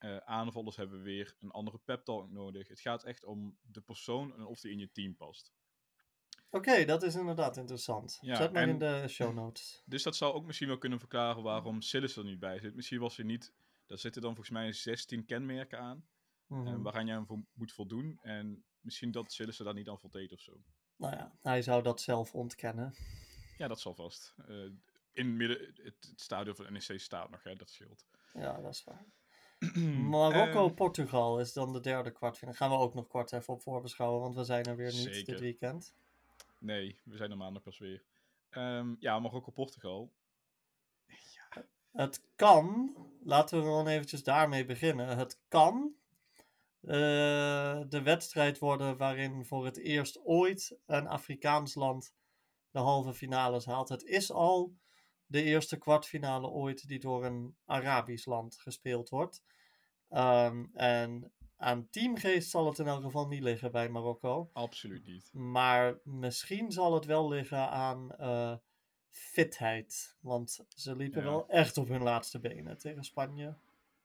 Eh, 0.00 0.16
aanvallers 0.16 0.76
hebben 0.76 1.02
weer 1.02 1.34
een 1.40 1.50
andere 1.50 1.78
pep 1.84 2.04
talk 2.04 2.30
nodig. 2.30 2.68
Het 2.68 2.80
gaat 2.80 3.04
echt 3.04 3.24
om 3.24 3.58
de 3.62 3.80
persoon 3.80 4.34
en 4.34 4.44
of 4.44 4.60
die 4.60 4.70
in 4.72 4.78
je 4.78 4.90
team 4.92 5.16
past. 5.16 5.52
Oké, 6.50 6.84
dat 6.84 7.02
is 7.02 7.14
inderdaad 7.14 7.56
interessant. 7.56 8.18
Ja, 8.20 8.36
Zet 8.36 8.52
maar 8.52 8.62
en- 8.62 8.68
in 8.68 8.78
de 8.78 9.04
show 9.08 9.34
notes. 9.34 9.82
Dus 9.86 10.02
dat 10.02 10.16
zou 10.16 10.34
ook 10.34 10.44
misschien 10.44 10.68
wel 10.68 10.78
kunnen 10.78 10.98
verklaren 10.98 11.42
waarom 11.42 11.80
Silas 11.82 12.16
er 12.16 12.24
niet 12.24 12.38
bij 12.38 12.58
zit. 12.60 12.74
Misschien 12.74 13.00
was 13.00 13.16
hij 13.16 13.26
niet. 13.26 13.52
Daar 13.86 13.98
zitten 13.98 14.22
dan 14.22 14.34
volgens 14.34 14.56
mij 14.56 14.72
16 14.72 15.24
kenmerken 15.24 15.78
aan. 15.78 16.08
Mhm. 16.46 16.66
eh, 16.66 16.74
waaraan 16.82 17.06
jij 17.06 17.14
hem 17.26 17.46
moet 17.52 17.72
voldoen. 17.72 18.18
En 18.22 18.64
misschien 18.80 19.10
dat 19.10 19.32
Silas 19.32 19.58
er 19.58 19.64
daar 19.64 19.74
niet 19.74 19.88
aan 19.88 19.98
voldeed 19.98 20.32
of 20.32 20.40
zo. 20.40 20.52
Nou 20.96 21.16
ja, 21.16 21.32
hij 21.40 21.62
zou 21.62 21.82
dat 21.82 22.00
zelf 22.00 22.34
ontkennen. 22.34 22.94
Ja, 23.58 23.68
dat 23.68 23.80
zal 23.80 23.94
vast. 23.94 24.34
Eh, 24.46 24.56
in 25.12 25.26
het 25.26 25.34
midden, 25.36 25.66
het, 25.66 25.76
het 26.06 26.12
stadion 26.20 26.54
van 26.56 26.72
NEC 26.72 27.00
staat 27.00 27.30
nog, 27.30 27.42
hè, 27.42 27.54
dat 27.54 27.70
scheelt. 27.70 28.06
Ja, 28.32 28.60
dat 28.60 28.72
is 28.74 28.84
waar. 28.84 29.04
Ehm, 29.74 30.08
Marokko-Portugal 30.08 31.40
is 31.40 31.52
dan 31.52 31.72
de 31.72 31.80
derde 31.80 32.10
kwartfinale. 32.10 32.56
Gaan 32.56 32.70
we 32.70 32.76
ook 32.76 32.94
nog 32.94 33.06
kort 33.06 33.32
even 33.32 33.54
op 33.54 33.62
voorbeschouwen, 33.62 34.20
want 34.20 34.34
we 34.36 34.44
zijn 34.44 34.64
er 34.64 34.76
weer 34.76 34.92
niet 34.92 35.14
Zeker. 35.14 35.24
dit 35.24 35.40
weekend. 35.40 35.94
nee, 36.58 37.00
we 37.04 37.16
zijn 37.16 37.30
er 37.30 37.36
maandag 37.36 37.62
pas 37.62 37.78
weer. 37.78 38.02
Ehm, 38.50 38.94
ja, 38.98 39.18
Marokko-Portugal. 39.18 40.12
Het 41.92 42.22
kan, 42.36 42.96
laten 43.22 43.58
we 43.58 43.64
gewoon 43.64 43.86
eventjes 43.86 44.22
daarmee 44.22 44.64
beginnen. 44.64 45.16
Het 45.16 45.40
kan 45.48 45.94
eh, 46.80 47.80
de 47.88 48.02
wedstrijd 48.02 48.58
worden 48.58 48.96
waarin 48.96 49.44
voor 49.44 49.64
het 49.64 49.76
eerst 49.76 50.24
ooit 50.24 50.78
een 50.86 51.06
Afrikaans 51.06 51.74
land 51.74 52.14
de 52.70 52.78
halve 52.78 53.14
finales 53.14 53.64
haalt. 53.64 53.88
Het 53.88 54.04
is 54.04 54.32
al 54.32 54.74
de 55.30 55.42
eerste 55.42 55.76
kwartfinale 55.78 56.48
ooit 56.48 56.88
die 56.88 56.98
door 56.98 57.24
een 57.24 57.56
Arabisch 57.64 58.26
land 58.26 58.56
gespeeld 58.56 59.08
wordt. 59.08 59.42
Ehm, 60.08 60.64
en 60.72 61.32
aan 61.56 61.88
teamgeest 61.90 62.50
zal 62.50 62.66
het 62.66 62.78
in 62.78 62.86
elk 62.86 63.02
geval 63.02 63.26
niet 63.28 63.42
liggen 63.42 63.72
bij 63.72 63.88
Marokko. 63.88 64.50
Absoluut 64.52 65.06
niet. 65.06 65.30
Maar 65.32 65.98
misschien 66.04 66.72
zal 66.72 66.94
het 66.94 67.04
wel 67.04 67.28
liggen 67.28 67.70
aan 67.70 68.12
eh, 68.16 68.54
fitheid. 69.08 70.16
Want 70.20 70.64
ze 70.68 70.96
liepen 70.96 71.22
Ja. 71.22 71.28
wel 71.28 71.48
echt 71.48 71.76
op 71.76 71.88
hun 71.88 72.02
laatste 72.02 72.40
benen 72.40 72.78
tegen 72.78 73.04
Spanje. 73.04 73.54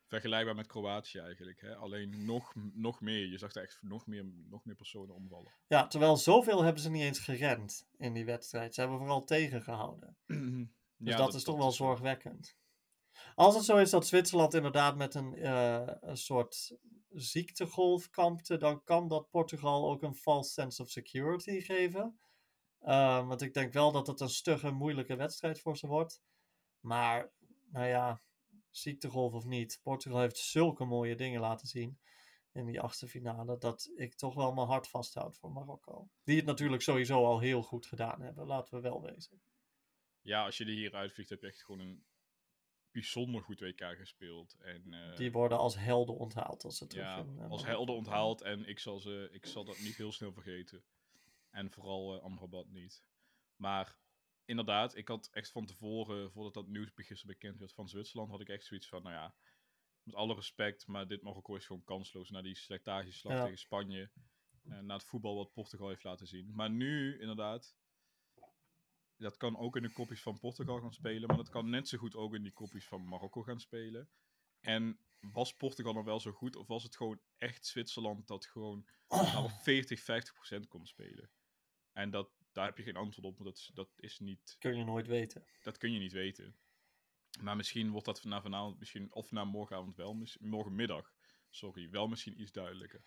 Vergelijkbaar 0.08 0.56
met 0.56 0.68
Kroatië 0.68 1.20
eigenlijk. 1.20 1.62
Hè? 1.62 1.76
Alleen 1.76 2.26
nog, 2.26 2.54
nog 2.74 3.02
meer. 3.02 3.28
Je 3.28 3.38
zag 3.38 3.54
er 3.56 3.62
echt 3.64 3.80
nog 3.82 4.08
meer, 4.08 4.26
nog 4.50 4.66
meer 4.66 4.76
personen 4.76 5.16
omvallen. 5.16 5.52
Ja, 5.68 5.88
terwijl 5.88 6.18
zoveel 6.18 6.64
hebben 6.64 6.82
ze 6.82 6.90
niet 6.90 7.02
eens 7.04 7.20
gerend 7.20 7.88
in 7.98 8.14
die 8.14 8.26
wedstrijd. 8.26 8.74
Ze 8.74 8.80
hebben 8.82 8.98
vooral 9.00 9.24
tegengehouden. 9.24 10.18
Dus 10.98 11.14
Ja, 11.14 11.18
dat, 11.18 11.34
is 11.34 11.44
toch 11.44 11.58
wel 11.58 11.72
zo. 11.72 11.84
zorgwekkend. 11.84 12.58
Als 13.36 13.56
het 13.56 13.64
zo 13.64 13.78
is 13.78 13.90
dat 13.90 14.08
Zwitserland 14.08 14.54
inderdaad 14.54 14.96
met 14.96 15.16
een, 15.16 15.36
eh, 15.36 15.88
een 16.00 16.18
soort 16.18 16.78
ziektegolf 17.10 18.10
kampte, 18.10 18.58
dan 18.58 18.84
kan 18.84 19.08
dat 19.08 19.30
Portugal 19.30 19.90
ook 19.90 20.02
een 20.02 20.16
false 20.16 20.52
sense 20.52 20.82
of 20.82 20.90
security 20.90 21.60
geven. 21.60 22.20
Eh, 22.80 23.28
want 23.28 23.42
ik 23.42 23.54
denk 23.54 23.74
wel 23.74 23.92
dat 23.92 24.08
het 24.08 24.20
een 24.20 24.30
stugge, 24.30 24.72
moeilijke 24.72 25.16
wedstrijd 25.16 25.60
voor 25.60 25.78
ze 25.78 25.88
wordt. 25.88 26.22
Maar, 26.80 27.32
nou 27.72 27.88
ja, 27.88 28.22
ziektegolf 28.70 29.34
of 29.34 29.46
niet, 29.46 29.80
Portugal 29.84 30.20
heeft 30.20 30.38
zulke 30.38 30.86
mooie 30.86 31.16
dingen 31.16 31.42
laten 31.42 31.68
zien 31.68 32.00
in 32.52 32.66
die 32.66 32.82
achtste 32.82 33.08
finale, 33.08 33.58
dat 33.58 33.92
ik 33.96 34.16
toch 34.16 34.36
wel 34.36 34.54
mijn 34.54 34.68
hart 34.68 34.88
vasthoud 34.88 35.38
voor 35.38 35.52
Marokko. 35.52 36.10
Die 36.24 36.36
het 36.36 36.46
natuurlijk 36.46 36.82
sowieso 36.82 37.26
al 37.26 37.40
heel 37.40 37.64
goed 37.64 37.86
gedaan 37.86 38.22
hebben, 38.22 38.46
laten 38.46 38.76
we 38.76 38.82
wel 38.82 39.02
wezen. 39.02 39.42
Ja, 40.26 40.46
als 40.46 40.58
je 40.58 40.64
er 40.66 40.70
hier 40.72 40.94
uitvliegt, 40.96 41.30
heb 41.30 41.42
je 41.42 41.48
echt 41.48 41.64
gewoon 41.64 41.80
een 41.88 42.06
bijzonder 42.92 43.42
goed 43.42 43.60
WK 43.60 43.82
gespeeld. 43.98 44.54
En, 44.60 44.94
eh, 44.94 45.16
Die 45.16 45.32
worden 45.32 45.58
als 45.58 45.78
helden 45.78 46.16
onthaald 46.18 46.64
als 46.64 46.78
ze 46.78 46.88
terug 46.88 47.06
ja, 47.06 47.18
in, 47.18 47.40
eh, 47.40 47.50
als 47.50 47.66
helden 47.66 47.96
onthaald. 47.96 48.42
En 48.42 48.68
ik 48.68 48.80
zal, 48.80 49.00
ze, 49.00 49.30
ik 49.32 49.46
zal 49.46 49.64
dat 49.66 49.80
niet 49.80 49.96
heel 49.96 50.12
snel 50.12 50.34
vergeten. 50.34 50.84
En 51.50 51.72
vooral 51.72 52.16
eh 52.16 52.24
Amrabat 52.24 52.70
niet. 52.70 53.04
Maar 53.56 53.98
inderdaad, 54.46 54.96
ik 54.96 55.08
had 55.08 55.30
echt 55.32 55.52
van 55.52 55.66
tevoren, 55.66 56.32
voordat 56.32 56.54
dat 56.54 56.68
nieuws 56.68 56.92
gisteren 56.96 57.28
bekend 57.28 57.60
werd 57.60 57.74
van 57.74 57.90
Zwitserland, 57.90 58.30
had 58.30 58.42
ik 58.42 58.50
echt 58.50 58.66
zoiets 58.66 58.88
van, 58.88 59.04
nou 59.04 59.16
ja, 59.16 59.36
met 60.04 60.16
alle 60.16 60.34
respect, 60.36 60.88
maar 60.88 61.08
dit 61.08 61.22
Marokko 61.22 61.56
is 61.56 61.66
gewoon 61.66 61.84
kansloos 61.84 62.30
na 62.30 62.42
die 62.42 62.56
slectageslag 62.56 63.34
Ja. 63.34 63.44
tegen 63.44 63.58
Spanje. 63.58 64.12
Na 64.62 64.94
het 64.94 65.04
voetbal 65.04 65.36
wat 65.36 65.52
Portugal 65.54 65.88
heeft 65.88 66.04
laten 66.04 66.28
zien. 66.28 66.56
Maar 66.56 66.70
nu, 66.70 67.20
inderdaad, 67.20 67.76
dat 69.18 69.38
kan 69.38 69.58
ook 69.58 69.76
in 69.76 69.82
de 69.82 69.92
kopjes 69.94 70.22
van 70.22 70.40
Portugal 70.40 70.80
gaan 70.80 70.94
spelen, 70.94 71.28
maar 71.28 71.38
dat 71.38 71.50
kan 71.50 71.70
net 71.70 71.88
zo 71.88 71.98
goed 71.98 72.16
ook 72.16 72.34
in 72.36 72.44
die 72.44 72.52
kopjes 72.54 72.88
van 72.88 73.08
Marokko 73.08 73.42
gaan 73.44 73.60
spelen. 73.60 74.10
En 74.60 75.00
was 75.20 75.54
Portugal 75.54 75.94
dan 75.94 76.04
wel 76.04 76.20
zo 76.20 76.32
goed, 76.32 76.56
of 76.56 76.68
was 76.68 76.84
het 76.84 76.96
gewoon 76.96 77.20
echt 77.38 77.66
Zwitserland 77.66 78.28
dat 78.28 78.46
gewoon 78.46 78.88
nou, 79.08 79.50
40, 79.62 80.00
50 80.02 80.34
procent 80.34 80.68
kon 80.68 80.86
spelen? 80.86 81.30
En 81.92 82.10
dat, 82.10 82.30
daar 82.52 82.66
heb 82.66 82.78
je 82.78 82.84
geen 82.84 82.96
antwoord 82.96 83.28
op, 83.28 83.38
want 83.38 83.50
dat, 83.50 83.58
is- 83.58 83.72
dat 83.74 83.90
is 83.96 84.20
niet 84.20 84.56
Kun 84.60 84.78
je 84.78 84.84
nooit 84.84 85.08
weten. 85.08 85.46
dat 85.62 85.78
kun 85.78 85.92
je 85.92 86.00
niet 86.00 86.12
weten. 86.14 86.56
Maar 87.42 87.56
misschien 87.56 87.90
wordt 87.92 88.06
dat 88.06 88.24
na 88.24 88.42
vanavond, 88.42 88.80
misschien, 88.80 89.14
of 89.14 89.32
na 89.32 89.44
morgenavond 89.44 89.96
wel, 89.96 90.24
morgenmiddag, 90.40 91.14
sorry, 91.50 91.90
wel 91.90 92.08
misschien 92.08 92.42
iets 92.42 92.52
duidelijker. 92.52 93.02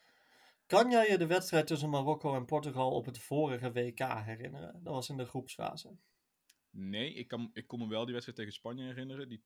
Kan 0.69 0.91
jij 0.91 1.11
je 1.11 1.19
de 1.19 1.27
wedstrijd 1.27 1.67
tussen 1.67 1.91
Marokko 1.91 2.35
en 2.35 2.45
Portugal 2.45 2.91
op 2.91 3.05
het 3.05 3.19
vorige 3.19 3.73
WK 3.73 3.99
herinneren? 3.99 4.81
Dat 4.83 4.95
was 4.95 5.09
in 5.09 5.17
de 5.17 5.27
groepsfase. 5.27 5.97
Nee, 6.71 7.15
ik, 7.15 7.29
kan, 7.29 7.51
ik 7.53 7.67
kon 7.67 7.79
me 7.79 7.89
wel 7.89 8.05
die 8.05 8.13
wedstrijd 8.13 8.39
tegen 8.39 8.55
Spanje 8.55 8.85
herinneren, 8.85 9.29
die 9.29 9.43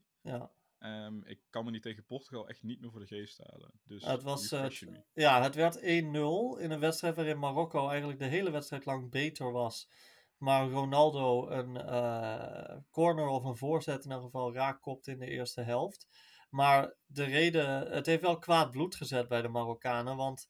2-2. 0.00 0.02
Ja, 0.20 0.52
Ehm, 0.82 1.20
ik 1.24 1.40
kan 1.50 1.64
me 1.64 1.70
die 1.70 1.80
tegen 1.80 2.04
Portugal 2.04 2.48
echt 2.48 2.62
niet 2.62 2.80
meer 2.80 2.90
voor 2.90 3.00
de 3.00 3.06
geest 3.06 3.38
halen. 3.38 3.70
Dus 3.84 4.04
het 4.04 4.22
was, 4.22 4.52
eh, 4.52 4.66
ja 5.12 5.42
het 5.42 5.54
werd 5.54 5.76
1-0 5.82 6.56
in 6.58 6.70
een 6.70 6.80
wedstrijd 6.80 7.16
waarin 7.16 7.38
Marokko 7.38 7.88
eigenlijk 7.88 8.18
de 8.18 8.24
hele 8.24 8.50
wedstrijd 8.50 8.84
lang 8.84 9.10
beter 9.10 9.52
was. 9.52 9.88
Maar 10.36 10.68
Ronaldo 10.68 11.48
een 11.48 11.76
eh, 11.76 12.76
corner 12.90 13.26
of 13.26 13.44
een 13.44 13.56
voorzet 13.56 14.04
in 14.04 14.10
ieder 14.10 14.24
geval 14.24 14.54
raak 14.54 14.80
kopt 14.80 15.06
in 15.06 15.18
de 15.18 15.26
eerste 15.26 15.60
helft. 15.60 16.08
Maar 16.52 16.94
de 17.06 17.24
reden, 17.24 17.90
het 17.90 18.06
heeft 18.06 18.22
wel 18.22 18.38
kwaad 18.38 18.70
bloed 18.70 18.94
gezet 18.94 19.28
bij 19.28 19.42
de 19.42 19.48
Marokkanen. 19.48 20.16
Want 20.16 20.48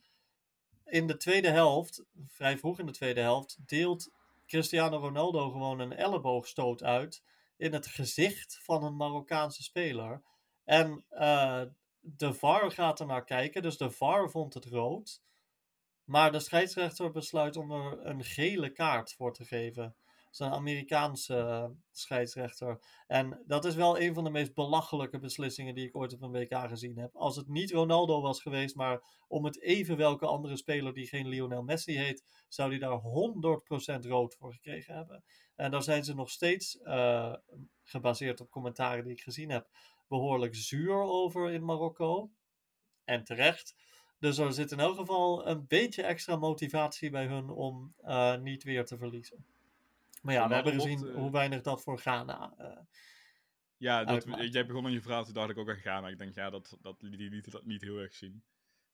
in 0.85 1.07
de 1.07 1.17
tweede 1.17 1.49
helft, 1.49 2.05
vrij 2.27 2.59
vroeg 2.59 2.79
in 2.79 2.87
de 2.87 2.93
tweede 2.93 3.21
helft, 3.21 3.59
deelt 3.67 4.11
Cristiano 4.47 4.97
Ronaldo 4.97 5.51
gewoon 5.51 5.81
een 5.81 5.93
elleboogstoot 5.93 6.83
uit 6.83 7.23
in 7.57 7.73
het 7.73 7.87
gezicht 7.87 8.61
van 8.63 8.85
een 8.85 8.97
Marokkaanse 8.97 9.63
speler. 9.63 10.23
En 10.65 11.05
eh, 11.09 11.63
de 12.01 12.35
VAR 12.35 12.71
gaat 12.71 13.01
er 13.01 13.07
naar 13.07 13.25
kijken, 13.25 13.63
dus 13.63 13.77
de 13.77 13.91
VAR 13.91 14.31
vond 14.31 14.55
het 14.55 14.65
rood. 14.65 15.23
Maar 16.05 16.33
de 16.33 16.41
scheidsrechter 16.41 17.11
besluit 17.11 17.57
om 17.57 17.71
er 17.73 18.07
een 18.07 18.25
gele 18.25 18.71
kaart 18.71 19.13
voor 19.13 19.33
te 19.33 19.45
geven. 19.45 19.97
Is 20.33 20.39
een 20.39 20.53
Amerikaanse 20.53 21.37
eh, 21.37 21.65
scheidsrechter. 21.91 22.81
En 23.07 23.43
dat 23.47 23.65
is 23.65 23.75
wel 23.75 24.01
een 24.01 24.15
van 24.15 24.25
de 24.25 24.31
meest 24.31 24.55
belachelijke 24.55 25.19
beslissingen 25.19 25.75
die 25.75 25.87
ik 25.87 25.97
ooit 25.97 26.13
op 26.13 26.23
een 26.23 26.31
WK 26.31 26.69
gezien 26.69 26.99
heb. 26.99 27.17
Als 27.17 27.37
het 27.37 27.49
niet 27.49 27.71
Ronaldo 27.71 28.21
was 28.21 28.43
geweest, 28.43 28.75
maar 28.75 29.03
om 29.29 29.45
het 29.45 29.61
even 29.61 29.97
welke 29.97 30.27
andere 30.27 30.57
speler 30.57 30.95
die 30.95 31.09
geen 31.09 31.29
Lionel 31.29 31.63
Messi 31.63 31.99
heet, 31.99 32.25
zou 32.49 32.71
die 32.71 32.79
daar 32.79 33.01
100% 33.01 34.07
rood 34.07 34.35
voor 34.35 34.53
gekregen 34.53 34.95
hebben. 34.95 35.25
En 35.57 35.71
daar 35.71 35.83
zijn 35.83 36.05
ze 36.05 36.15
nog 36.15 36.31
steeds, 36.31 36.79
eh, 36.79 37.35
gebaseerd 37.83 38.41
op 38.41 38.51
commentaren 38.51 39.05
die 39.05 39.13
ik 39.13 39.23
gezien 39.23 39.51
heb, 39.51 39.69
behoorlijk 40.09 40.55
zuur 40.55 41.03
over 41.03 41.51
in 41.51 41.65
Marokko. 41.65 42.31
En 43.05 43.25
terecht. 43.25 43.75
Dus 44.19 44.39
er 44.39 44.53
zit 44.53 44.73
in 44.73 44.81
elk 44.81 44.97
geval 44.97 45.47
een 45.47 45.67
beetje 45.67 46.03
extra 46.03 46.37
motivatie 46.37 47.11
bij 47.11 47.27
hun 47.27 47.51
om 47.51 47.95
eh, 47.99 48.37
niet 48.37 48.63
weer 48.63 48.85
te 48.85 48.99
verliezen. 48.99 49.45
Maar 50.23 50.35
ja, 50.35 50.49
we 50.49 50.55
hebben 50.55 50.73
gezien 50.73 50.99
wordt, 50.99 51.09
eh, 51.09 51.15
hoe 51.15 51.31
weinig 51.31 51.63
dat 51.63 51.83
voor 51.83 51.99
Ghana. 51.99 52.55
eh, 52.57 52.79
Ja, 53.77 54.05
dat, 54.05 54.25
jij 54.53 54.67
begon 54.67 54.85
aan 54.85 54.93
je 54.93 55.01
verhaal, 55.01 55.25
toen 55.25 55.35
dacht 55.35 55.51
ik 55.51 55.59
ook 55.59 55.69
aan 55.69 55.77
Ghana. 55.77 56.09
Ik 56.09 56.19
denk, 56.19 56.35
ja, 56.35 56.51
dat, 56.51 56.77
dat, 56.81 57.01
die 57.01 57.31
lieten 57.31 57.53
dat 57.53 57.65
niet 57.65 57.81
heel 57.83 57.97
erg 57.99 58.15
zien. 58.15 58.45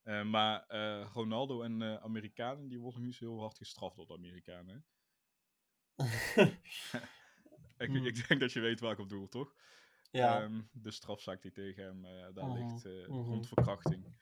Eh, 0.02 0.24
maar 0.24 0.66
Ronaldo 1.12 1.62
en 1.62 2.02
Amerikanen, 2.02 2.68
die 2.68 2.80
worden 2.80 3.02
nu 3.02 3.12
zo 3.12 3.24
heel 3.30 3.40
hard 3.40 3.56
gestraft 3.56 3.96
door 3.96 4.06
de 4.06 4.14
Amerikanen. 4.14 4.86
Ik, 7.78 7.88
Hmm. 7.88 8.06
ik 8.06 8.28
denk 8.28 8.40
dat 8.40 8.52
je 8.52 8.60
weet 8.60 8.80
waar 8.80 8.92
ik 8.92 8.98
op 8.98 9.08
doel, 9.08 9.28
toch? 9.28 9.54
ja, 10.10 10.38
Ehm, 10.42 10.62
de 10.72 10.90
strafzaak 10.90 11.42
die 11.42 11.52
tegen 11.52 11.84
hem 11.84 12.02
daar 12.34 12.48
Mhm, 12.48 12.52
ligt, 12.52 12.84
mhm. 12.84 13.12
rond 13.12 13.48
verkrachting. 13.48 14.16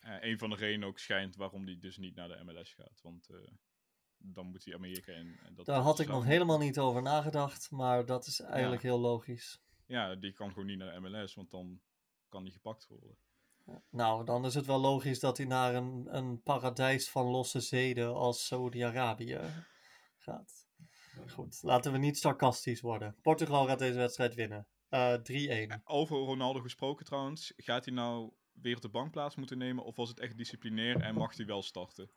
Een 0.00 0.38
van 0.38 0.50
de 0.50 0.56
redenen 0.56 0.88
ook 0.88 0.98
schijnt 0.98 1.36
waarom 1.36 1.64
die 1.66 1.78
dus 1.78 1.96
niet 1.96 2.14
naar 2.14 2.28
de 2.28 2.44
MLS 2.44 2.72
gaat. 2.74 3.00
Want 3.02 3.28
dan 4.18 4.46
moet 4.46 4.64
hij 4.64 4.74
Amerika 4.74 5.12
in. 5.12 5.38
En 5.44 5.54
dat, 5.54 5.66
Daar 5.66 5.80
had 5.80 6.00
ik 6.00 6.08
nog 6.08 6.24
helemaal 6.24 6.58
niet 6.58 6.78
over 6.78 7.02
nagedacht, 7.02 7.70
maar 7.70 8.06
dat 8.06 8.26
is 8.26 8.40
eigenlijk 8.40 8.82
heel 8.82 8.98
logisch. 8.98 9.60
Ja, 9.86 10.14
die 10.14 10.32
kan 10.32 10.48
gewoon 10.48 10.66
niet 10.66 10.78
naar 10.78 11.02
MLS, 11.02 11.34
want 11.34 11.50
dan 11.50 11.80
kan 12.28 12.44
die 12.44 12.52
gepakt 12.52 12.86
worden. 12.88 13.16
Nou, 13.90 14.24
dan 14.24 14.44
is 14.44 14.54
het 14.54 14.66
wel 14.66 14.80
logisch 14.80 15.20
dat 15.20 15.36
hij 15.36 15.46
naar 15.46 15.74
een, 15.74 16.16
een 16.16 16.42
paradijs 16.42 17.10
van 17.10 17.26
losse 17.26 17.60
zeden 17.60 18.14
als 18.14 18.46
Saudi-Arabië 18.46 19.40
gaat. 20.16 20.66
Goed, 21.26 21.58
laten 21.62 21.92
we 21.92 21.98
niet 21.98 22.18
sarcastisch 22.18 22.80
worden. 22.80 23.16
Portugal 23.22 23.66
gaat 23.66 23.78
deze 23.78 23.98
wedstrijd 23.98 24.34
winnen. 24.34 24.66
Eh 24.88 25.14
3-1. 25.78 25.82
Over 25.84 26.16
Ronaldo 26.16 26.60
gesproken 26.60 27.04
trouwens, 27.04 27.52
gaat 27.56 27.84
hij 27.84 27.94
nou 27.94 28.32
weer 28.52 28.76
op 28.76 28.82
de 28.82 28.88
bankplaats 28.88 29.36
moeten 29.36 29.58
nemen 29.58 29.84
of 29.84 29.96
was 29.96 30.08
het 30.08 30.20
echt 30.20 30.36
disciplinair 30.36 31.00
en 31.00 31.14
mag 31.14 31.36
hij 31.36 31.46
wel 31.46 31.62
starten? 31.62 32.10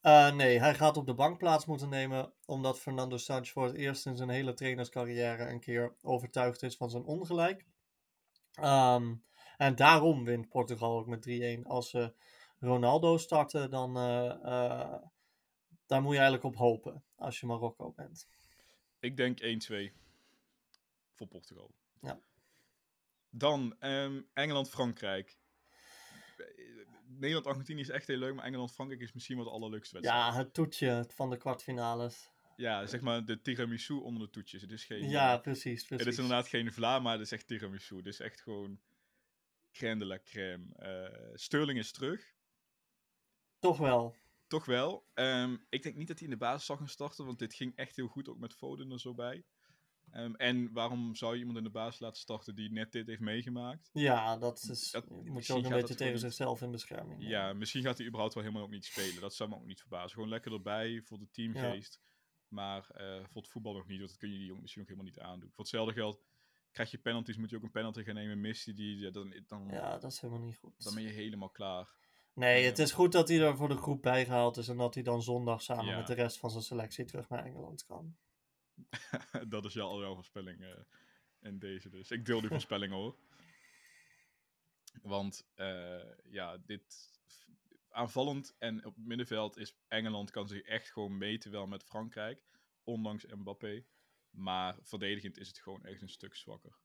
Eh, 0.00 0.32
nee, 0.34 0.58
hij 0.58 0.74
gaat 0.74 0.96
op 0.96 1.06
de 1.06 1.14
bank 1.14 1.38
plaats 1.38 1.66
moeten 1.66 1.88
nemen, 1.88 2.32
omdat 2.46 2.80
Fernando 2.80 3.16
Santos 3.16 3.50
voor 3.52 3.64
het 3.64 3.74
eerst 3.76 4.06
in 4.06 4.16
zijn 4.16 4.28
hele 4.28 4.54
trainerscarrière 4.54 5.48
een 5.48 5.60
keer 5.60 5.94
overtuigd 6.02 6.62
is 6.62 6.76
van 6.76 6.90
zijn 6.90 7.04
ongelijk. 7.04 7.66
Ehm, 8.52 9.14
en 9.56 9.74
daarom 9.74 10.24
wint 10.24 10.48
Portugal 10.48 10.98
ook 10.98 11.06
met 11.06 11.22
3-1. 11.22 11.66
Als 11.66 11.90
ze 11.90 12.14
Ronaldo 12.58 13.16
starten, 13.16 13.70
dan 13.70 13.96
eh, 13.96 14.30
eh, 14.30 15.02
daar 15.86 16.02
moet 16.02 16.12
je 16.12 16.18
eigenlijk 16.20 16.44
op 16.44 16.56
hopen 16.56 17.04
als 17.16 17.40
je 17.40 17.46
Marokko 17.46 17.92
bent. 17.92 18.28
Ik 18.98 19.16
denk 19.16 19.40
1-2 19.40 19.92
voor 21.14 21.26
Portugal. 21.26 21.70
Ja. 22.00 22.20
Dan 23.30 23.76
ehm, 23.78 24.22
Engeland-Frankrijk. 24.32 25.38
Nederland-Argentinië 27.20 27.80
is 27.80 27.88
echt 27.88 28.06
heel 28.06 28.18
leuk, 28.18 28.34
maar 28.34 28.44
Engeland-Frankrijk 28.44 29.02
is 29.02 29.12
misschien 29.12 29.36
wel 29.36 29.44
de 29.44 29.50
allerleukste 29.50 29.94
wedstrijd. 29.94 30.22
Ja, 30.24 30.38
het 30.38 30.54
toetje 30.54 31.04
van 31.08 31.30
de 31.30 31.36
kwartfinales. 31.36 32.30
Ja, 32.56 32.86
zeg 32.86 33.00
maar 33.00 33.24
de 33.24 33.40
tiramisu 33.40 33.94
onder 33.94 34.22
de 34.22 34.30
toetjes. 34.30 34.62
Het 34.62 34.70
is 34.70 34.84
geen... 34.84 35.08
Ja, 35.08 35.36
precies, 35.36 35.84
precies. 35.84 36.06
Het 36.06 36.14
is 36.14 36.20
inderdaad 36.20 36.48
geen 36.48 36.72
vla, 36.72 36.98
maar 36.98 37.12
het 37.12 37.20
is 37.20 37.32
echt 37.32 37.46
tiramisu. 37.46 37.96
Het 37.96 38.06
is 38.06 38.20
echt 38.20 38.40
gewoon 38.40 38.80
crème 39.72 39.98
de 39.98 40.04
la 40.04 40.18
crème. 40.24 40.74
Eh, 40.76 41.30
Sterling 41.34 41.78
is 41.78 41.92
terug. 41.92 42.34
Toch 43.58 43.78
wel. 43.78 44.14
Toch 44.46 44.64
wel. 44.64 45.06
Ehm, 45.14 45.56
ik 45.68 45.82
denk 45.82 45.96
niet 45.96 46.08
dat 46.08 46.18
hij 46.18 46.28
in 46.28 46.34
de 46.34 46.40
basis 46.40 46.66
zal 46.66 46.76
gaan 46.76 46.88
starten, 46.88 47.24
want 47.24 47.38
dit 47.38 47.54
ging 47.54 47.76
echt 47.76 47.96
heel 47.96 48.08
goed, 48.08 48.28
ook 48.28 48.38
met 48.38 48.54
Foden 48.54 48.90
er 48.90 49.00
zo 49.00 49.14
bij. 49.14 49.44
Ehm, 50.12 50.34
en 50.34 50.72
waarom 50.72 51.14
zou 51.14 51.32
je 51.34 51.38
iemand 51.38 51.58
in 51.58 51.64
de 51.64 51.70
basis 51.70 52.00
laten 52.00 52.20
starten 52.20 52.54
die 52.54 52.70
net 52.72 52.92
dit 52.92 53.06
heeft 53.06 53.20
meegemaakt? 53.20 53.90
Ja, 53.92 54.36
dat 54.38 54.62
is. 54.70 54.90
Dat- 54.90 55.08
moet 55.10 55.46
je 55.46 55.52
ook 55.52 55.64
een 55.64 55.70
beetje 55.70 55.94
tegen 55.94 56.18
zichzelf 56.18 56.62
in 56.62 56.70
bescherming. 56.70 57.22
Ja, 57.28 57.52
misschien 57.52 57.82
gaat 57.82 57.96
hij 57.98 58.06
überhaupt 58.06 58.34
wel 58.34 58.42
helemaal 58.42 58.64
ook 58.64 58.70
niet 58.70 58.84
spelen. 58.84 59.20
Dat 59.20 59.34
zou 59.34 59.48
me 59.50 59.56
ook 59.56 59.66
niet 59.66 59.80
verbazen. 59.80 60.10
Gewoon 60.10 60.28
lekker 60.28 60.52
erbij 60.52 61.00
voor 61.04 61.18
de 61.18 61.30
teamgeest. 61.30 62.00
Maar 62.48 62.90
eh, 62.90 63.24
voor 63.28 63.42
het 63.42 63.50
voetbal 63.50 63.72
nog 63.72 63.86
niet, 63.86 63.98
want 63.98 64.10
dat 64.10 64.18
kun 64.18 64.30
je 64.30 64.36
die 64.36 64.46
jongen 64.46 64.60
misschien 64.62 64.82
ook 64.82 64.88
helemaal 64.88 65.10
niet 65.10 65.20
aandoen. 65.20 65.48
Voor 65.50 65.64
hetzelfde 65.64 65.92
geld 65.94 66.22
krijg 66.70 66.90
je 66.90 66.98
penalties, 66.98 67.36
moet 67.36 67.50
je 67.50 67.56
ook 67.56 67.62
een 67.62 67.70
penalty 67.70 68.02
gaan 68.02 68.14
nemen. 68.14 68.40
Mist 68.40 68.64
hij 68.64 68.74
die, 68.74 68.98
ja, 68.98 69.10
dan, 69.10 69.34
dan, 69.46 69.68
Ja, 69.70 69.98
dat 69.98 70.12
is 70.12 70.20
helemaal 70.20 70.42
niet 70.44 70.56
goed. 70.58 70.84
dan 70.84 70.94
ben 70.94 71.02
je 71.02 71.08
helemaal 71.08 71.50
klaar. 71.50 71.94
Nee, 72.34 72.60
Ja. 72.62 72.68
het 72.68 72.78
is 72.78 72.92
goed 72.92 73.12
dat 73.12 73.28
hij 73.28 73.40
er 73.40 73.56
voor 73.56 73.68
de 73.68 73.76
groep 73.76 74.02
bijgehaald 74.02 74.56
is 74.56 74.68
en 74.68 74.76
dat 74.76 74.94
hij 74.94 75.02
dan 75.02 75.22
zondag 75.22 75.62
samen 75.62 75.84
Ja. 75.84 75.96
met 75.96 76.06
de 76.06 76.14
rest 76.14 76.38
van 76.38 76.50
zijn 76.50 76.62
selectie 76.62 77.04
terug 77.04 77.28
naar 77.28 77.44
Engeland 77.44 77.84
kan. 77.84 78.16
dat 79.48 79.64
is 79.64 79.78
al 79.78 80.00
jouw 80.00 80.14
voorspelling 80.14 80.62
eh 80.62 80.80
in 81.40 81.58
deze 81.58 81.88
dus. 81.88 82.10
Ik 82.10 82.24
deel 82.24 82.40
die 82.40 82.48
voorspelling 82.48 82.92
hoor. 82.92 83.18
Want 85.02 85.46
eh, 85.54 86.12
ja, 86.24 86.58
dit 86.58 87.18
aanvallend 87.88 88.54
en 88.58 88.84
op 88.84 88.94
het 88.94 89.06
middenveld 89.06 89.56
is 89.56 89.74
Engeland 89.88 90.30
kan 90.30 90.48
zich 90.48 90.62
echt 90.62 90.90
gewoon 90.90 91.18
meten 91.18 91.50
wel 91.50 91.66
met 91.66 91.84
Frankrijk, 91.84 92.44
ondanks 92.84 93.26
Mbappé. 93.26 93.84
Maar 94.30 94.78
verdedigend 94.82 95.38
is 95.38 95.48
het 95.48 95.58
gewoon 95.58 95.84
echt 95.84 96.02
een 96.02 96.08
stuk 96.08 96.34
zwakker. 96.34 96.78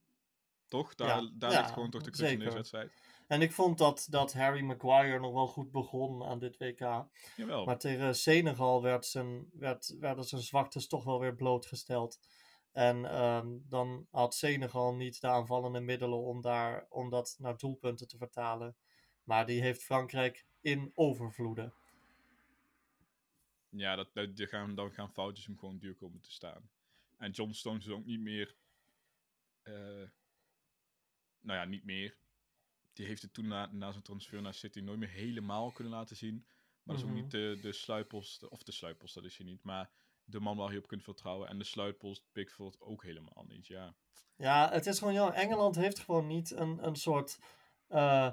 Toch? 0.67 0.95
Daar, 0.95 1.07
Ja, 1.23 1.31
daar 1.33 1.51
ja, 1.51 1.59
ligt 1.59 1.71
gewoon 1.73 1.89
toch 1.89 2.01
de 2.01 2.11
crux 2.11 2.31
in 2.31 2.39
deze 2.39 2.41
zeker. 2.41 2.55
wedstrijd. 2.57 2.91
En 3.27 3.41
ik 3.41 3.51
vond 3.51 3.77
dat, 3.77 4.07
dat 4.09 4.33
Harry 4.33 4.61
Maguire 4.61 5.19
nog 5.19 5.33
wel 5.33 5.47
goed 5.47 5.71
begon 5.71 6.23
aan 6.23 6.39
dit 6.39 6.57
WK. 6.57 7.05
Jawel. 7.35 7.65
Maar 7.65 7.77
tegen 7.79 8.15
Senegal 8.15 8.81
werd 8.81 9.05
zijn, 9.05 9.49
werd, 9.53 9.95
werden 9.99 10.23
zijn 10.23 10.41
zwaktes 10.41 10.87
toch 10.87 11.03
wel 11.03 11.19
weer 11.19 11.35
blootgesteld. 11.35 12.19
En 12.71 13.05
ehm, 13.05 13.47
dan 13.69 14.07
had 14.11 14.35
Senegal 14.35 14.95
niet 14.95 15.21
de 15.21 15.27
aanvallende 15.27 15.79
middelen 15.79 16.19
om, 16.19 16.41
daar, 16.41 16.85
om 16.89 17.09
dat 17.09 17.35
naar 17.39 17.57
doelpunten 17.57 18.07
te 18.07 18.17
vertalen. 18.17 18.75
Maar 19.23 19.45
die 19.45 19.61
heeft 19.61 19.83
Frankrijk 19.83 20.45
in 20.61 20.91
overvloeden. 20.95 21.73
Ja, 23.69 23.95
dat, 23.95 24.07
dat, 24.13 24.35
die 24.35 24.47
gaan, 24.47 24.75
dan 24.75 24.91
gaan 24.91 25.11
foutjes 25.13 25.45
hem 25.45 25.57
gewoon 25.57 25.77
duur 25.77 25.95
komen 25.95 26.21
te 26.21 26.31
staan. 26.31 26.69
En 27.17 27.31
John 27.31 27.51
Stones 27.51 27.85
is 27.85 27.91
ook 27.91 28.05
niet 28.05 28.19
meer. 28.19 28.55
eh, 29.63 29.73
nou 31.45 31.59
ja, 31.59 31.65
niet 31.65 31.83
meer. 31.83 32.17
Die 32.93 33.05
heeft 33.05 33.21
het 33.21 33.33
toen 33.33 33.47
na, 33.47 33.69
na 33.71 33.91
zijn 33.91 34.03
transfer 34.03 34.41
naar 34.41 34.53
City 34.53 34.79
nooit 34.79 34.99
meer 34.99 35.09
helemaal 35.09 35.71
kunnen 35.71 35.93
laten 35.93 36.15
zien. 36.15 36.45
Maar 36.83 36.95
dat 36.95 37.03
is 37.03 37.03
ook 37.03 37.09
Mhm. 37.15 37.21
niet 37.21 37.31
de, 37.31 37.57
de 37.61 38.47
of 38.49 38.63
de 38.63 38.71
sluipels, 38.71 39.13
dat 39.13 39.23
is 39.23 39.37
hij 39.37 39.45
niet. 39.45 39.63
Maar 39.63 39.89
de 40.23 40.39
man 40.39 40.57
waar 40.57 40.71
je 40.71 40.77
op 40.77 40.87
kunt 40.87 41.03
vertrouwen. 41.03 41.47
En 41.47 41.57
de 41.57 41.63
sluipels, 41.63 42.23
Pickford 42.31 42.79
ook 42.81 43.03
helemaal 43.03 43.45
niet. 43.47 43.67
Ja, 43.67 43.95
Ja, 44.35 44.69
het 44.71 44.85
is 44.85 44.99
gewoon 44.99 45.13
jammer. 45.13 45.35
Engeland 45.35 45.75
heeft 45.75 45.99
gewoon 45.99 46.27
niet 46.27 46.51
een, 46.51 46.85
een 46.85 46.95
soort 46.95 47.39
eh, 47.87 48.31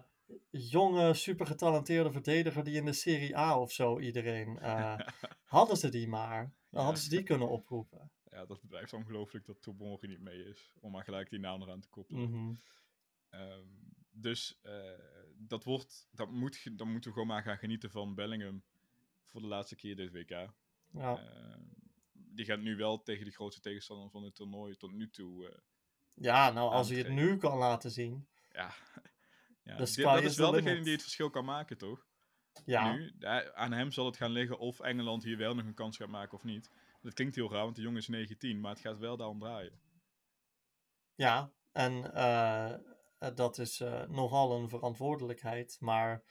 jonge, 0.51 1.14
super 1.14 1.46
getalenteerde 1.46 2.12
verdediger 2.12 2.64
die 2.64 2.75
in 2.77 2.85
de 2.85 2.92
Serie 2.92 3.37
A 3.37 3.61
of 3.61 3.72
zo 3.72 3.98
iedereen. 4.01 4.59
eh, 4.59 4.98
hadden 5.44 5.77
ze 5.77 5.88
die 5.88 6.09
maar, 6.09 6.40
dan 6.44 6.53
Ja. 6.70 6.83
hadden 6.83 7.03
ze 7.03 7.09
die 7.09 7.22
kunnen 7.22 7.48
oproepen. 7.48 8.11
ja 8.31 8.46
dat 8.46 8.68
blijft 8.68 8.92
ongelooflijk 8.92 9.46
dat 9.46 9.62
Tomori 9.62 10.09
niet 10.09 10.20
mee 10.20 10.44
is. 10.44 10.72
Om 10.81 10.90
maar 10.92 11.05
gelijk 11.05 11.31
die 11.31 11.38
naam 11.38 11.62
eraan 11.62 11.81
te 11.81 11.88
koppelen. 11.88 12.31
Mhm. 12.31 12.55
Ehm, 13.33 13.66
dus 14.11 14.59
eh, 14.62 14.99
dat 15.37 15.64
wordt, 15.64 16.09
dat 16.11 16.31
moet, 16.31 16.79
dan 16.79 16.90
moeten 16.90 17.11
we 17.11 17.12
gewoon 17.16 17.29
maar 17.29 17.42
gaan 17.42 17.59
genieten 17.59 17.90
van 17.90 18.14
Bellingham 18.14 18.62
voor 19.27 19.40
de 19.40 19.47
laatste 19.47 19.77
keer 19.77 19.97
dit 19.97 20.12
WK. 20.12 20.31
Ja. 20.31 20.53
Ehm, 21.18 21.61
die 22.12 22.45
gaat 22.45 22.61
nu 22.61 22.77
wel 22.77 23.03
tegen 23.03 23.25
de 23.25 23.31
grootste 23.31 23.61
tegenstander 23.61 24.11
van 24.11 24.23
het 24.23 24.35
toernooi 24.35 24.77
tot 24.77 24.92
nu 24.92 25.11
toe. 25.11 25.49
eh, 25.49 25.59
ja, 26.14 26.51
nou 26.51 26.71
als 26.73 26.88
hij 26.88 26.99
het 26.99 27.09
nu 27.09 27.37
kan 27.37 27.59
laten 27.59 27.90
zien. 27.90 28.27
ja, 28.53 28.75
ja 29.64 29.77
dat 29.77 29.88
is 30.23 30.37
wel 30.37 30.51
degene 30.51 30.83
die 30.83 30.92
het 30.92 31.03
verschil 31.03 31.31
kan 31.31 31.45
maken, 31.45 31.79
toch? 31.79 32.07
Ja, 32.64 32.92
Nu, 32.92 33.12
aan 33.55 33.73
hem 33.73 33.92
zal 33.92 34.07
het 34.07 34.16
gaan 34.16 34.31
liggen 34.31 34.59
of 34.59 34.81
Engeland 34.81 35.23
hier 35.25 35.37
wel 35.37 35.55
nog 35.55 35.64
een 35.64 35.75
kans 35.75 35.97
gaat 35.97 36.09
maken 36.09 36.35
of 36.38 36.45
niet. 36.45 36.71
Dat 37.03 37.14
klinkt 37.14 37.35
heel 37.35 37.51
raar, 37.51 37.62
want 37.64 37.77
de 37.77 37.83
jongen 37.83 37.99
is 37.99 38.09
19, 38.09 38.61
maar 38.61 38.71
het 38.71 38.81
gaat 38.81 38.99
wel 38.99 39.16
daarom 39.16 39.38
draaien. 39.38 39.81
ja. 41.14 41.53
En 41.73 42.14
eh, 42.14 42.75
dat 43.30 43.58
is 43.58 43.80
eh, 43.80 44.02
nogal 44.08 44.56
een 44.56 44.68
verantwoordelijkheid, 44.68 45.76
maar 45.80 46.22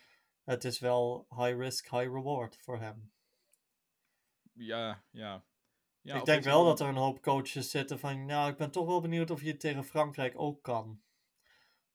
het 0.43 0.63
is 0.63 0.79
wel 0.79 1.25
high 1.29 1.57
risk, 1.57 1.89
high 1.89 2.11
reward 2.13 2.57
voor 2.57 2.79
hem. 2.79 3.11
Ja, 4.53 5.03
ja. 5.11 5.45
ja 6.01 6.15
ik 6.15 6.25
denk 6.25 6.43
wel 6.43 6.65
dat 6.65 6.79
er 6.79 6.87
een 6.87 6.95
hoop 6.95 7.21
coaches 7.21 7.69
zitten 7.69 7.99
van, 7.99 8.25
nou, 8.25 8.51
ik 8.51 8.57
ben 8.57 8.71
toch 8.71 8.85
wel 8.85 9.01
benieuwd 9.01 9.29
of 9.29 9.41
je 9.41 9.47
het 9.47 9.59
tegen 9.59 9.83
Frankrijk 9.83 10.33
ook 10.39 10.63
kan. 10.63 11.01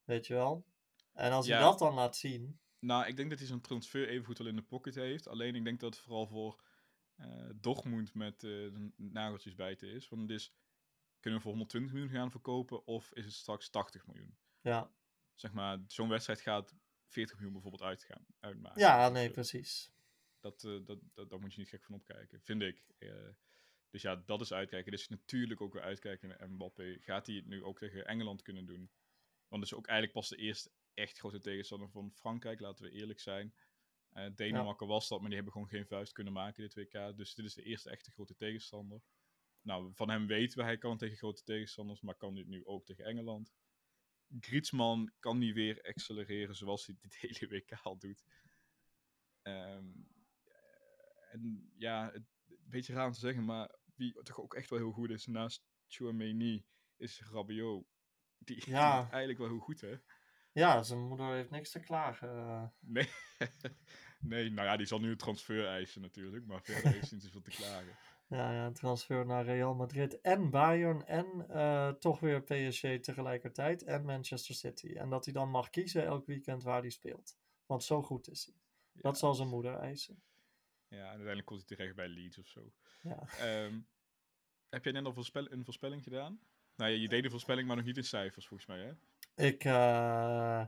Weet 0.04 0.26
je 0.26 0.34
wel? 0.34 0.66
En 1.12 1.32
als 1.32 1.46
hij 1.46 1.56
Ja. 1.56 1.62
dat 1.62 1.78
dan 1.78 1.94
laat 1.94 2.16
zien, 2.16 2.60
Nou, 2.78 3.06
ik 3.06 3.16
denk 3.16 3.30
dat 3.30 3.38
hij 3.38 3.48
zijn 3.48 3.60
transfer 3.60 4.08
evengoed 4.08 4.38
wel 4.38 4.46
in 4.46 4.56
de 4.56 4.62
pocket 4.62 4.94
heeft. 4.94 5.28
Alleen 5.28 5.54
ik 5.54 5.64
denk 5.64 5.80
dat 5.80 5.94
het 5.94 6.04
vooral 6.04 6.26
voor 6.26 6.62
eh 7.16 7.50
Dortmund 7.54 8.14
met 8.14 8.34
eh, 8.34 8.50
de 8.50 8.92
nageltjes 8.96 9.54
bijten 9.54 9.88
is. 9.88 10.08
Want 10.08 10.22
het 10.22 10.30
is, 10.30 10.52
kunnen 11.20 11.38
we 11.40 11.44
voor 11.46 11.52
120 11.54 11.92
miljoen 11.92 12.10
gaan 12.12 12.30
verkopen 12.30 12.86
of 12.86 13.12
is 13.12 13.24
het 13.24 13.34
straks 13.34 13.68
80 13.70 14.06
miljoen? 14.06 14.36
Ja. 14.66 14.90
Zeg 15.34 15.52
maar, 15.52 15.78
zo'n 15.86 16.08
wedstrijd 16.08 16.40
gaat 16.40 16.74
40 17.06 17.34
miljoen 17.34 17.52
bijvoorbeeld 17.52 17.82
uitgaan, 17.82 18.26
uitmaken. 18.40 18.80
Ja, 18.80 19.08
nee, 19.08 19.30
precies. 19.30 19.92
dat, 20.40 20.64
eh, 20.64 20.84
dat, 20.84 20.98
dat, 21.14 21.30
daar 21.30 21.40
moet 21.40 21.54
je 21.54 21.60
niet 21.60 21.68
gek 21.68 21.84
van 21.84 21.94
opkijken, 21.94 22.40
vind 22.40 22.62
ik. 22.62 22.84
Eh, 22.98 23.28
dus 23.90 24.02
ja, 24.02 24.16
dat 24.16 24.40
is 24.40 24.52
uitkijken. 24.52 24.92
Dus 24.92 25.08
natuurlijk 25.08 25.60
ook 25.60 25.72
weer 25.72 25.82
uitkijken 25.82 26.28
naar 26.28 26.50
Mbappé. 26.50 26.98
Gaat 27.00 27.26
hij 27.26 27.36
het 27.36 27.46
nu 27.46 27.64
ook 27.64 27.78
tegen 27.78 28.06
Engeland 28.06 28.42
kunnen 28.42 28.66
doen? 28.66 28.90
Want 29.48 29.62
het 29.62 29.72
is 29.72 29.78
ook 29.78 29.86
eigenlijk 29.86 30.18
pas 30.18 30.28
de 30.28 30.36
eerste 30.36 30.70
echt 30.94 31.18
grote 31.18 31.40
tegenstander 31.40 31.90
van 31.90 32.12
Frankrijk, 32.12 32.60
laten 32.60 32.84
we 32.84 32.90
eerlijk 32.90 33.20
zijn. 33.20 33.54
Eh 34.10 34.30
Denemarken 34.34 34.86
was 34.86 35.08
dat, 35.08 35.18
maar 35.18 35.26
die 35.26 35.36
hebben 35.36 35.52
gewoon 35.52 35.68
geen 35.68 35.86
vuist 35.86 36.12
kunnen 36.12 36.32
maken 36.32 36.62
dit 36.62 36.74
WK. 36.74 37.16
Dus 37.16 37.34
dit 37.34 37.44
is 37.44 37.54
de 37.54 37.62
eerste 37.62 37.90
echte 37.90 38.10
grote 38.10 38.36
tegenstander. 38.36 39.02
Nou, 39.60 39.94
van 39.94 40.10
hem 40.10 40.26
weten 40.26 40.58
we, 40.58 40.64
hij 40.64 40.78
kan 40.78 40.98
tegen 40.98 41.16
grote 41.16 41.42
tegenstanders, 41.42 42.00
maar 42.00 42.14
kan 42.14 42.34
dit 42.34 42.46
nu 42.46 42.64
ook 42.64 42.84
tegen 42.84 43.04
Engeland. 43.04 43.52
Griezmann 44.40 45.12
kan 45.18 45.38
niet 45.38 45.54
weer 45.54 45.82
accelereren 45.82 46.54
zoals 46.54 46.86
hij 46.86 46.96
dit 47.00 47.16
hele 47.20 47.48
WK 47.48 47.72
al 47.82 47.98
doet. 47.98 48.24
Ehm, 49.42 49.86
en 51.30 51.72
ja, 51.76 52.10
het, 52.12 52.22
een 52.48 52.58
beetje 52.70 52.92
raar 52.92 53.06
om 53.06 53.12
te 53.12 53.18
zeggen, 53.18 53.44
maar 53.44 53.74
wie 53.94 54.22
toch 54.22 54.40
ook 54.40 54.54
echt 54.54 54.70
wel 54.70 54.78
heel 54.78 54.92
goed 54.92 55.10
is 55.10 55.26
naast 55.26 55.64
Chouameni 55.86 56.66
is 56.96 57.22
Rabiot. 57.32 57.86
Die 58.38 58.70
Ja. 58.70 58.98
is 59.04 59.08
eigenlijk 59.10 59.38
wel 59.38 59.48
heel 59.48 59.58
goed, 59.58 59.80
hè? 59.80 59.94
Ja, 60.52 60.82
zijn 60.82 61.00
moeder 61.00 61.34
heeft 61.34 61.50
niks 61.50 61.70
te 61.70 61.80
klagen. 61.80 62.28
eh. 62.28 62.66
Nee. 62.80 63.08
Nee, 64.18 64.50
nou 64.50 64.66
ja, 64.68 64.76
die 64.76 64.86
zal 64.86 65.00
nu 65.00 65.10
een 65.10 65.16
transfer 65.16 65.66
eisen 65.66 66.00
natuurlijk, 66.02 66.46
maar 66.46 66.62
verder 66.62 66.92
heeft 66.92 67.00
hij 67.10 67.18
niet 67.18 67.22
zoveel 67.22 67.42
te 67.42 67.50
klagen. 67.50 67.96
Ja, 68.28 68.52
ja, 68.52 68.70
transfer 68.70 69.26
naar 69.26 69.44
Real 69.44 69.74
Madrid 69.74 70.20
en 70.20 70.50
Bayern 70.50 71.06
en 71.06 71.46
uh, 71.50 71.88
toch 71.88 72.20
weer 72.20 72.42
PSG 72.42 73.00
tegelijkertijd 73.00 73.82
en 73.82 74.04
Manchester 74.04 74.54
City. 74.54 74.94
En 74.94 75.10
dat 75.10 75.24
hij 75.24 75.34
dan 75.34 75.50
mag 75.50 75.70
kiezen 75.70 76.04
elk 76.04 76.26
weekend 76.26 76.62
waar 76.62 76.80
hij 76.80 76.90
speelt. 76.90 77.36
Want 77.66 77.84
zo 77.84 78.02
goed 78.02 78.28
is 78.28 78.44
hij. 78.44 78.54
Ja. 78.92 79.00
Dat 79.00 79.18
zal 79.18 79.34
zijn 79.34 79.48
moeder 79.48 79.74
eisen. 79.74 80.22
Ja, 80.88 80.98
en 80.98 81.06
uiteindelijk 81.06 81.46
komt 81.46 81.64
hij 81.66 81.76
terecht 81.76 81.96
bij 81.96 82.08
Leeds 82.08 82.38
of 82.38 82.46
zo. 82.46 82.72
Ja. 83.02 83.28
Um, 83.64 83.86
heb 84.68 84.84
jij 84.84 84.92
net 84.92 85.04
al 85.04 85.12
voorspel 85.12 85.52
een 85.52 85.64
voorspelling 85.64 86.02
gedaan? 86.02 86.40
Nou 86.76 86.90
ja, 86.90 86.96
je 86.96 87.08
deed 87.08 87.24
een 87.24 87.30
voorspelling, 87.30 87.66
maar 87.66 87.76
nog 87.76 87.84
niet 87.84 87.96
in 87.96 88.04
cijfers 88.04 88.46
volgens 88.46 88.68
mij, 88.68 88.80
hè? 88.80 88.92
Ik, 89.46 89.64
uh, 89.64 90.66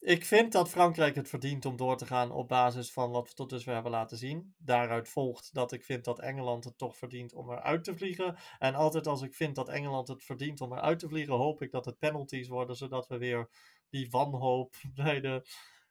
ik 0.00 0.24
vind 0.24 0.52
dat 0.52 0.70
Frankrijk 0.70 1.14
het 1.14 1.28
verdient 1.28 1.64
om 1.64 1.76
door 1.76 1.96
te 1.96 2.06
gaan 2.06 2.30
op 2.30 2.48
basis 2.48 2.92
van 2.92 3.10
wat 3.10 3.28
we 3.28 3.34
tot 3.34 3.50
dusver 3.50 3.74
hebben 3.74 3.92
laten 3.92 4.16
zien. 4.16 4.54
Daaruit 4.58 5.08
volgt 5.08 5.54
dat 5.54 5.72
ik 5.72 5.84
vind 5.84 6.04
dat 6.04 6.20
Engeland 6.20 6.64
het 6.64 6.78
toch 6.78 6.96
verdient 6.96 7.34
om 7.34 7.50
eruit 7.50 7.84
te 7.84 7.96
vliegen. 7.96 8.36
En 8.58 8.74
altijd 8.74 9.06
als 9.06 9.22
ik 9.22 9.34
vind 9.34 9.54
dat 9.54 9.68
Engeland 9.68 10.08
het 10.08 10.24
verdient 10.24 10.60
om 10.60 10.72
eruit 10.72 10.98
te 10.98 11.08
vliegen, 11.08 11.34
hoop 11.34 11.62
ik 11.62 11.70
dat 11.70 11.84
het 11.84 11.98
penalties 11.98 12.48
worden, 12.48 12.76
zodat 12.76 13.06
we 13.06 13.18
weer 13.18 13.48
die 13.90 14.10
wanhoop 14.10 14.74
bij 14.94 15.20
de 15.20 15.42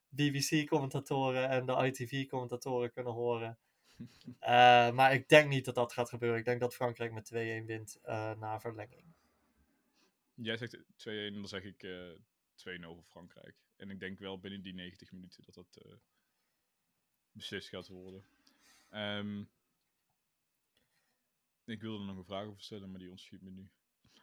BBC-commentatoren 0.09 1.49
en 1.49 1.65
de 1.65 1.85
ITV-commentatoren 1.85 2.91
kunnen 2.91 3.13
horen. 3.13 3.57
Uh, 4.41 4.91
maar 4.97 5.13
ik 5.13 5.29
denk 5.29 5.49
niet 5.49 5.65
dat 5.65 5.75
dat 5.75 5.93
gaat 5.93 6.09
gebeuren. 6.09 6.39
Ik 6.39 6.45
denk 6.45 6.59
dat 6.59 6.75
Frankrijk 6.75 7.13
met 7.13 7.31
2-1 7.33 7.35
wint 7.65 7.99
uh, 8.05 8.31
na 8.31 8.59
verlenging. 8.59 9.05
Jij 10.35 10.57
zegt 10.57 10.77
2-1, 10.77 10.83
dan 11.33 11.47
zeg 11.47 11.63
ik 11.63 11.83
uh, 11.83 12.11
2-0 12.55 12.81
voor 12.81 13.03
Frankrijk. 13.03 13.55
En 13.83 13.89
ik 13.89 13.99
denk 13.99 14.19
wel 14.19 14.39
binnen 14.39 14.61
die 14.61 14.73
90 14.73 15.11
minuten 15.11 15.43
dat 15.43 15.55
dat 15.55 15.85
uh, 15.85 15.93
beslist 17.31 17.69
gaat 17.69 17.87
worden. 17.87 18.25
Um, 18.91 19.49
ik 21.65 21.81
wilde 21.81 22.03
nog 22.03 22.17
een 22.17 22.25
vraag 22.25 22.45
over 22.45 22.61
stellen, 22.61 22.91
maar 22.91 22.99
die 22.99 23.09
ontschiet 23.09 23.41
me 23.41 23.49
nu. 23.49 23.69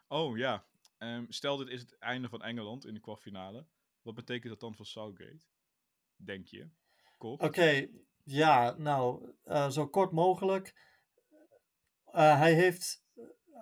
Oh 0.09 0.37
ja, 0.37 0.67
um, 0.99 1.33
stel 1.33 1.57
dit 1.57 1.69
is 1.69 1.81
het 1.81 1.99
einde 1.99 2.29
van 2.29 2.43
Engeland 2.43 2.87
in 2.87 2.95
de 2.95 3.01
kwartfinale. 3.01 3.67
Wat 4.03 4.15
betekent 4.15 4.53
dat 4.53 4.61
dan 4.61 4.75
voor 4.75 4.87
Southgate? 4.87 5.47
Denk 6.17 6.47
je? 6.47 6.69
Oké, 7.19 7.89
ja, 8.25 8.75
nou, 8.79 9.33
uh, 9.45 9.71
zo 9.71 9.89
kort 9.89 10.13
mogelijk. 10.13 10.75
Uh, 12.07 12.39
hij 12.39 12.55
heeft 12.55 13.05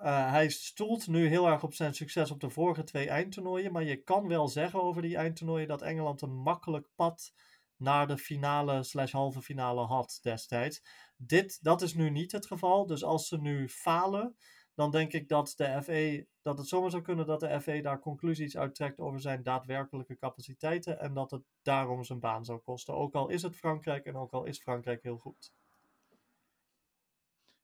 uh, 0.03 0.31
hij 0.31 0.49
stoelt 0.49 1.09
nu 1.09 1.27
heel 1.27 1.47
erg 1.47 1.63
op 1.63 1.75
zijn 1.75 1.95
succes 1.95 2.31
op 2.31 2.41
de 2.41 2.51
vorige 2.51 2.85
twee 2.85 3.09
eindtoernooien. 3.09 3.73
Maar 3.73 3.85
je 3.85 4.03
kan 4.03 4.29
wel 4.29 4.49
zeggen 4.49 4.83
over 4.83 5.03
die 5.03 5.17
eindtoernooien 5.17 5.69
dat 5.69 5.83
Engeland 5.83 6.21
een 6.21 6.37
makkelijk 6.37 6.89
pad 6.95 7.33
naar 7.77 8.07
de 8.07 8.19
finale 8.19 8.83
slash 8.83 9.13
halve 9.13 9.43
finale 9.43 9.81
had 9.81 10.19
destijds. 10.23 10.83
Dit, 11.17 11.59
dat 11.63 11.83
is 11.83 11.95
nu 11.95 12.11
niet 12.11 12.33
het 12.33 12.47
geval. 12.47 12.87
Dus 12.87 13.05
als 13.05 13.29
ze 13.29 13.41
nu 13.41 13.69
falen, 13.69 14.37
dan 14.75 14.91
denk 14.91 15.13
ik 15.13 15.29
dat 15.29 15.53
de 15.57 15.83
FE, 15.83 16.27
dat 16.43 16.59
het 16.59 16.69
zomaar 16.69 16.91
zou 16.91 17.03
kunnen 17.03 17.27
dat 17.27 17.41
de 17.41 17.61
FE 17.61 17.81
daar 17.81 18.01
conclusies 18.01 18.57
uittrekt 18.57 19.01
over 19.01 19.21
zijn 19.21 19.43
daadwerkelijke 19.43 20.17
capaciteiten. 20.17 21.01
En 21.01 21.15
dat 21.15 21.31
het 21.31 21.43
daarom 21.63 22.05
zijn 22.05 22.21
baan 22.21 22.45
zou 22.45 22.59
kosten. 22.59 22.95
Ook 22.95 23.15
al 23.15 23.29
is 23.29 23.43
het 23.43 23.57
Frankrijk 23.57 24.05
en 24.05 24.17
ook 24.17 24.33
al 24.33 24.45
is 24.45 24.59
Frankrijk 24.59 25.03
heel 25.03 25.19
goed. 25.19 25.53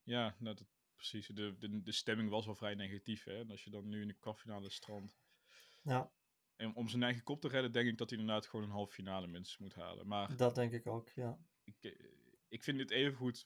Ja, 0.02 0.34
nou, 0.38 0.56
dat, 0.56 0.66
precies. 1.08 1.36
De, 1.36 1.56
de, 1.58 1.82
de 1.82 1.92
stemming 1.92 2.30
was 2.30 2.46
wel 2.46 2.54
vrij 2.54 2.74
negatief. 2.74 3.24
Hè? 3.24 3.38
En 3.38 3.50
als 3.50 3.64
je 3.64 3.70
dan 3.70 3.88
nu 3.88 4.00
in 4.00 4.08
de 4.08 4.14
kwartfinale 4.14 4.70
strand. 4.70 5.16
Ja. 5.82 6.12
En 6.56 6.74
om 6.74 6.88
zijn 6.88 7.02
eigen 7.02 7.22
kop 7.22 7.40
te 7.40 7.48
redden, 7.48 7.72
denk 7.72 7.88
ik 7.88 7.98
dat 7.98 8.10
hij 8.10 8.18
inderdaad 8.18 8.46
gewoon 8.46 8.64
een 8.64 8.70
halve 8.70 8.92
finale 8.92 9.26
minstens 9.26 9.58
moet 9.58 9.74
halen. 9.74 10.06
Maar 10.06 10.36
dat 10.36 10.54
denk 10.54 10.72
ik 10.72 10.86
ook, 10.86 11.08
ja. 11.08 11.38
Ik, 11.64 11.76
eh, 11.80 11.92
ik 12.48 12.62
vind 12.62 12.78
het 12.78 12.90
even 12.90 13.14
goed. 13.14 13.44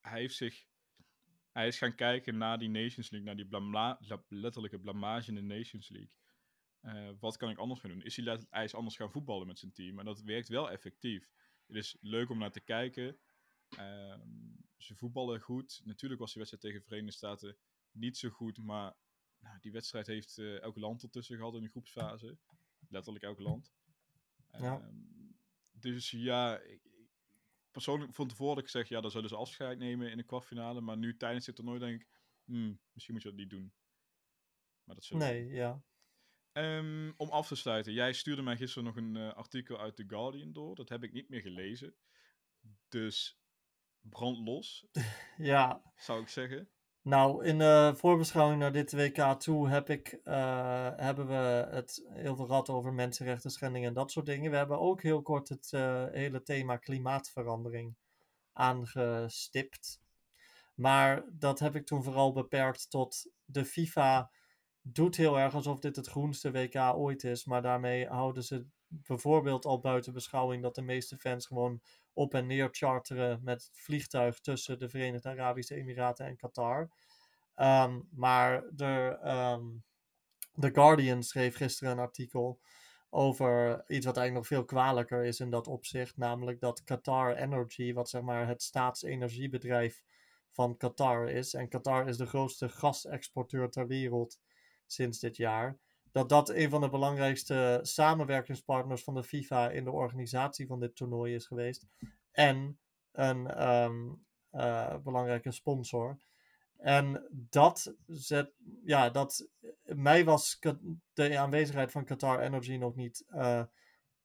Hij 0.00 0.20
heeft 0.20 0.36
zich. 0.36 0.68
Hij 1.52 1.66
is 1.66 1.78
gaan 1.78 1.94
kijken 1.94 2.38
naar 2.38 2.58
die 2.58 2.68
Nations 2.68 3.10
League, 3.10 3.34
naar 3.34 3.36
die 3.36 4.18
letterlijke 4.28 4.78
blamage 4.78 5.28
in 5.28 5.34
de 5.34 5.54
Nations 5.54 5.88
League. 5.88 6.12
Uh, 6.82 7.10
wat 7.18 7.36
kan 7.36 7.50
ik 7.50 7.58
anders 7.58 7.80
gaan 7.80 7.90
doen? 7.90 8.02
Is 8.02 8.16
hij, 8.16 8.40
hij 8.50 8.64
is 8.64 8.74
anders 8.74 8.96
gaan 8.96 9.10
voetballen 9.10 9.46
met 9.46 9.58
zijn 9.58 9.72
team. 9.72 9.98
En 9.98 10.04
dat 10.04 10.22
werkt 10.22 10.48
wel 10.48 10.70
effectief. 10.70 11.30
Het 11.66 11.76
is 11.76 11.96
leuk 12.00 12.30
om 12.30 12.38
naar 12.38 12.52
te 12.52 12.60
kijken. 12.60 13.18
Um, 13.78 14.64
ze 14.76 14.94
voetballen 14.96 15.40
goed. 15.40 15.80
Natuurlijk 15.84 16.20
was 16.20 16.32
die 16.32 16.42
wedstrijd 16.42 16.64
tegen 16.64 16.86
Verenigde 16.86 17.16
Staten 17.16 17.56
niet 17.90 18.16
zo 18.16 18.28
goed, 18.28 18.58
maar 18.58 18.96
nou, 19.38 19.58
die 19.60 19.72
wedstrijd 19.72 20.06
heeft 20.06 20.36
uh, 20.36 20.62
elk 20.62 20.76
land 20.76 21.02
ertussen 21.02 21.36
gehad 21.36 21.54
in 21.54 21.62
de 21.62 21.68
groepsfase. 21.68 22.38
Letterlijk 22.88 23.24
elk 23.24 23.38
land. 23.38 23.72
Ja. 24.58 24.82
Um, 24.82 25.38
dus 25.70 26.10
ja, 26.10 26.58
ik, 26.58 26.80
persoonlijk 27.70 28.14
van 28.14 28.28
tevoren 28.28 28.54
had 28.54 28.58
ik 28.58 28.70
gezegd, 28.70 28.88
ja, 28.88 29.00
dan 29.00 29.10
zullen 29.10 29.28
ze 29.28 29.36
afscheid 29.36 29.78
nemen 29.78 30.10
in 30.10 30.16
de 30.16 30.22
kwartfinale. 30.22 30.80
Maar 30.80 30.96
nu 30.96 31.16
tijdens 31.16 31.44
dit 31.44 31.54
toernooi 31.54 31.78
denk 31.78 32.00
ik, 32.00 32.08
hmm, 32.44 32.80
misschien 32.92 33.14
moet 33.14 33.22
je 33.22 33.28
dat 33.28 33.38
niet 33.38 33.50
doen. 33.50 33.72
Maar 34.84 34.94
dat 34.94 35.04
zullen 35.04 35.26
Nee, 35.26 35.48
ja. 35.48 35.82
Um, 36.52 37.14
om 37.16 37.28
af 37.28 37.46
te 37.46 37.54
sluiten, 37.54 37.92
jij 37.92 38.12
stuurde 38.12 38.42
mij 38.42 38.56
gisteren 38.56 38.84
nog 38.84 38.96
een 38.96 39.14
uh, 39.14 39.32
artikel 39.32 39.78
uit 39.78 39.96
The 39.96 40.04
Guardian 40.06 40.52
door. 40.52 40.74
Dat 40.74 40.88
heb 40.88 41.02
ik 41.02 41.12
niet 41.12 41.28
meer 41.28 41.40
gelezen. 41.40 41.94
Dus 42.88 43.39
brand 44.02 44.38
los. 44.38 44.86
ja. 45.36 45.82
Zou 45.96 46.20
ik 46.20 46.28
zeggen. 46.28 46.68
Nou, 47.02 47.44
in 47.44 47.58
de 47.58 47.92
voorbeschouwing 47.96 48.60
naar 48.60 48.72
dit 48.72 48.92
WK 48.92 49.40
toe 49.40 49.68
heb 49.68 49.90
ik, 49.90 50.20
uh, 50.24 50.90
hebben 50.96 51.26
we 51.26 51.68
het 51.70 52.06
heel 52.08 52.36
veel 52.36 52.46
gehad 52.46 52.68
over 52.68 52.92
mensenrechten 52.92 53.50
schendingen 53.50 53.88
en 53.88 53.94
dat 53.94 54.10
soort 54.10 54.26
dingen. 54.26 54.50
We 54.50 54.56
hebben 54.56 54.80
ook 54.80 55.02
heel 55.02 55.22
kort 55.22 55.48
het 55.48 55.72
uh, 55.74 56.04
hele 56.10 56.42
thema 56.42 56.76
klimaatverandering 56.76 57.96
aangestipt. 58.52 60.00
Maar 60.74 61.24
dat 61.32 61.58
heb 61.58 61.74
ik 61.74 61.86
toen 61.86 62.02
vooral 62.02 62.32
beperkt 62.32 62.90
tot 62.90 63.30
de 63.44 63.64
FIFA 63.64 64.30
doet 64.82 65.16
heel 65.16 65.38
erg 65.38 65.54
alsof 65.54 65.80
dit 65.80 65.96
het 65.96 66.08
groenste 66.08 66.50
WK 66.50 66.76
ooit 66.76 67.24
is. 67.24 67.44
Maar 67.44 67.62
daarmee 67.62 68.06
houden 68.06 68.44
ze 68.44 68.66
bijvoorbeeld 68.86 69.64
al 69.64 69.80
buiten 69.80 70.12
beschouwing 70.12 70.62
dat 70.62 70.74
de 70.74 70.82
meeste 70.82 71.18
fans 71.18 71.46
gewoon 71.46 71.80
op 72.12 72.34
en 72.34 72.46
neer 72.46 72.68
charteren 72.70 73.40
met 73.42 73.62
het 73.62 73.78
vliegtuig 73.78 74.40
tussen 74.40 74.78
de 74.78 74.88
Verenigde 74.88 75.28
Arabische 75.28 75.74
Emiraten 75.74 76.26
en 76.26 76.36
Qatar. 76.36 76.90
Um, 77.56 78.08
maar 78.10 78.64
de, 78.70 79.18
um, 79.24 79.82
The 80.58 80.70
Guardian 80.72 81.22
schreef 81.22 81.56
gisteren 81.56 81.92
een 81.92 81.98
artikel 81.98 82.60
over 83.10 83.70
iets 83.86 84.06
wat 84.06 84.16
eigenlijk 84.16 84.34
nog 84.34 84.46
veel 84.46 84.64
kwalijker 84.64 85.24
is 85.24 85.40
in 85.40 85.50
dat 85.50 85.66
opzicht. 85.66 86.16
Namelijk 86.16 86.60
dat 86.60 86.84
Qatar 86.84 87.34
Energy, 87.34 87.92
wat 87.92 88.08
zeg 88.08 88.22
maar 88.22 88.46
het 88.46 88.62
staatsenergiebedrijf 88.62 90.02
van 90.50 90.76
Qatar 90.76 91.28
is. 91.28 91.54
En 91.54 91.68
Qatar 91.68 92.08
is 92.08 92.16
de 92.16 92.26
grootste 92.26 92.68
gasexporteur 92.68 93.70
ter 93.70 93.86
wereld 93.86 94.38
sinds 94.92 95.18
dit 95.18 95.36
jaar 95.36 95.78
dat 96.12 96.28
dat 96.28 96.48
een 96.48 96.70
van 96.70 96.80
de 96.80 96.88
belangrijkste 96.88 97.78
samenwerkingspartners 97.82 99.02
van 99.02 99.14
de 99.14 99.22
FIFA 99.22 99.70
in 99.70 99.84
de 99.84 99.90
organisatie 99.90 100.66
van 100.66 100.80
dit 100.80 100.96
toernooi 100.96 101.34
is 101.34 101.46
geweest. 101.46 101.86
En 102.30 102.78
een 103.12 103.68
um, 103.70 104.24
uh, 104.52 104.96
belangrijke 104.96 105.50
sponsor. 105.50 106.18
En 106.76 107.26
dat 107.30 107.94
zet, 108.06 108.52
ja, 108.84 109.10
dat, 109.10 109.48
mij 109.82 110.24
was 110.24 110.58
de 111.12 111.38
aanwezigheid 111.38 111.90
van 111.90 112.04
Qatar 112.04 112.40
Energy 112.40 112.76
nog 112.76 112.94
niet 112.94 113.24
uh, 113.28 113.62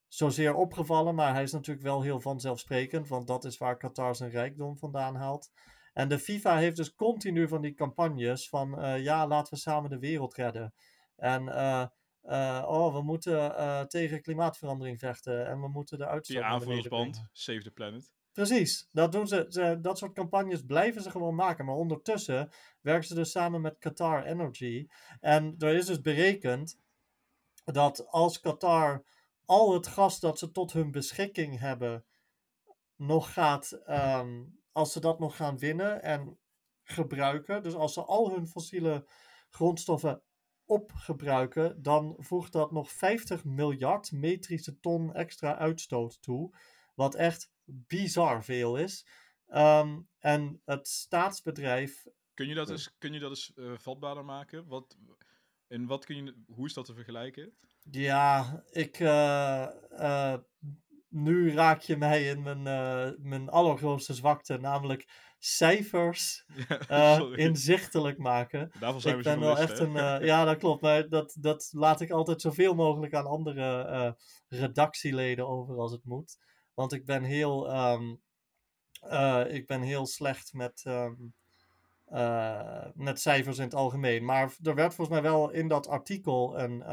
zozeer 0.08 0.54
opgevallen, 0.54 1.14
maar 1.14 1.32
hij 1.32 1.42
is 1.42 1.52
natuurlijk 1.52 1.86
wel 1.86 2.02
heel 2.02 2.20
vanzelfsprekend, 2.20 3.08
want 3.08 3.26
dat 3.26 3.44
is 3.44 3.58
waar 3.58 3.76
Qatar 3.76 4.16
zijn 4.16 4.30
rijkdom 4.30 4.78
vandaan 4.78 5.16
haalt. 5.16 5.50
En 5.96 6.08
de 6.08 6.18
FIFA 6.18 6.56
heeft 6.56 6.76
dus 6.76 6.94
continu 6.94 7.48
van 7.48 7.60
die 7.60 7.74
campagnes 7.74 8.48
van, 8.48 8.84
uh, 8.84 9.02
ja, 9.02 9.26
laten 9.26 9.54
we 9.54 9.60
samen 9.60 9.90
de 9.90 9.98
wereld 9.98 10.34
redden. 10.34 10.74
En 11.16 11.42
uh, 11.42 11.86
uh, 12.22 12.64
oh, 12.68 12.94
we 12.94 13.02
moeten 13.02 13.88
tegen 13.88 14.22
klimaatverandering 14.22 14.98
vechten 14.98 15.46
en 15.46 15.60
we 15.60 15.68
moeten 15.68 15.98
de 15.98 16.06
uitstoot. 16.06 16.36
Die 16.36 16.46
aanvoersband, 16.46 17.28
Save 17.32 17.62
the 17.62 17.70
Planet. 17.70 18.12
Precies, 18.32 18.88
dat, 18.92 19.12
doen 19.12 19.26
ze, 19.26 19.46
ze, 19.48 19.78
dat 19.80 19.98
soort 19.98 20.12
campagnes 20.12 20.62
blijven 20.62 21.02
ze 21.02 21.10
gewoon 21.10 21.34
maken. 21.34 21.64
Maar 21.64 21.74
ondertussen 21.74 22.50
werken 22.80 23.08
ze 23.08 23.14
dus 23.14 23.30
samen 23.30 23.60
met 23.60 23.78
Qatar 23.78 24.24
Energy. 24.24 24.86
En 25.20 25.54
er 25.58 25.74
is 25.74 25.86
dus 25.86 26.00
berekend 26.00 26.80
dat 27.64 28.06
als 28.06 28.40
Qatar 28.40 29.04
al 29.44 29.74
het 29.74 29.86
gas 29.86 30.20
dat 30.20 30.38
ze 30.38 30.50
tot 30.50 30.72
hun 30.72 30.90
beschikking 30.90 31.58
hebben 31.58 32.04
nog 32.96 33.32
gaat, 33.32 33.82
um, 33.86 34.64
als 34.76 34.92
ze 34.92 35.00
dat 35.00 35.18
nog 35.18 35.36
gaan 35.36 35.58
winnen 35.58 36.02
en 36.02 36.38
gebruiken, 36.82 37.62
dus 37.62 37.74
als 37.74 37.92
ze 37.92 38.04
al 38.04 38.30
hun 38.30 38.46
fossiele 38.46 39.08
grondstoffen 39.50 40.22
opgebruiken, 40.64 41.82
dan 41.82 42.14
voegt 42.18 42.52
dat 42.52 42.72
nog 42.72 42.90
50 42.92 43.44
miljard 43.44 44.12
metrische 44.12 44.80
ton 44.80 45.14
extra 45.14 45.56
uitstoot 45.56 46.22
toe. 46.22 46.56
Wat 46.94 47.14
echt 47.14 47.50
bizar 47.64 48.44
veel 48.44 48.76
is. 48.76 49.06
Um, 49.48 50.08
en 50.18 50.62
het 50.64 50.88
staatsbedrijf. 50.88 52.06
Kun 52.34 52.48
je 52.48 52.54
dat 52.54 52.70
eens, 52.70 52.94
kun 52.98 53.12
je 53.12 53.20
dat 53.20 53.30
eens 53.30 53.52
uh, 53.54 53.72
vatbaarder 53.78 54.24
maken? 54.24 54.66
Wat, 54.66 54.96
en 55.66 55.86
wat 55.86 56.04
kun 56.04 56.24
je, 56.24 56.42
hoe 56.46 56.66
is 56.66 56.74
dat 56.74 56.84
te 56.84 56.94
vergelijken? 56.94 57.56
Ja, 57.90 58.62
ik. 58.70 59.00
Uh, 59.00 59.68
uh, 59.92 60.36
nu 61.16 61.52
raak 61.52 61.80
je 61.80 61.96
mij 61.96 62.24
in 62.28 62.42
mijn, 62.42 62.66
eh, 62.66 63.10
mijn 63.18 63.48
allergrootste 63.48 64.14
zwakte, 64.14 64.58
namelijk 64.58 65.08
cijfers 65.38 66.44
Ja, 66.68 66.78
eh, 66.88 67.22
inzichtelijk 67.34 68.18
maken. 68.18 68.70
Daarvoor 68.78 69.00
zijn 69.00 69.16
Ik 69.16 69.24
we 69.24 69.30
ben 69.30 69.40
wel 69.40 69.58
echt 69.58 69.78
een. 69.78 69.96
eh, 69.96 70.26
ja, 70.26 70.44
dat 70.44 70.56
klopt. 70.56 70.82
Maar 70.82 71.08
dat, 71.08 71.36
dat 71.40 71.68
laat 71.72 72.00
ik 72.00 72.10
altijd 72.10 72.40
zoveel 72.40 72.74
mogelijk 72.74 73.14
aan 73.14 73.26
andere 73.26 74.16
redactieleden 74.48 75.48
over 75.48 75.76
als 75.78 75.92
het 75.92 76.04
moet. 76.04 76.38
Want 76.74 76.92
ik 76.92 77.04
ben 77.04 77.22
heel. 77.22 77.68
ehm, 77.68 78.14
eh, 79.00 79.44
ik 79.48 79.66
ben 79.66 79.80
heel 79.82 80.06
slecht 80.06 80.52
met. 80.52 80.82
ehm, 80.84 81.14
eh, 82.06 82.86
met 82.94 83.20
cijfers 83.20 83.58
in 83.58 83.64
het 83.64 83.74
algemeen. 83.74 84.24
Maar 84.24 84.54
er 84.62 84.74
werd 84.74 84.94
volgens 84.94 85.20
mij 85.20 85.30
wel 85.30 85.50
in 85.50 85.68
dat 85.68 85.88
artikel 85.88 86.58
een 86.58 86.84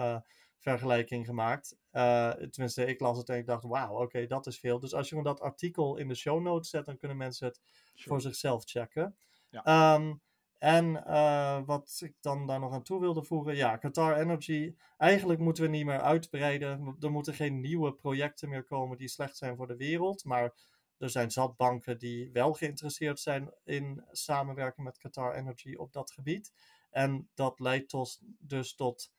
vergelijking 0.63 1.25
gemaakt. 1.25 1.77
Eh, 1.91 2.29
tenminste, 2.29 2.85
ik 2.85 2.99
las 2.99 3.17
het 3.17 3.29
en 3.29 3.37
ik 3.37 3.45
dacht, 3.45 3.63
wauw, 3.63 4.01
oké, 4.01 4.25
dat 4.27 4.47
is 4.47 4.59
veel. 4.59 4.79
Dus 4.79 4.93
als 4.93 5.09
je 5.09 5.15
gewoon 5.15 5.33
dat 5.35 5.41
artikel 5.41 5.97
in 5.97 6.07
de 6.07 6.15
show 6.15 6.41
notes 6.41 6.69
zet, 6.69 6.85
dan 6.85 6.97
kunnen 6.97 7.17
mensen 7.17 7.47
het 7.47 7.61
voor 7.95 8.21
zichzelf 8.21 8.63
checken. 8.65 9.15
Ja. 9.49 9.63
Ehm, 9.63 10.13
en 10.57 11.05
eh, 11.05 11.61
wat 11.65 11.99
ik 12.03 12.15
dan 12.21 12.47
daar 12.47 12.59
nog 12.59 12.73
aan 12.73 12.83
toe 12.83 12.99
wilde 12.99 13.23
voegen, 13.23 13.55
ja, 13.55 13.77
Qatar 13.77 14.17
Energy. 14.17 14.75
Eigenlijk 14.97 15.39
moeten 15.39 15.63
we 15.63 15.69
niet 15.69 15.85
meer 15.85 16.01
uitbreiden. 16.01 16.97
Er 16.99 17.11
moeten 17.11 17.33
geen 17.33 17.59
nieuwe 17.59 17.93
projecten 17.93 18.49
meer 18.49 18.63
komen 18.63 18.97
die 18.97 19.07
slecht 19.07 19.37
zijn 19.37 19.55
voor 19.55 19.67
de 19.67 19.75
wereld. 19.75 20.23
Maar 20.23 20.53
er 20.97 21.09
zijn 21.09 21.31
zat 21.31 21.57
banken 21.57 21.99
die 21.99 22.31
wel 22.31 22.53
geïnteresseerd 22.53 23.19
zijn 23.19 23.53
in 23.63 24.05
samenwerken 24.11 24.83
met 24.83 24.97
Qatar 24.97 25.35
Energy 25.35 25.75
op 25.75 25.93
dat 25.93 26.11
gebied. 26.11 26.53
En 26.89 27.29
dat 27.33 27.59
leidt 27.59 27.95
dus 28.39 28.75
tot 28.75 29.11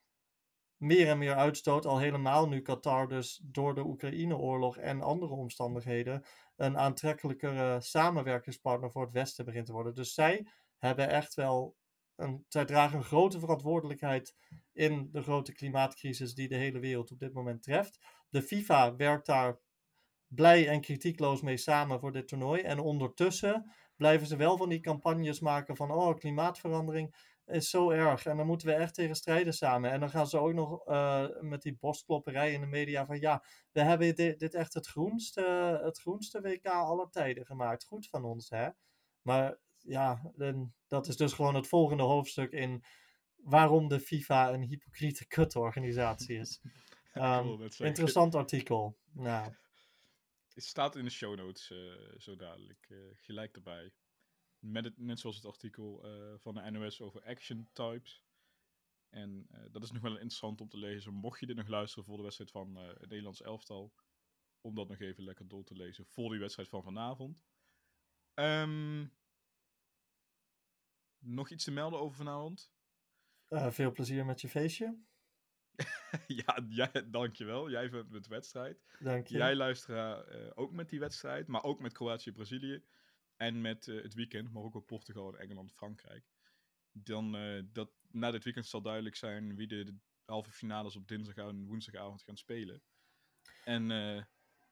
meer 0.76 1.08
en 1.08 1.18
meer 1.18 1.34
uitstoot. 1.34 1.86
Al 1.86 1.98
helemaal 1.98 2.48
nu 2.48 2.60
Qatar 2.60 3.08
dus 3.08 3.40
door 3.44 3.74
de 3.74 3.84
Oekraïne-oorlog 3.84 4.76
en 4.76 5.02
andere 5.02 5.34
omstandigheden 5.34 6.24
een 6.56 6.78
aantrekkelijkere 6.78 7.80
samenwerkingspartner 7.80 8.90
voor 8.90 9.02
het 9.02 9.12
Westen 9.12 9.44
begint 9.44 9.66
te 9.66 9.72
worden. 9.72 9.94
Dus 9.94 10.14
zij 10.14 10.46
hebben 10.78 11.08
echt 11.08 11.34
wel 11.34 11.76
een, 12.16 12.44
dragen 12.48 12.98
een 12.98 13.04
grote 13.04 13.38
verantwoordelijkheid 13.38 14.34
in 14.72 15.08
de 15.12 15.22
grote 15.22 15.52
klimaatcrisis 15.52 16.34
die 16.34 16.48
de 16.48 16.56
hele 16.56 16.78
wereld 16.78 17.10
op 17.10 17.18
dit 17.18 17.32
moment 17.32 17.62
treft. 17.62 17.98
De 18.28 18.42
FIFA 18.42 18.96
werkt 18.96 19.26
daar 19.26 19.60
blij 20.26 20.68
en 20.68 20.80
kritiekloos 20.80 21.42
mee 21.42 21.56
samen 21.56 22.00
voor 22.00 22.12
dit 22.12 22.28
toernooi. 22.28 22.60
En 22.60 22.78
ondertussen 22.78 23.72
blijven 23.96 24.26
ze 24.26 24.36
wel 24.36 24.56
van 24.56 24.68
die 24.68 24.80
campagnes 24.80 25.40
maken 25.40 25.76
van 25.76 25.90
oh, 25.90 26.16
klimaatverandering 26.16 27.33
is 27.46 27.70
zo 27.70 27.90
erg 27.90 28.26
en 28.26 28.36
dan 28.36 28.46
moeten 28.46 28.66
we 28.66 28.72
echt 28.74 28.94
tegen 28.94 29.14
strijden 29.14 29.52
samen. 29.52 29.90
En 29.90 30.00
dan 30.00 30.10
gaan 30.10 30.26
ze 30.26 30.38
ook 30.38 30.52
nog 30.52 30.86
eh, 30.86 31.26
met 31.40 31.62
die 31.62 31.76
borstklopperij 31.80 32.52
in 32.52 32.60
de 32.60 32.66
media 32.66 33.06
van 33.06 33.20
ja, 33.20 33.44
we 33.72 33.80
hebben 33.80 34.14
dit, 34.14 34.38
dit 34.38 34.54
echt 34.54 34.74
het 34.74 34.86
groenste, 34.86 35.80
het 35.82 35.98
groenste 36.00 36.40
WK 36.40 36.66
aller 36.66 37.10
tijden 37.10 37.46
gemaakt. 37.46 37.84
Goed 37.84 38.08
van 38.08 38.24
ons, 38.24 38.50
hè? 38.50 38.68
Maar 39.22 39.58
ja, 39.78 40.32
dan- 40.36 40.72
dat 40.88 41.08
is 41.08 41.16
dus 41.16 41.32
gewoon 41.32 41.54
het 41.54 41.68
volgende 41.68 42.02
hoofdstuk 42.02 42.52
in 42.52 42.84
waarom 43.36 43.88
de 43.88 44.00
FIFA 44.00 44.52
een 44.52 44.62
hypocriete 44.62 45.26
kutorganisatie 45.34 46.38
is. 46.38 46.60
Ehm, 47.14 47.46
interessant 47.88 48.34
artikel. 48.34 48.96
Nou, 49.12 49.52
Het 50.54 50.64
staat 50.64 50.96
in 50.96 51.04
de 51.04 51.10
show 51.10 51.36
notes 51.36 51.70
eh, 51.70 51.78
zo 52.18 52.36
dadelijk. 52.36 52.86
eh, 52.88 52.96
gelijk 53.16 53.54
erbij. 53.56 53.92
Met 54.64 54.84
het, 54.84 54.98
net 54.98 55.20
zoals 55.20 55.36
het 55.36 55.44
artikel 55.44 56.04
eh, 56.04 56.38
van 56.38 56.54
de 56.54 56.70
NOS 56.70 57.00
over 57.00 57.22
action 57.22 57.68
types. 57.72 58.24
En 59.10 59.46
eh, 59.50 59.60
dat 59.70 59.82
is 59.82 59.90
nog 59.90 60.02
wel 60.02 60.12
interessant 60.12 60.60
om 60.60 60.68
te 60.68 60.78
lezen. 60.78 61.12
Mocht 61.12 61.40
je 61.40 61.46
dit 61.46 61.56
nog 61.56 61.68
luisteren 61.68 62.04
voor 62.04 62.16
de 62.16 62.22
wedstrijd 62.22 62.50
van 62.50 62.76
eh, 62.76 62.86
het 62.86 63.08
Nederlands 63.08 63.42
elftal. 63.42 63.94
Om 64.60 64.74
dat 64.74 64.88
nog 64.88 65.00
even 65.00 65.24
lekker 65.24 65.48
door 65.48 65.64
te 65.64 65.74
lezen 65.74 66.06
voor 66.06 66.30
die 66.30 66.40
wedstrijd 66.40 66.68
van 66.68 66.82
vanavond. 66.82 67.44
Ehm, 68.34 69.06
nog 71.18 71.50
iets 71.50 71.64
te 71.64 71.70
melden 71.70 72.00
over 72.00 72.16
vanavond? 72.16 72.72
veel 73.48 73.92
plezier 73.92 74.24
met 74.24 74.40
je 74.40 74.48
feestje. 74.48 74.98
ja, 76.44 76.64
jij, 76.68 77.10
dankjewel. 77.10 77.70
Jij 77.70 77.90
bent 77.90 78.10
met 78.10 78.24
de 78.24 78.28
wedstrijd. 78.28 78.84
Dank 79.00 79.26
je. 79.26 79.36
Jij 79.36 79.54
luisteraar 79.54 80.24
eh, 80.26 80.50
ook 80.54 80.72
met 80.72 80.88
die 80.88 81.00
wedstrijd, 81.00 81.46
maar 81.46 81.62
ook 81.62 81.80
met 81.80 81.92
Kroatië-Brazilië. 81.92 82.84
En 83.36 83.60
met 83.60 83.88
eh, 83.88 84.02
het 84.02 84.14
weekend, 84.14 84.52
Marokko, 84.52 84.80
Portugal 84.80 85.34
en 85.34 85.40
Engeland, 85.40 85.72
Frankrijk. 85.72 86.24
Dan, 86.92 87.36
eh, 87.36 87.62
dat, 87.72 87.90
na 88.10 88.30
dit 88.30 88.44
weekend 88.44 88.66
zal 88.66 88.82
duidelijk 88.82 89.16
zijn 89.16 89.56
wie 89.56 89.66
de, 89.66 89.84
de 89.84 89.94
halve 90.24 90.50
finales 90.50 90.96
op 90.96 91.08
dinsdag 91.08 91.36
en 91.36 91.66
woensdagavond 91.66 92.22
gaan 92.22 92.36
spelen. 92.36 92.82
En 93.64 93.90
eh, 93.90 94.22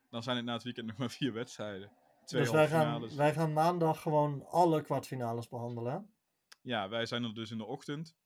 dan 0.08 0.22
zijn 0.22 0.36
het 0.36 0.44
na 0.44 0.52
het 0.52 0.62
weekend 0.62 0.86
nog 0.88 0.96
maar 0.96 1.10
vier 1.10 1.32
wedstrijden. 1.32 1.92
Twee 2.24 2.42
dus 2.42 2.50
wij 2.50 2.68
gaan, 2.68 2.84
finales. 2.84 3.14
wij 3.14 3.32
gaan 3.32 3.52
maandag 3.52 4.02
gewoon 4.02 4.46
alle 4.46 4.82
kwartfinales 4.82 5.48
behandelen. 5.48 6.14
Ja, 6.60 6.88
wij 6.88 7.06
zijn 7.06 7.24
er 7.24 7.34
dus 7.34 7.50
in 7.50 7.58
de 7.58 7.64
ochtend. 7.64 8.16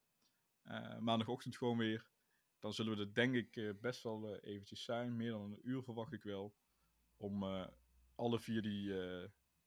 Maandagochtend 0.98 1.56
gewoon 1.56 1.78
weer. 1.78 2.06
Dan 2.58 2.72
zullen 2.72 2.96
we 2.96 3.02
er 3.02 3.14
denk 3.14 3.34
ik 3.34 3.80
best 3.80 4.02
wel 4.02 4.36
eventjes 4.36 4.84
zijn. 4.84 5.16
Meer 5.16 5.30
dan 5.30 5.42
een 5.42 5.60
uur 5.62 5.82
verwacht 5.82 6.12
ik 6.12 6.22
wel. 6.22 6.54
Om 7.16 7.44
alle, 8.14 8.38
vier 8.38 8.62
die, 8.62 8.92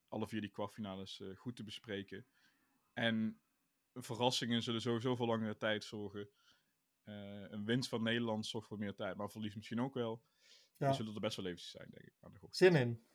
alle 0.09 0.27
vier 0.27 0.41
die 0.41 0.49
kwartfinales 0.49 1.21
eh, 1.21 1.35
goed 1.35 1.55
te 1.55 1.63
bespreken. 1.63 2.25
En 2.93 3.41
verrassingen 3.93 4.63
zullen 4.63 4.81
sowieso 4.81 5.15
voor 5.15 5.27
langere 5.27 5.57
tijd 5.57 5.83
zorgen. 5.83 6.29
Eh, 7.03 7.43
een 7.49 7.65
winst 7.65 7.89
van 7.89 8.03
Nederland 8.03 8.45
zorgt 8.45 8.67
voor 8.67 8.77
meer 8.77 8.95
tijd. 8.95 9.15
Maar 9.15 9.29
verlies 9.29 9.55
misschien 9.55 9.81
ook 9.81 9.93
wel. 9.93 10.23
Ja. 10.77 10.85
Dan 10.85 10.95
zullen 10.95 11.13
er 11.13 11.19
best 11.19 11.35
wel 11.35 11.45
eventjes 11.45 11.71
zijn, 11.71 11.87
denk 11.89 12.05
ik. 12.05 12.47
Zin 12.49 12.75
in. 12.75 13.07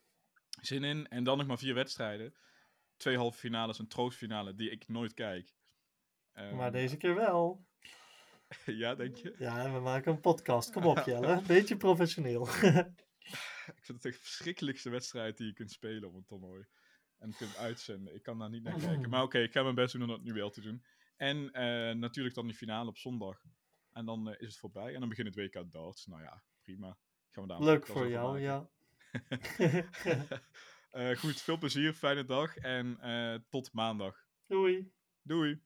Zin 0.60 0.84
in. 0.84 1.08
En 1.08 1.24
dan 1.24 1.38
nog 1.38 1.46
maar 1.46 1.58
vier 1.58 1.74
wedstrijden. 1.74 2.34
Twee 2.96 3.16
halve 3.16 3.38
finales, 3.38 3.78
een 3.78 3.88
troostfinale 3.88 4.54
die 4.54 4.70
ik 4.70 4.88
nooit 4.88 5.14
kijk. 5.14 5.54
Ehm, 6.32 6.56
Maar 6.56 6.72
deze 6.72 6.96
keer 6.96 7.14
wel. 7.14 7.66
ja, 8.66 8.94
denk 8.94 9.16
je? 9.16 9.34
Ja, 9.38 9.72
we 9.72 9.80
maken 9.80 10.12
een 10.12 10.20
podcast. 10.20 10.72
Kom 10.72 10.84
op, 10.84 10.98
Jelle. 11.06 11.42
Beetje 11.42 11.76
professioneel. 11.76 12.48
Ik 13.66 13.84
vind 13.84 14.02
het 14.02 14.04
echt 14.04 14.16
de 14.16 14.24
verschrikkelijkste 14.24 14.90
wedstrijd 14.90 15.36
die 15.36 15.46
je 15.46 15.52
kunt 15.52 15.70
spelen 15.70 16.08
op 16.08 16.14
een 16.14 16.24
toernooi. 16.24 16.66
En 17.24 17.34
kunt 17.36 17.56
uitzenden. 17.56 18.14
Ik 18.14 18.22
kan 18.22 18.38
daar 18.38 18.50
niet 18.50 18.62
naar 18.62 18.78
kijken. 18.78 19.10
Maar 19.10 19.22
oké, 19.22 19.38
ik 19.38 19.52
ga 19.52 19.62
mijn 19.62 19.74
best 19.74 19.92
doen 19.92 20.02
om 20.02 20.08
dat 20.08 20.22
nu 20.22 20.32
wel 20.32 20.50
te 20.50 20.60
doen. 20.60 20.84
En 21.16 21.52
eh, 21.52 21.94
natuurlijk 21.94 22.34
dan 22.34 22.46
die 22.46 22.56
finale 22.56 22.88
op 22.88 22.98
zondag. 22.98 23.42
En 23.92 24.04
dan 24.04 24.28
eh, 24.28 24.40
is 24.40 24.46
het 24.48 24.56
voorbij. 24.56 24.94
En 24.94 25.00
dan 25.00 25.08
begint 25.08 25.34
het 25.34 25.36
WK 25.36 25.72
darts. 25.72 26.06
Nou 26.06 26.22
ja, 26.22 26.42
prima. 26.62 26.98
Gaan 27.30 27.42
we 27.42 27.48
daar 27.48 27.62
Leuk 27.62 27.86
voor 27.86 28.08
jou, 28.08 28.40
maken. 28.40 28.42
ja. 28.42 28.68
Eh, 30.94 31.16
goed, 31.16 31.40
veel 31.40 31.58
plezier, 31.58 31.92
fijne 31.92 32.24
dag. 32.24 32.56
En 32.56 33.00
eh, 33.00 33.34
tot 33.48 33.72
maandag. 33.72 34.26
Doei. 34.46 34.92
Doei! 35.22 35.62